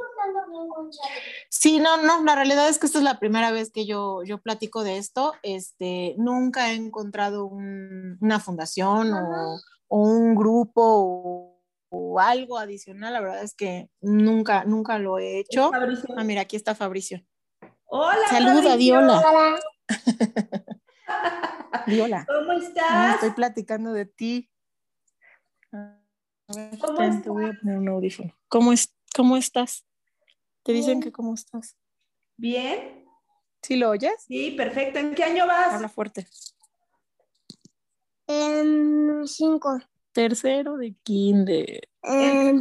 Sí, 1.48 1.78
no, 1.78 2.02
no, 2.02 2.22
la 2.24 2.34
realidad 2.34 2.68
es 2.68 2.78
que 2.78 2.86
esta 2.86 2.98
es 2.98 3.04
la 3.04 3.18
primera 3.18 3.52
vez 3.52 3.70
que 3.70 3.86
yo, 3.86 4.22
yo 4.24 4.38
platico 4.38 4.82
de 4.82 4.98
esto. 4.98 5.32
Este, 5.42 6.14
nunca 6.18 6.72
he 6.72 6.74
encontrado 6.74 7.46
una 7.46 8.40
fundación 8.40 9.12
o, 9.14 9.60
un 9.88 10.34
grupo 10.34 10.82
o, 10.82 11.62
o, 11.88 12.20
algo 12.20 12.58
adicional. 12.58 13.12
La 13.12 13.20
verdad 13.20 13.42
es 13.42 13.54
que 13.54 13.88
nunca, 14.00 14.64
nunca 14.64 14.98
lo 14.98 15.18
he 15.18 15.38
hecho. 15.38 15.70
Ah, 16.16 16.24
mira, 16.24 16.42
aquí 16.42 16.56
está 16.56 16.74
Fabricio. 16.74 17.24
Hola. 17.86 18.28
Saluda, 18.28 18.76
Diola. 18.76 19.22
Hola. 21.06 21.84
Diola. 21.86 22.26
¿Cómo 22.26 22.52
estás? 22.52 23.14
estoy 23.14 23.30
platicando 23.30 23.92
de 23.92 24.06
ti. 24.06 24.50
¿Cómo, 25.70 26.68
estás? 26.72 27.24
voy 27.26 27.46
a 27.46 27.52
poner 27.60 27.78
un 27.78 27.88
audífono. 27.88 28.34
¿Cómo, 28.48 28.72
es, 28.72 28.94
¿Cómo 29.14 29.36
estás? 29.36 29.84
Te 30.62 30.72
dicen 30.72 31.00
que 31.00 31.10
cómo 31.10 31.34
estás. 31.34 31.76
Bien. 32.36 33.04
¿Sí 33.62 33.76
lo 33.76 33.90
oyes? 33.90 34.24
Sí, 34.26 34.52
perfecto. 34.52 34.98
¿En 34.98 35.14
qué 35.14 35.24
año 35.24 35.46
vas? 35.46 35.74
Habla 35.74 35.88
fuerte. 35.88 36.26
En 38.26 39.26
cinco. 39.26 39.78
Tercero 40.12 40.76
de 40.76 40.94
kinder. 41.02 41.88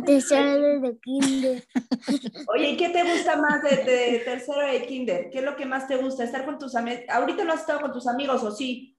Tercero 0.06 0.80
de 0.80 0.98
kinder. 1.00 1.68
Oye, 2.48 2.78
¿qué 2.78 2.90
te 2.90 3.04
gusta 3.04 3.36
más 3.36 3.62
de, 3.62 4.22
tercero 4.24 4.62
de 4.62 4.86
kinder? 4.86 5.30
¿Qué 5.30 5.40
es 5.40 5.44
lo 5.44 5.58
que 5.58 5.66
más 5.66 5.88
te 5.88 5.98
gusta? 5.98 6.24
¿Estar 6.24 6.46
con 6.46 6.58
tus 6.58 6.76
amigos? 6.76 7.04
¿Ahorita 7.10 7.44
no 7.44 7.54
has 7.54 7.62
estado 7.62 7.82
con 7.82 7.92
tus 7.92 8.08
amigos 8.08 8.42
o 8.44 8.52
sí? 8.52 8.98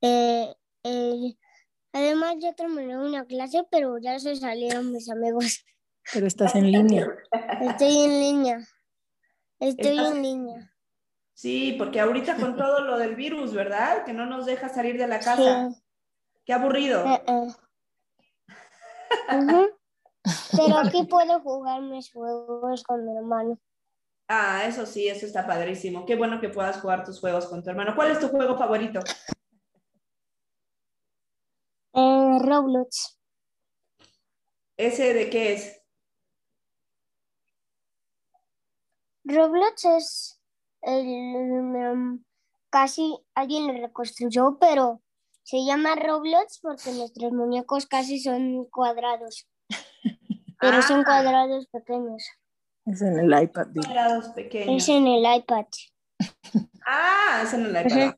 Eh, 0.00 0.54
eh, 0.84 1.36
además 1.92 2.36
ya 2.38 2.52
terminé 2.52 2.96
una 2.96 3.26
clase, 3.26 3.64
pero 3.68 3.98
ya 3.98 4.18
se 4.20 4.36
salieron 4.36 4.92
mis 4.92 5.10
amigos. 5.10 5.64
Pero 6.12 6.28
estás 6.28 6.54
en 6.54 6.70
línea. 6.70 7.08
Estoy 7.62 7.98
en 7.98 8.20
línea. 8.20 8.68
Estoy 9.58 9.98
en 9.98 10.22
línea. 10.22 10.72
Sí, 11.34 11.74
porque 11.76 11.98
ahorita 11.98 12.36
con 12.36 12.56
todo 12.56 12.80
lo 12.82 12.96
del 12.96 13.16
virus, 13.16 13.52
¿verdad? 13.52 14.04
Que 14.04 14.12
no 14.12 14.24
nos 14.26 14.46
deja 14.46 14.68
salir 14.68 14.96
de 14.96 15.08
la 15.08 15.18
casa. 15.18 15.70
Qué 16.46 16.52
aburrido. 16.52 17.04
Eh, 17.04 17.22
eh. 17.26 17.46
Pero 20.56 20.78
aquí 20.78 21.04
puedo 21.10 21.40
jugar 21.40 21.82
mis 21.82 22.12
juegos 22.12 22.84
con 22.84 23.04
mi 23.04 23.16
hermano. 23.16 23.58
Ah, 24.28 24.64
eso 24.66 24.86
sí, 24.86 25.08
eso 25.08 25.26
está 25.26 25.44
padrísimo. 25.44 26.06
Qué 26.06 26.14
bueno 26.14 26.40
que 26.40 26.48
puedas 26.48 26.80
jugar 26.80 27.04
tus 27.04 27.18
juegos 27.18 27.46
con 27.46 27.64
tu 27.64 27.70
hermano. 27.70 27.94
¿Cuál 27.96 28.12
es 28.12 28.20
tu 28.20 28.28
juego 28.28 28.56
favorito? 28.56 29.00
Eh, 31.94 32.38
Roblox. 32.40 33.18
¿Ese 34.76 35.14
de 35.14 35.30
qué 35.30 35.54
es? 35.54 35.82
Roblox 39.24 39.84
es 39.84 40.40
el, 40.82 42.20
casi 42.70 43.18
alguien 43.34 43.66
lo 43.66 43.72
reconstruyó, 43.86 44.58
pero 44.60 45.02
se 45.46 45.64
llama 45.64 45.94
Roblox 45.94 46.58
porque 46.60 46.90
nuestros 46.90 47.30
muñecos 47.30 47.86
casi 47.86 48.18
son 48.18 48.64
cuadrados. 48.64 49.48
Pero 50.60 50.82
son 50.82 51.00
ah. 51.00 51.04
cuadrados 51.04 51.68
pequeños. 51.68 52.24
Es 52.84 53.00
en 53.00 53.20
el 53.20 53.42
iPad. 53.42 53.68
Cuadrados 53.72 54.28
pequeños. 54.30 54.82
Es 54.82 54.88
en 54.88 55.06
el 55.06 55.20
iPad. 55.20 55.66
ah, 56.84 57.42
es 57.44 57.54
en 57.54 57.66
el 57.66 57.86
iPad. 57.86 58.14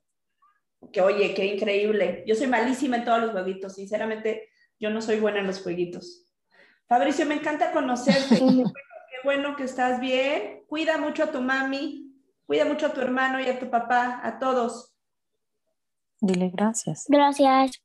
Que 0.91 1.03
oye, 1.03 1.35
qué 1.35 1.45
increíble. 1.45 2.25
Yo 2.27 2.35
soy 2.35 2.47
malísima 2.47 2.97
en 2.97 3.05
todos 3.05 3.21
los 3.21 3.33
jueguitos. 3.33 3.75
Sinceramente, 3.75 4.49
yo 4.81 4.89
no 4.89 5.03
soy 5.03 5.21
buena 5.21 5.41
en 5.41 5.49
los 5.49 5.61
jueguitos. 5.63 6.33
Fabricio, 6.89 7.27
me 7.27 7.35
encanta 7.35 7.73
conocerte. 7.73 8.41
bueno 9.23 9.55
que 9.55 9.65
estás 9.65 10.01
bien. 10.01 10.65
Cuida 10.67 10.97
mucho 10.97 11.25
a 11.25 11.31
tu 11.31 11.43
mami, 11.43 12.11
cuida 12.47 12.65
mucho 12.65 12.87
a 12.87 12.95
tu 12.95 13.03
hermano 13.03 13.39
y 13.39 13.49
a 13.49 13.59
tu 13.59 13.69
papá, 13.69 14.19
a 14.23 14.39
todos. 14.39 14.98
Dile 16.21 16.51
gracias. 16.51 17.07
Gracias. 17.09 17.83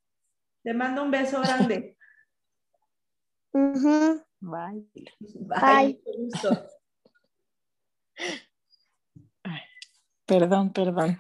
Te 0.64 0.74
mando 0.74 1.04
un 1.04 1.12
beso 1.12 1.42
grande. 1.42 1.98
Bye. 4.40 4.88
Bye. 5.20 6.02
Perdón, 10.26 10.72
perdón. 10.72 11.18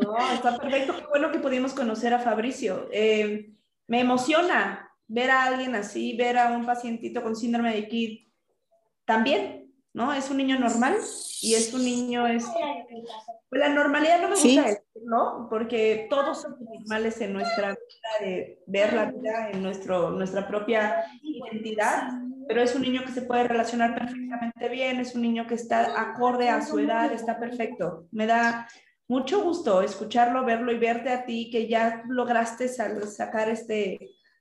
No, 0.00 0.16
está 0.32 0.58
perfecto. 0.58 0.96
Qué 0.96 1.06
bueno 1.06 1.30
que 1.30 1.38
pudimos 1.38 1.74
conocer 1.74 2.14
a 2.14 2.18
Fabricio. 2.18 2.88
Eh, 2.92 3.52
me 3.86 4.00
emociona 4.00 4.90
ver 5.06 5.30
a 5.30 5.44
alguien 5.44 5.74
así, 5.74 6.16
ver 6.16 6.38
a 6.38 6.52
un 6.52 6.64
pacientito 6.64 7.22
con 7.22 7.36
síndrome 7.36 7.74
de 7.74 7.88
KID 7.88 8.28
también, 9.04 9.63
¿no? 9.94 10.12
Es 10.12 10.28
un 10.28 10.36
niño 10.36 10.58
normal 10.58 10.96
y 11.40 11.54
es 11.54 11.72
un 11.72 11.84
niño, 11.84 12.26
es... 12.26 12.44
Pues 13.48 13.60
la 13.60 13.68
normalidad 13.68 14.20
no 14.20 14.28
me 14.28 14.34
gusta 14.34 14.82
¿no? 15.04 15.46
Porque 15.48 16.06
todos 16.10 16.42
somos 16.42 16.60
normales 16.60 17.20
en 17.20 17.32
nuestra 17.32 17.68
vida 17.70 18.26
de 18.26 18.62
ver 18.66 18.92
la 18.92 19.06
vida, 19.06 19.50
en 19.52 19.62
nuestro, 19.62 20.10
nuestra 20.10 20.48
propia 20.48 21.04
identidad, 21.22 22.08
pero 22.48 22.62
es 22.62 22.74
un 22.74 22.82
niño 22.82 23.04
que 23.04 23.12
se 23.12 23.22
puede 23.22 23.44
relacionar 23.44 23.94
perfectamente 23.94 24.68
bien, 24.68 24.98
es 24.98 25.14
un 25.14 25.22
niño 25.22 25.46
que 25.46 25.54
está 25.54 26.00
acorde 26.00 26.48
a 26.48 26.62
su 26.62 26.78
edad, 26.78 27.12
está 27.12 27.38
perfecto. 27.38 28.06
Me 28.10 28.26
da 28.26 28.66
mucho 29.06 29.42
gusto 29.42 29.82
escucharlo, 29.82 30.44
verlo 30.44 30.72
y 30.72 30.78
verte 30.78 31.10
a 31.10 31.24
ti 31.24 31.50
que 31.50 31.68
ya 31.68 32.02
lograste 32.08 32.68
sacar 32.68 33.48
este, 33.48 33.98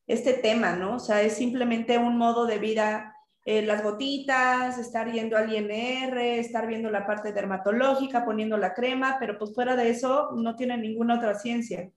este 0.08 0.34
tema, 0.34 0.76
¿no? 0.76 0.96
O 0.96 1.00
sea, 1.00 1.22
es 1.22 1.34
simplemente 1.34 1.98
un 1.98 2.18
modo 2.18 2.46
de 2.46 2.58
vida 2.58 3.13
eh, 3.46 3.62
las 3.62 3.84
gotitas, 3.84 4.78
estar 4.78 5.12
yendo 5.12 5.36
al 5.36 5.54
INR, 5.54 6.18
estar 6.18 6.66
viendo 6.66 6.90
la 6.90 7.06
parte 7.06 7.34
dermatológica, 7.34 8.24
poniendo 8.24 8.58
la 8.58 8.74
crema, 8.74 9.18
pero 9.20 9.38
pues 9.38 9.54
fuera 9.54 9.76
de 9.76 9.90
eso 9.90 10.32
no 10.34 10.56
tiene 10.56 10.78
ninguna 10.78 11.16
otra 11.16 11.38
ciencia. 11.38 11.92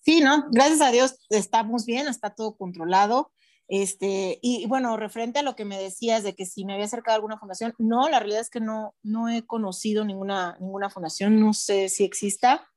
Sí, 0.00 0.20
¿no? 0.20 0.46
Gracias 0.50 0.80
a 0.80 0.90
Dios 0.90 1.18
estamos 1.30 1.86
bien, 1.86 2.08
está 2.08 2.34
todo 2.34 2.56
controlado. 2.56 3.32
Este, 3.68 4.38
y, 4.42 4.66
bueno, 4.66 4.98
referente 4.98 5.38
a 5.38 5.42
lo 5.42 5.56
que 5.56 5.64
me 5.64 5.78
decías 5.78 6.24
de 6.24 6.34
que 6.34 6.44
si 6.44 6.66
me 6.66 6.74
había 6.74 6.84
acercado 6.84 7.14
a 7.14 7.16
alguna 7.16 7.38
fundación, 7.38 7.72
no, 7.78 8.08
la 8.10 8.18
realidad 8.18 8.42
es 8.42 8.50
que 8.50 8.60
no, 8.60 8.94
no 9.02 9.30
he 9.30 9.46
conocido 9.46 10.04
ninguna, 10.04 10.58
ninguna 10.60 10.90
fundación, 10.90 11.40
no 11.40 11.54
sé 11.54 11.88
si 11.88 12.04
exista. 12.04 12.68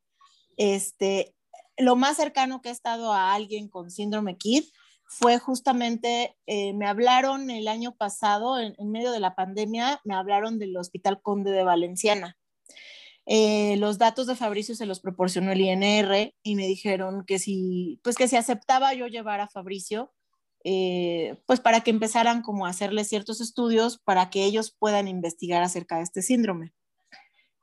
Este, 0.56 1.36
lo 1.76 1.98
más 1.98 2.16
cercano 2.16 2.62
que 2.62 2.70
he 2.70 2.72
estado 2.72 3.12
a 3.12 3.34
alguien 3.34 3.68
con 3.68 3.92
síndrome 3.92 4.38
KID 4.38 4.64
fue 5.06 5.40
justamente, 5.40 6.36
eh, 6.48 6.74
me 6.74 6.88
hablaron 6.88 7.50
el 7.50 7.68
año 7.68 7.96
pasado, 7.96 8.60
en, 8.60 8.76
medio 8.92 9.12
de 9.12 9.20
la 9.20 9.36
pandemia, 9.36 10.02
me 10.04 10.16
hablaron 10.16 10.60
del 10.60 10.76
Hospital 10.78 11.22
Conde 11.22 11.52
de 11.52 11.64
Valenciana. 11.64 12.38
Eh, 13.28 13.78
los 13.78 13.98
datos 13.98 14.28
de 14.28 14.36
Fabricio 14.36 14.76
se 14.76 14.86
los 14.86 15.00
proporcionó 15.00 15.52
el 15.52 15.62
INR 15.62 16.34
y 16.44 16.56
me 16.56 16.68
dijeron 16.68 17.24
que 17.26 17.40
si, 17.40 18.00
pues 18.04 18.16
que 18.16 18.28
si 18.28 18.36
aceptaba 18.36 18.94
yo 18.94 19.08
llevar 19.08 19.40
a 19.40 19.48
Fabricio, 19.48 20.14
eh, 20.64 21.38
pues 21.46 21.60
para 21.60 21.82
que 21.82 21.92
empezaran 21.92 22.42
como 22.42 22.66
a 22.66 22.70
hacerle 22.70 23.04
ciertos 23.04 23.42
estudios 23.42 24.00
para 24.00 24.30
que 24.30 24.46
ellos 24.46 24.76
puedan 24.78 25.08
investigar 25.08 25.62
acerca 25.64 25.98
de 25.98 26.04
este 26.04 26.22
síndrome. 26.22 26.74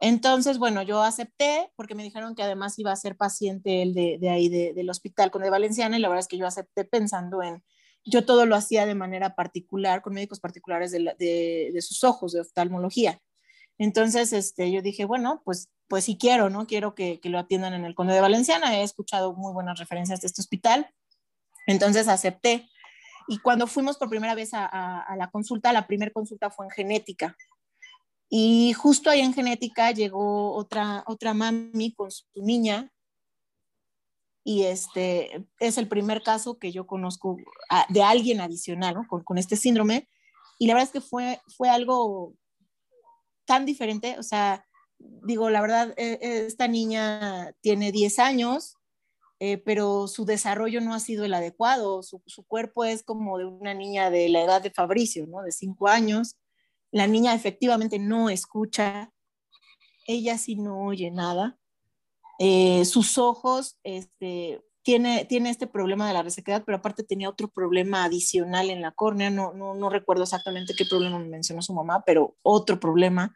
Entonces, 0.05 0.59
bueno, 0.59 0.83
yo 0.83 1.01
acepté 1.01 1.71
porque 1.77 1.95
me 1.95 2.03
dijeron 2.03 2.35
que 2.35 2.43
además 2.43 2.77
iba 2.77 2.91
a 2.91 2.97
ser 2.97 3.17
paciente 3.17 3.83
él 3.83 3.95
de, 3.95 4.29
ahí 4.29 4.49
del 4.49 4.91
hospital 4.91 5.31
con 5.31 5.43
de 5.43 5.51
Valenciana 5.51 5.97
y 5.97 6.01
la 6.01 6.09
verdad 6.09 6.25
es 6.25 6.29
que 6.29 6.39
yo 6.39 6.47
acepté 6.47 6.85
pensando 6.85 7.41
en, 7.41 7.63
yo 8.05 8.27
todo 8.27 8.45
lo 8.45 8.57
hacía 8.57 8.85
de 8.85 8.97
manera 8.97 9.37
particular, 9.37 10.03
con 10.03 10.15
médicos 10.15 10.41
particulares 10.41 10.91
de, 10.91 11.79
sus 11.81 12.03
ojos, 12.03 12.33
de 12.33 12.41
oftalmología. 12.41 13.21
Entonces, 13.79 14.33
este, 14.33 14.73
yo 14.73 14.83
dije, 14.83 15.05
bueno, 15.05 15.41
pues 15.45 15.71
pues 15.93 16.07
sí 16.07 16.17
quiero, 16.17 16.49
¿no? 16.49 16.67
Quiero 16.67 16.95
que, 16.95 17.21
lo 17.25 17.39
atiendan 17.39 17.75
en 17.75 17.85
el 17.85 17.95
Conde 17.95 18.15
de 18.15 18.23
Valenciana. 18.23 18.79
He 18.79 18.83
escuchado 18.83 19.35
muy 19.35 19.53
buenas 19.53 19.79
referencias 19.79 20.23
de 20.23 20.27
este 20.27 20.41
hospital. 20.41 20.91
Entonces 21.67 22.09
acepté. 22.09 22.67
Y 23.29 23.41
cuando 23.41 23.67
fuimos 23.67 23.99
por 23.99 24.09
primera 24.09 24.35
vez 24.35 24.53
a, 24.55 25.15
la 25.19 25.31
consulta, 25.31 25.71
la 25.71 25.87
primera 25.87 26.11
consulta 26.11 26.49
fue 26.49 26.65
en 26.65 26.71
genética. 26.71 27.37
Y 28.35 28.73
justo 28.73 29.11
ahí 29.11 29.21
en 29.21 29.35
genética 29.35 29.91
llegó 29.91 30.55
otra, 30.55 31.05
otra 31.07 31.35
mami 31.35 31.93
con 31.93 32.11
su 32.11 32.25
niña. 32.35 32.91
Y 34.43 34.63
este 34.63 35.47
es 35.61 35.77
el 35.77 35.87
primer 35.87 36.23
caso 36.23 36.59
que 36.59 36.73
yo 36.73 36.87
conozco 36.87 37.37
de 37.91 38.03
alguien 38.03 38.41
adicional 38.41 38.97
con 39.07 39.37
este 39.37 39.57
síndrome. 39.57 40.09
Y 40.59 40.67
la 40.67 40.73
verdad 40.73 40.89
es 40.89 40.93
que 41.03 41.07
fue, 41.07 41.43
fue 41.55 41.69
algo 41.69 42.33
tan 43.45 43.67
diferente. 43.67 44.19
O 44.19 44.23
sea, 44.23 44.65
digo, 44.99 45.51
la 45.51 45.61
verdad, 45.61 45.93
e, 45.99 46.19
e, 46.23 46.47
esta 46.47 46.69
niña 46.69 47.53
tiene 47.61 47.93
10 47.93 48.19
años, 48.19 48.79
eh, 49.41 49.59
pero 49.59 50.09
su 50.09 50.25
desarrollo 50.25 50.81
no 50.81 50.95
ha 50.95 51.01
sido 51.01 51.27
el 51.27 51.35
adecuado. 51.35 52.03
Su, 52.03 52.23
su, 52.25 52.45
cuerpo 52.45 52.87
es 52.87 53.03
como 53.03 53.37
de 53.37 53.45
una 53.45 53.75
niña 53.75 54.09
de 54.09 54.31
la 54.31 54.41
edad 54.41 54.63
de 54.63 54.71
Fabricio, 54.71 55.27
¿no? 55.27 55.43
De 55.43 55.53
5 55.53 55.87
años. 55.87 56.39
La 56.93 57.09
niña 57.09 57.35
efectivamente 57.35 57.99
no 57.99 58.31
escucha, 58.31 59.13
ella 60.07 60.39
sí 60.39 60.55
no 60.55 60.85
oye 60.85 61.11
nada. 61.11 61.59
Eh, 62.39 62.85
sus 62.85 63.19
ojos, 63.19 63.79
este, 63.83 64.63
tiene, 64.83 65.25
tiene 65.25 65.51
este 65.51 65.67
problema 65.67 66.07
de 66.07 66.15
la 66.15 66.23
resequedad, 66.23 66.63
pero 66.65 66.79
aparte 66.79 67.03
tenía 67.03 67.29
otro 67.29 67.49
problema 67.49 68.05
adicional 68.05 68.71
en 68.71 68.83
la 68.83 68.93
córnea. 68.93 69.31
No, 69.31 69.53
no, 69.53 69.75
no 69.75 69.91
recuerdo 69.91 70.23
exactamente 70.23 70.75
qué 70.77 70.85
problema 70.85 71.19
me 71.19 71.29
mencionó 71.29 71.63
su 71.63 71.73
mamá, 71.73 72.05
pero 72.07 72.37
otro 72.43 72.79
problema 72.79 73.35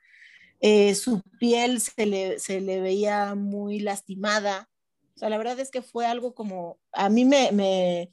eh, 0.60 0.94
su 0.94 1.22
piel 1.38 1.80
se 1.80 2.06
le, 2.06 2.38
se 2.38 2.60
le, 2.60 2.80
veía 2.80 3.34
muy 3.34 3.80
lastimada. 3.80 4.68
O 5.14 5.18
sea, 5.18 5.28
la 5.28 5.38
verdad 5.38 5.58
es 5.60 5.70
que 5.70 5.82
fue 5.82 6.06
algo 6.06 6.34
como, 6.34 6.78
a 6.92 7.08
mí 7.08 7.24
me, 7.24 7.52
me 7.52 8.12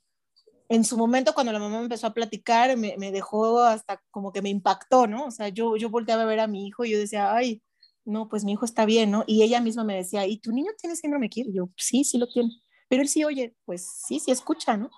en 0.70 0.84
su 0.84 0.97
momento 0.97 1.34
cuando 1.34 1.51
la 1.51 1.59
mamá 1.59 1.78
me 1.78 1.84
empezó 1.84 2.07
a 2.07 2.14
platicar, 2.14 2.76
me, 2.78 2.95
me, 2.97 3.11
dejó 3.11 3.61
hasta 3.61 4.01
como 4.11 4.32
que 4.32 4.41
me 4.41 4.49
impactó, 4.49 5.07
¿no? 5.07 5.26
O 5.26 5.32
sea, 5.32 5.49
yo, 5.49 5.76
yo 5.78 5.89
volteaba 5.89 6.24
a 6.24 6.26
ver 6.26 6.39
a 6.39 6.47
mi 6.47 6.68
hijo 6.68 6.86
y 6.86 6.91
yo 6.91 6.99
decía, 6.99 7.34
ay, 7.34 7.61
no, 8.05 8.28
pues 8.28 8.43
mi 8.43 8.53
hijo 8.53 8.66
está 8.66 8.86
bien, 8.86 9.11
¿no? 9.11 9.24
Y 9.28 9.43
ella 9.43 9.61
misma 9.61 9.84
me 9.84 9.95
decía, 9.95 10.28
¿y 10.28 10.38
tu 10.38 10.51
niño 10.51 10.72
tiene 10.78 10.95
síndrome 10.95 11.30
Kir? 11.30 11.47
Y 11.47 11.53
yo, 11.53 11.70
sí, 11.78 12.03
sí 12.03 12.18
lo 12.18 12.28
tiene. 12.28 12.49
Pero 12.89 13.01
él 13.01 13.07
sí 13.07 13.24
oye, 13.24 13.55
pues 13.66 13.88
sí, 14.05 14.20
sí 14.20 14.32
escucha, 14.32 14.78
¿no? 14.78 14.89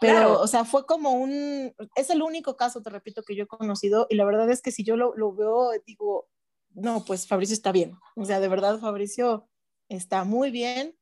Pero, 0.00 0.40
o 0.40 0.46
sea, 0.46 0.64
fue 0.64 0.86
como 0.86 1.12
un, 1.12 1.74
es 1.96 2.10
el 2.10 2.22
único 2.22 2.56
caso, 2.56 2.82
te 2.82 2.90
repito, 2.90 3.22
que 3.24 3.34
yo 3.34 3.44
he 3.44 3.48
conocido 3.48 4.06
y 4.08 4.14
la 4.14 4.24
verdad 4.24 4.48
es 4.48 4.62
que 4.62 4.70
si 4.70 4.84
yo 4.84 4.96
lo, 4.96 5.16
lo 5.16 5.32
veo, 5.32 5.72
digo, 5.84 6.28
no, 6.70 7.04
pues 7.04 7.26
Fabricio 7.26 7.54
está 7.54 7.72
bien. 7.72 7.98
O 8.14 8.24
sea, 8.24 8.38
de 8.38 8.46
verdad 8.46 8.78
Fabricio 8.78 9.48
está 9.88 10.22
muy 10.22 10.52
bien 10.52 10.96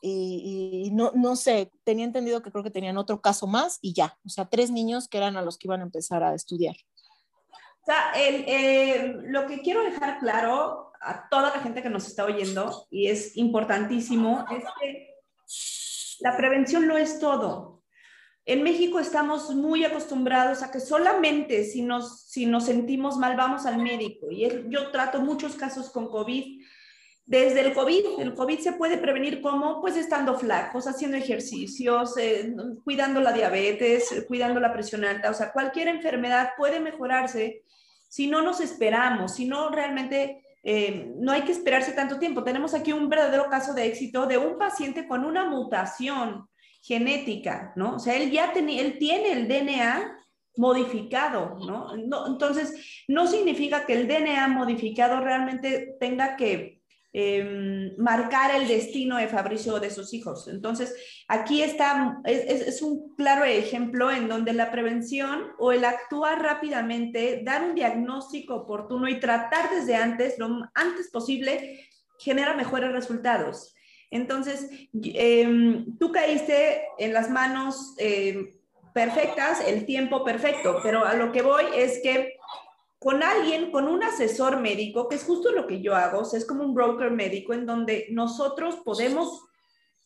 y, 0.00 0.90
no, 0.92 1.12
no 1.14 1.36
sé, 1.36 1.70
tenía 1.84 2.04
entendido 2.04 2.42
que 2.42 2.50
creo 2.50 2.64
que 2.64 2.70
tenían 2.70 2.98
otro 2.98 3.20
caso 3.20 3.46
más 3.46 3.78
y 3.82 3.92
ya. 3.92 4.18
O 4.24 4.28
sea, 4.28 4.48
tres 4.48 4.70
niños 4.70 5.08
que 5.08 5.18
eran 5.18 5.36
a 5.36 5.42
los 5.42 5.58
que 5.58 5.66
iban 5.66 5.80
a 5.80 5.84
empezar 5.84 6.22
a 6.22 6.34
estudiar. 6.34 6.76
O 7.82 7.84
sea, 7.84 8.12
el, 8.12 8.44
eh, 8.46 9.16
lo 9.24 9.46
que 9.46 9.60
quiero 9.60 9.82
dejar 9.82 10.18
claro 10.18 10.92
a 11.00 11.28
toda 11.28 11.54
la 11.54 11.60
gente 11.60 11.82
que 11.82 11.90
nos 11.90 12.06
está 12.06 12.24
oyendo, 12.24 12.86
y 12.90 13.08
es 13.08 13.36
importantísimo, 13.36 14.44
es 14.50 14.64
que 14.80 15.14
la 16.20 16.36
prevención 16.36 16.86
no 16.86 16.98
es 16.98 17.18
todo. 17.18 17.82
En 18.44 18.62
México 18.62 18.98
estamos 18.98 19.54
muy 19.54 19.84
acostumbrados 19.84 20.62
a 20.62 20.70
que 20.70 20.80
solamente 20.80 21.64
si 21.64 21.82
nos, 21.82 22.22
si 22.22 22.46
nos 22.46 22.64
sentimos 22.64 23.18
mal 23.18 23.36
vamos 23.36 23.66
al 23.66 23.76
médico. 23.76 24.30
Y 24.30 24.48
yo 24.70 24.90
trato 24.90 25.20
muchos 25.20 25.54
casos 25.54 25.90
con 25.90 26.08
COVID. 26.08 26.62
Desde 27.28 27.60
el 27.60 27.74
COVID, 27.74 28.20
el 28.20 28.34
COVID 28.34 28.58
se 28.58 28.72
puede 28.72 28.96
prevenir 28.96 29.42
como 29.42 29.82
pues 29.82 29.98
estando 29.98 30.38
flacos, 30.38 30.86
haciendo 30.86 31.18
ejercicios, 31.18 32.16
eh, 32.16 32.54
cuidando 32.82 33.20
la 33.20 33.34
diabetes, 33.34 34.24
cuidando 34.26 34.60
la 34.60 34.72
presión 34.72 35.04
alta. 35.04 35.28
O 35.28 35.34
sea, 35.34 35.52
cualquier 35.52 35.88
enfermedad 35.88 36.52
puede 36.56 36.80
mejorarse 36.80 37.64
si 38.08 38.28
no 38.28 38.40
nos 38.40 38.62
esperamos, 38.62 39.34
si 39.34 39.44
no 39.44 39.68
realmente 39.68 40.42
eh, 40.62 41.12
no 41.18 41.32
hay 41.32 41.42
que 41.42 41.52
esperarse 41.52 41.92
tanto 41.92 42.18
tiempo. 42.18 42.42
Tenemos 42.42 42.72
aquí 42.72 42.94
un 42.94 43.10
verdadero 43.10 43.50
caso 43.50 43.74
de 43.74 43.84
éxito 43.84 44.24
de 44.24 44.38
un 44.38 44.56
paciente 44.56 45.06
con 45.06 45.26
una 45.26 45.44
mutación 45.44 46.48
genética, 46.80 47.74
¿no? 47.76 47.96
O 47.96 47.98
sea, 47.98 48.16
él 48.16 48.30
ya 48.30 48.54
tiene, 48.54 48.80
él 48.80 48.96
tiene 48.98 49.32
el 49.32 49.48
DNA 49.48 50.18
modificado, 50.56 51.58
¿no? 51.58 51.92
Entonces, 52.26 53.04
no 53.06 53.26
significa 53.26 53.84
que 53.84 53.92
el 53.92 54.08
DNA 54.08 54.48
modificado 54.48 55.20
realmente 55.20 55.94
tenga 56.00 56.34
que 56.34 56.77
em, 57.20 57.96
marcar 57.96 58.54
el 58.54 58.68
destino 58.68 59.16
de 59.16 59.26
Fabricio 59.26 59.74
o 59.74 59.80
de 59.80 59.90
sus 59.90 60.14
hijos. 60.14 60.46
Entonces, 60.46 60.94
aquí 61.26 61.62
está, 61.62 62.18
es, 62.24 62.80
un 62.80 63.16
claro 63.16 63.42
ejemplo 63.42 64.12
en 64.12 64.28
donde 64.28 64.52
la 64.52 64.70
prevención 64.70 65.48
o 65.58 65.72
el 65.72 65.84
actuar 65.84 66.40
rápidamente, 66.40 67.42
dar 67.44 67.64
un 67.64 67.74
diagnóstico 67.74 68.54
oportuno 68.54 69.08
y 69.08 69.18
tratar 69.18 69.68
desde 69.70 69.96
antes, 69.96 70.38
lo 70.38 70.48
antes 70.74 71.10
posible, 71.10 71.88
genera 72.20 72.54
mejores 72.54 72.92
resultados. 72.92 73.74
Entonces, 74.12 74.70
em, 75.02 75.98
tú 75.98 76.12
caíste 76.12 76.82
en 76.98 77.12
las 77.12 77.30
manos 77.30 77.96
em, 77.98 78.54
perfectas, 78.94 79.60
el 79.66 79.86
tiempo 79.86 80.24
perfecto, 80.24 80.78
pero 80.84 81.04
a 81.04 81.14
lo 81.14 81.32
que 81.32 81.42
voy 81.42 81.64
es 81.74 82.00
que 82.00 82.37
con 82.98 83.22
alguien, 83.22 83.70
con 83.70 83.86
un 83.86 84.02
asesor 84.02 84.60
médico, 84.60 85.08
que 85.08 85.16
es 85.16 85.24
justo 85.24 85.52
lo 85.52 85.66
que 85.66 85.80
yo 85.80 85.94
hago, 85.94 86.22
es 86.22 86.44
como 86.44 86.64
un 86.64 86.74
broker 86.74 87.10
médico 87.10 87.54
en 87.54 87.64
donde 87.64 88.06
nosotros 88.10 88.76
podemos 88.84 89.44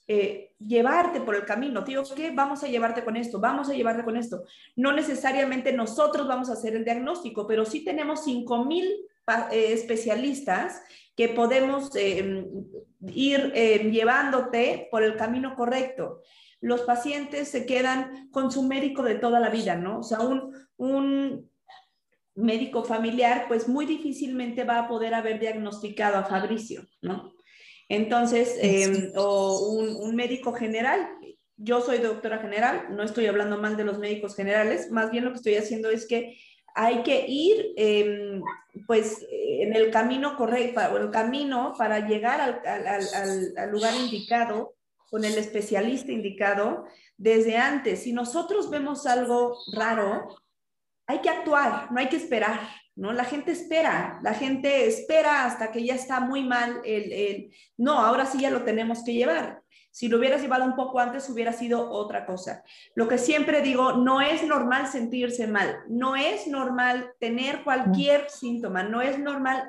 eh, 0.08 0.54
llevarte 0.58 1.20
por 1.20 1.34
el 1.34 1.44
camino. 1.44 1.84
Tío, 1.84 2.02
¿qué 2.14 2.32
vamos 2.32 2.62
a 2.62 2.68
llevarte 2.68 3.04
con 3.04 3.16
esto? 3.16 3.40
Vamos 3.40 3.70
a 3.70 3.74
llevarte 3.74 4.04
con 4.04 4.16
esto. 4.16 4.44
No 4.76 4.92
necesariamente 4.92 5.72
nosotros 5.72 6.28
vamos 6.28 6.50
a 6.50 6.54
hacer 6.54 6.76
el 6.76 6.84
diagnóstico, 6.84 7.46
pero 7.46 7.64
sí 7.64 7.84
tenemos 7.84 8.24
5 8.24 8.64
mil 8.64 8.86
eh, 9.52 9.72
especialistas 9.72 10.82
que 11.16 11.28
podemos 11.28 11.94
eh, 11.94 12.44
ir 13.06 13.52
eh, 13.54 13.90
llevándote 13.90 14.88
por 14.90 15.04
el 15.04 15.16
camino 15.16 15.54
correcto. 15.54 16.22
Los 16.60 16.82
pacientes 16.82 17.48
se 17.48 17.64
quedan 17.64 18.30
con 18.30 18.50
su 18.50 18.62
médico 18.64 19.02
de 19.02 19.14
toda 19.16 19.38
la 19.38 19.50
vida, 19.50 19.76
¿no? 19.76 20.00
O 20.00 20.02
sea, 20.02 20.20
un, 20.20 20.52
un 20.76 21.51
médico 22.34 22.84
familiar, 22.84 23.46
pues 23.48 23.68
muy 23.68 23.86
difícilmente 23.86 24.64
va 24.64 24.78
a 24.78 24.88
poder 24.88 25.14
haber 25.14 25.38
diagnosticado 25.38 26.16
a 26.16 26.24
Fabricio, 26.24 26.86
¿no? 27.00 27.34
Entonces, 27.88 28.56
em, 28.60 29.12
o 29.16 29.68
un, 29.68 29.96
un, 29.96 30.16
médico 30.16 30.52
general, 30.52 31.06
yo 31.56 31.80
soy 31.82 31.98
doctora 31.98 32.38
general, 32.38 32.86
no 32.90 33.02
estoy 33.02 33.26
hablando 33.26 33.58
mal 33.58 33.76
de 33.76 33.84
los 33.84 33.98
médicos 33.98 34.34
generales, 34.34 34.90
más 34.90 35.10
bien 35.10 35.24
lo 35.24 35.30
que 35.30 35.36
estoy 35.36 35.56
haciendo 35.56 35.90
es 35.90 36.06
que 36.06 36.38
hay 36.74 37.02
que 37.02 37.26
ir 37.28 37.72
em, 37.76 38.42
pues 38.86 39.24
en 39.30 39.74
el 39.74 39.90
camino 39.90 40.36
correcto, 40.36 40.80
o 40.92 40.96
el 40.96 41.10
camino 41.10 41.74
para 41.76 42.06
llegar 42.06 42.40
al, 42.40 43.70
lugar 43.70 43.94
indicado, 43.94 44.74
con 45.10 45.24
el 45.24 45.36
especialista 45.36 46.10
indicado, 46.10 46.86
desde 47.18 47.58
antes. 47.58 48.02
Si 48.02 48.12
nosotros 48.12 48.70
vemos 48.70 49.06
algo 49.06 49.58
raro, 49.74 50.28
hay 51.12 51.20
que 51.20 51.30
actuar, 51.30 51.90
no 51.92 52.00
hay 52.00 52.08
que 52.08 52.16
esperar, 52.16 52.60
¿no? 52.96 53.12
La 53.12 53.24
gente 53.24 53.52
espera, 53.52 54.18
la 54.22 54.34
gente 54.34 54.86
espera 54.86 55.44
hasta 55.44 55.70
que 55.70 55.84
ya 55.84 55.94
está 55.94 56.20
muy 56.20 56.44
mal 56.44 56.80
el, 56.84 57.12
el 57.12 57.54
no, 57.76 57.98
ahora 57.98 58.26
sí 58.26 58.40
ya 58.40 58.50
lo 58.50 58.62
tenemos 58.62 59.04
que 59.04 59.14
llevar. 59.14 59.62
Si 59.90 60.08
lo 60.08 60.16
hubieras 60.16 60.40
llevado 60.40 60.64
un 60.64 60.74
poco 60.74 60.98
antes, 61.00 61.28
hubiera 61.28 61.52
sido 61.52 61.90
otra 61.90 62.24
cosa. 62.24 62.64
Lo 62.94 63.08
que 63.08 63.18
siempre 63.18 63.60
digo, 63.60 63.92
no 63.92 64.22
es 64.22 64.42
normal 64.42 64.88
sentirse 64.88 65.46
mal, 65.46 65.80
no 65.86 66.16
es 66.16 66.46
normal 66.46 67.12
tener 67.20 67.62
cualquier 67.62 68.30
síntoma, 68.30 68.82
no 68.82 69.02
es 69.02 69.18
normal. 69.18 69.68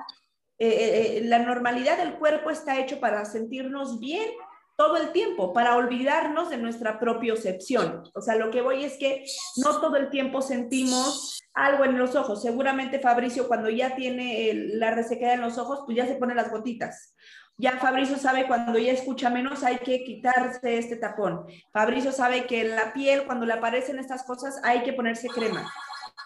Eh, 0.57 0.67
eh, 0.67 1.17
eh, 1.17 1.21
la 1.25 1.39
normalidad 1.39 1.97
del 1.97 2.13
cuerpo 2.13 2.49
está 2.51 2.79
hecho 2.79 3.01
para 3.01 3.25
sentirnos 3.25 3.99
bien 3.99 4.29
todo 4.75 4.97
el 4.97 5.11
tiempo, 5.11 5.53
para 5.53 5.75
olvidarnos 5.75 6.49
de 6.49 6.57
nuestra 6.57 6.99
propiocepción. 6.99 8.03
O 8.13 8.21
sea, 8.21 8.35
lo 8.35 8.49
que 8.51 8.61
voy 8.61 8.83
es 8.83 8.97
que 8.97 9.25
no 9.57 9.79
todo 9.79 9.97
el 9.97 10.09
tiempo 10.09 10.41
sentimos 10.41 11.41
algo 11.53 11.85
en 11.85 11.97
los 11.97 12.15
ojos. 12.15 12.41
Seguramente 12.41 12.99
Fabricio 12.99 13.47
cuando 13.47 13.69
ya 13.69 13.95
tiene 13.95 14.53
la 14.53 14.91
resequedad 14.91 15.35
en 15.35 15.41
los 15.41 15.57
ojos, 15.57 15.81
pues 15.85 15.97
ya 15.97 16.07
se 16.07 16.15
pone 16.15 16.35
las 16.35 16.49
gotitas. 16.49 17.13
Ya 17.57 17.77
Fabricio 17.77 18.17
sabe 18.17 18.47
cuando 18.47 18.79
ya 18.79 18.91
escucha 18.91 19.29
menos 19.29 19.63
hay 19.63 19.77
que 19.77 20.03
quitarse 20.03 20.77
este 20.77 20.95
tapón. 20.95 21.45
Fabricio 21.71 22.11
sabe 22.11 22.45
que 22.45 22.61
en 22.61 22.75
la 22.75 22.93
piel 22.93 23.25
cuando 23.25 23.45
le 23.45 23.53
aparecen 23.53 23.99
estas 23.99 24.23
cosas 24.23 24.59
hay 24.63 24.81
que 24.81 24.93
ponerse 24.93 25.27
crema. 25.27 25.71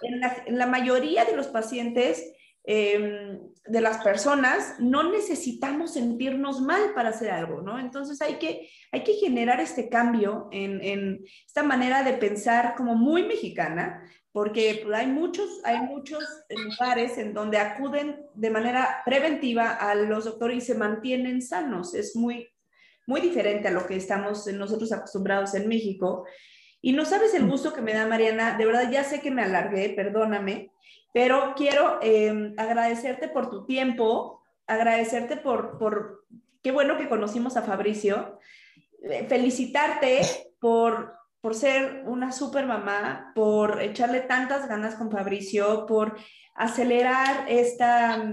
En 0.02 0.58
la, 0.58 0.68
mayoría 0.68 1.26
de 1.26 1.36
los 1.36 1.48
pacientes, 1.48 2.32
em, 2.68 3.40
de 3.66 3.82
las 3.82 4.04
personas, 4.04 4.76
no 4.80 5.12
necesitamos 5.12 5.94
sentirnos 5.94 6.62
mal 6.62 6.94
para 6.94 7.10
hacer 7.10 7.32
algo, 7.32 7.62
¿no? 7.62 7.80
Entonces 7.80 8.22
hay 8.22 8.36
que, 8.36 8.70
hay 8.92 9.04
que 9.04 9.14
generar 9.14 9.60
este 9.60 9.90
cambio 9.90 10.48
en, 10.52 10.82
en 10.84 11.26
esta 11.46 11.64
manera 11.64 12.04
de 12.04 12.14
pensar 12.14 12.76
como 12.76 12.96
muy 12.96 13.24
mexicana, 13.24 14.04
porque 14.38 14.82
pues, 14.84 14.96
hay, 14.96 15.08
muchos, 15.08 15.62
hay 15.64 15.80
muchos 15.82 16.24
lugares 16.50 17.18
en 17.18 17.34
donde 17.34 17.58
acuden 17.58 18.22
de 18.36 18.52
manera 18.52 19.02
preventiva 19.04 19.72
a 19.72 19.96
los 19.96 20.26
doctores 20.26 20.58
y 20.58 20.62
se 20.62 20.76
mantienen 20.76 21.42
sanos. 21.42 21.96
Es 21.96 22.16
muy, 22.16 22.48
muy 23.08 23.20
diferente 23.20 23.70
a 23.70 23.72
lo 23.72 23.88
que 23.88 23.96
estamos 23.96 24.46
nosotros 24.48 24.92
acostumbrados 24.92 25.56
en 25.56 25.68
México. 25.68 26.26
Y 26.82 26.94
no 26.94 27.04
sabes 27.06 27.34
el 27.34 27.48
gusto 27.48 27.74
que 27.74 27.82
me 27.82 27.94
da, 27.94 28.06
Mariana. 28.06 28.56
De 28.58 28.66
verdad, 28.68 28.92
ya 28.92 29.04
sé 29.04 29.22
que 29.22 29.32
me 29.32 29.42
alargué, 29.42 29.90
perdóname, 29.96 30.70
pero 31.18 31.56
quiero 31.56 31.98
eh, 32.04 32.54
agradecerte 32.58 33.28
por 33.28 33.50
tu 33.50 33.66
tiempo, 33.66 34.44
agradecerte 34.68 35.36
por, 35.36 35.80
por, 35.80 36.28
qué 36.62 36.70
bueno 36.72 36.96
que 36.96 37.10
conocimos 37.10 37.58
a 37.58 37.64
Fabricio, 37.64 38.38
eh, 39.02 39.26
felicitarte 39.28 40.22
por, 40.60 41.16
por 41.42 41.56
ser 41.56 42.04
una 42.06 42.32
super 42.32 42.68
mamá, 42.68 43.32
por 43.34 43.82
echarle 43.82 44.20
tantas 44.20 44.70
ganas 44.70 44.94
con 44.94 45.10
Fabricio, 45.10 45.88
por 45.88 46.18
acelerar 46.54 47.50
esta, 47.50 48.32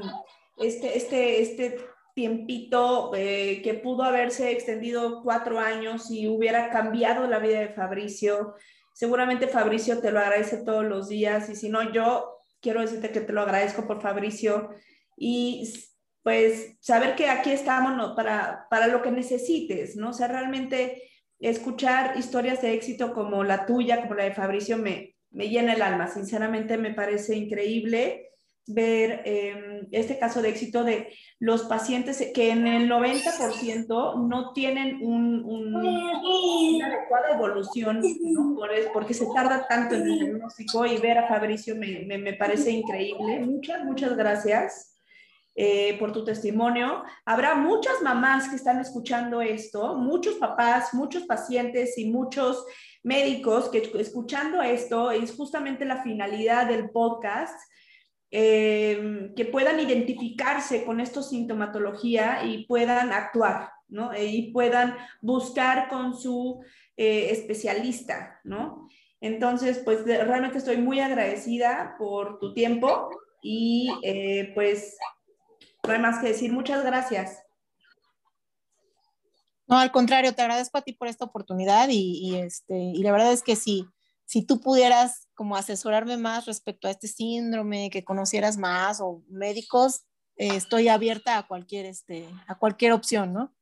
este, 0.59 0.99
este, 0.99 1.41
este 1.41 1.79
tiempito 2.15 3.13
eh, 3.15 3.63
que 3.65 3.73
pudo 3.73 4.03
haberse 4.03 4.51
extendido 4.51 5.23
cuatro 5.23 5.59
años 5.59 6.11
y 6.11 6.29
hubiera 6.29 6.69
cambiado 6.69 7.27
la 7.29 7.39
vida 7.39 7.61
de 7.61 7.69
Fabricio. 7.71 8.57
Seguramente 8.93 9.49
Fabricio 9.49 10.03
te 10.03 10.13
lo 10.13 10.21
agradece 10.21 10.59
todos 10.59 10.85
los 10.85 11.09
días 11.09 11.49
y 11.49 11.57
si 11.57 11.71
no, 11.71 11.91
yo 11.91 12.34
quiero 12.65 12.81
decirte 12.81 13.13
que 13.13 13.21
te 13.21 13.33
lo 13.33 13.43
agradezco 13.43 13.87
por 13.87 14.01
Fabricio 14.01 14.71
y 15.17 15.71
pues 16.23 16.79
saber 16.81 17.15
que 17.15 17.29
aquí 17.29 17.51
estamos 17.51 18.15
para, 18.17 18.67
para 18.71 18.87
lo 18.87 19.03
que 19.03 19.11
necesites, 19.11 19.95
¿no? 19.95 20.09
O 20.09 20.13
sea, 20.15 20.27
realmente 20.27 21.03
escuchar 21.39 22.17
historias 22.17 22.63
de 22.63 22.73
éxito 22.73 23.13
como 23.13 23.45
la 23.45 23.67
tuya, 23.67 24.01
como 24.01 24.15
la 24.15 24.25
de 24.25 24.33
Fabricio, 24.33 24.79
me, 24.79 25.15
me 25.31 25.51
llena 25.51 25.75
el 25.75 25.83
alma. 25.83 26.09
Sinceramente 26.09 26.79
me 26.79 26.95
parece 26.95 27.37
increíble 27.37 28.31
ver 28.67 29.23
em, 29.25 29.87
este 29.93 30.19
caso 30.19 30.41
de 30.41 30.49
éxito 30.49 30.85
de 30.85 31.13
los 31.39 31.63
pacientes 31.65 32.31
que 32.35 32.51
en 32.51 32.67
el 32.67 32.89
90% 32.89 34.27
no 34.29 34.53
tienen 34.53 35.03
un, 35.03 35.45
una 35.45 36.87
adecuada 36.87 37.35
evolución, 37.35 38.01
¿no? 38.01 38.57
porque 38.93 39.15
se 39.15 39.27
tarda 39.35 39.67
tanto 39.69 39.95
en 39.97 40.03
el 40.03 40.19
diagnóstico 40.19 40.87
y 40.87 40.97
ver 40.99 41.19
a 41.19 41.29
Fabricio 41.29 41.77
me, 41.77 42.05
me, 42.07 42.19
me 42.19 42.33
parece 42.35 42.71
increíble. 42.71 43.41
Muchas, 43.41 43.85
muchas 43.85 44.17
gracias. 44.17 44.91
Eh, 45.57 45.97
por 46.01 46.11
tu 46.11 46.25
testimonio. 46.25 47.05
Habrá 47.25 47.55
muchas 47.55 48.03
mamás 48.03 48.49
que 48.49 48.57
están 48.57 48.81
escuchando 48.81 49.41
esto, 49.41 49.95
muchos 49.95 50.35
papás, 50.35 50.93
muchos 50.95 51.27
pacientes 51.27 51.97
y 51.97 52.11
muchos 52.11 52.67
médicos 53.05 53.69
que 53.69 53.89
escuchando 54.01 54.63
esto 54.63 55.13
es 55.13 55.33
justamente 55.37 55.85
la 55.85 56.03
finalidad 56.03 56.67
del 56.67 56.91
podcast. 56.91 57.57
Eh, 58.37 59.33
que 59.37 59.45
puedan 59.45 59.79
identificarse 59.79 60.85
con 60.85 60.99
esta 60.99 61.23
sintomatología 61.23 62.45
y 62.45 62.67
puedan 62.67 63.13
actuar, 63.13 63.71
¿no? 63.87 64.11
Y 64.13 64.51
puedan 64.53 64.97
buscar 65.21 65.89
con 65.89 66.19
su 66.19 66.61
eh, 66.97 67.29
especialista, 67.31 68.41
¿no? 68.43 68.89
Entonces, 69.21 69.81
pues 69.85 70.05
realmente 70.05 70.59
estoy 70.59 70.79
muy 70.79 70.99
agradecida 70.99 71.95
por 71.97 72.41
tu 72.41 72.53
tiempo 72.53 73.09
y 73.41 73.89
pues 74.55 74.97
no 75.87 75.93
hay 75.93 76.01
más 76.01 76.21
que 76.21 76.29
decir. 76.29 76.53
Muchas 76.53 76.85
gracias. 76.85 77.45
No, 79.67 79.79
al 79.79 79.91
contrario, 79.91 80.35
te 80.35 80.43
agradezco 80.43 80.77
a 80.77 80.83
ti 80.83 80.93
por 80.93 81.09
esta 81.09 81.25
oportunidad 81.25 81.89
y, 81.91 82.37
este, 82.37 82.77
y 82.77 83.03
la 83.03 83.13
verdad 83.13 83.33
es 83.33 83.43
que 83.43 83.57
si, 83.57 83.87
si 84.27 84.45
tú 84.45 84.61
pudieras 84.61 85.29
como 85.35 85.57
asesorarme 85.57 86.17
más 86.17 86.47
respecto 86.47 86.89
a 86.89 86.91
este 86.91 87.09
síndrome, 87.09 87.91
que 87.91 88.05
conocieras 88.05 88.57
más 88.57 89.01
o 89.01 89.23
médicos, 89.29 90.07
eh, 90.37 90.57
estoy 90.57 90.89
abierta 90.89 91.39
a 91.39 91.47
cualquier, 91.47 91.87
este, 91.87 92.29
a 92.47 92.59
cualquier 92.59 92.93
opción, 92.93 93.33
¿no? 93.33 93.55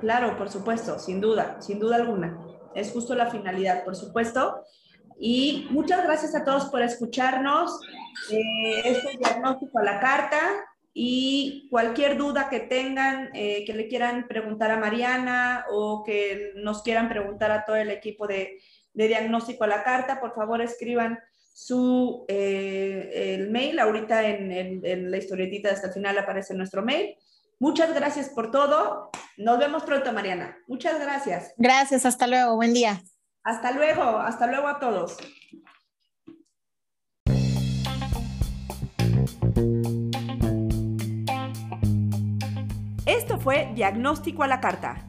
Claro, 0.00 0.36
por 0.38 0.48
supuesto, 0.48 0.98
sin 0.98 1.20
duda, 1.20 1.60
sin 1.60 1.78
duda 1.78 1.96
alguna. 1.96 2.38
Es 2.74 2.92
justo 2.92 3.14
la 3.14 3.30
finalidad, 3.30 3.84
por 3.84 3.96
supuesto. 3.96 4.62
Y 5.18 5.66
muchas 5.70 6.02
gracias 6.04 6.34
a 6.34 6.44
todos 6.44 6.66
por 6.66 6.82
escucharnos. 6.82 7.80
Eh, 8.30 8.82
este 8.84 9.18
diagnóstico 9.18 9.78
a 9.78 9.82
la 9.82 10.00
carta 10.00 10.40
y 10.92 11.68
cualquier 11.70 12.16
duda 12.16 12.48
que 12.48 12.60
tengan, 12.60 13.30
eh, 13.34 13.64
que 13.66 13.74
le 13.74 13.88
quieran 13.88 14.26
preguntar 14.28 14.70
a 14.70 14.78
Mariana 14.78 15.66
o 15.70 16.02
que 16.04 16.52
nos 16.56 16.82
quieran 16.82 17.08
preguntar 17.08 17.50
a 17.50 17.64
todo 17.64 17.76
el 17.76 17.90
equipo 17.90 18.26
de, 18.26 18.58
diagnóstico 18.94 19.64
a 19.64 19.68
la 19.68 19.82
carta, 19.82 20.20
por 20.20 20.34
favor 20.34 20.60
escriban 20.62 21.18
su 21.52 22.24
eh, 22.28 23.34
el 23.34 23.50
mail. 23.50 23.78
Ahorita 23.78 24.24
en, 24.24 24.84
en, 24.84 25.10
la 25.10 25.16
historietita 25.16 25.70
hasta 25.70 25.88
el 25.88 25.92
final 25.92 26.18
aparece 26.18 26.54
nuestro 26.54 26.82
mail. 26.82 27.16
Muchas 27.58 27.94
gracias 27.94 28.28
por 28.30 28.50
todo. 28.50 29.10
Nos 29.36 29.58
vemos 29.58 29.84
pronto, 29.84 30.12
Mariana. 30.12 30.56
Muchas 30.66 31.00
gracias. 31.00 31.54
Gracias, 31.56 32.04
hasta 32.04 32.26
luego. 32.26 32.56
Buen 32.56 32.74
día. 32.74 33.02
Hasta 33.44 33.72
luego, 33.72 34.02
hasta 34.02 34.46
luego 34.46 34.68
a 34.68 34.80
todos. 34.80 35.16
Esto 43.06 43.38
fue 43.38 43.70
Diagnóstico 43.74 44.42
a 44.42 44.48
la 44.48 44.60
Carta. 44.60 45.08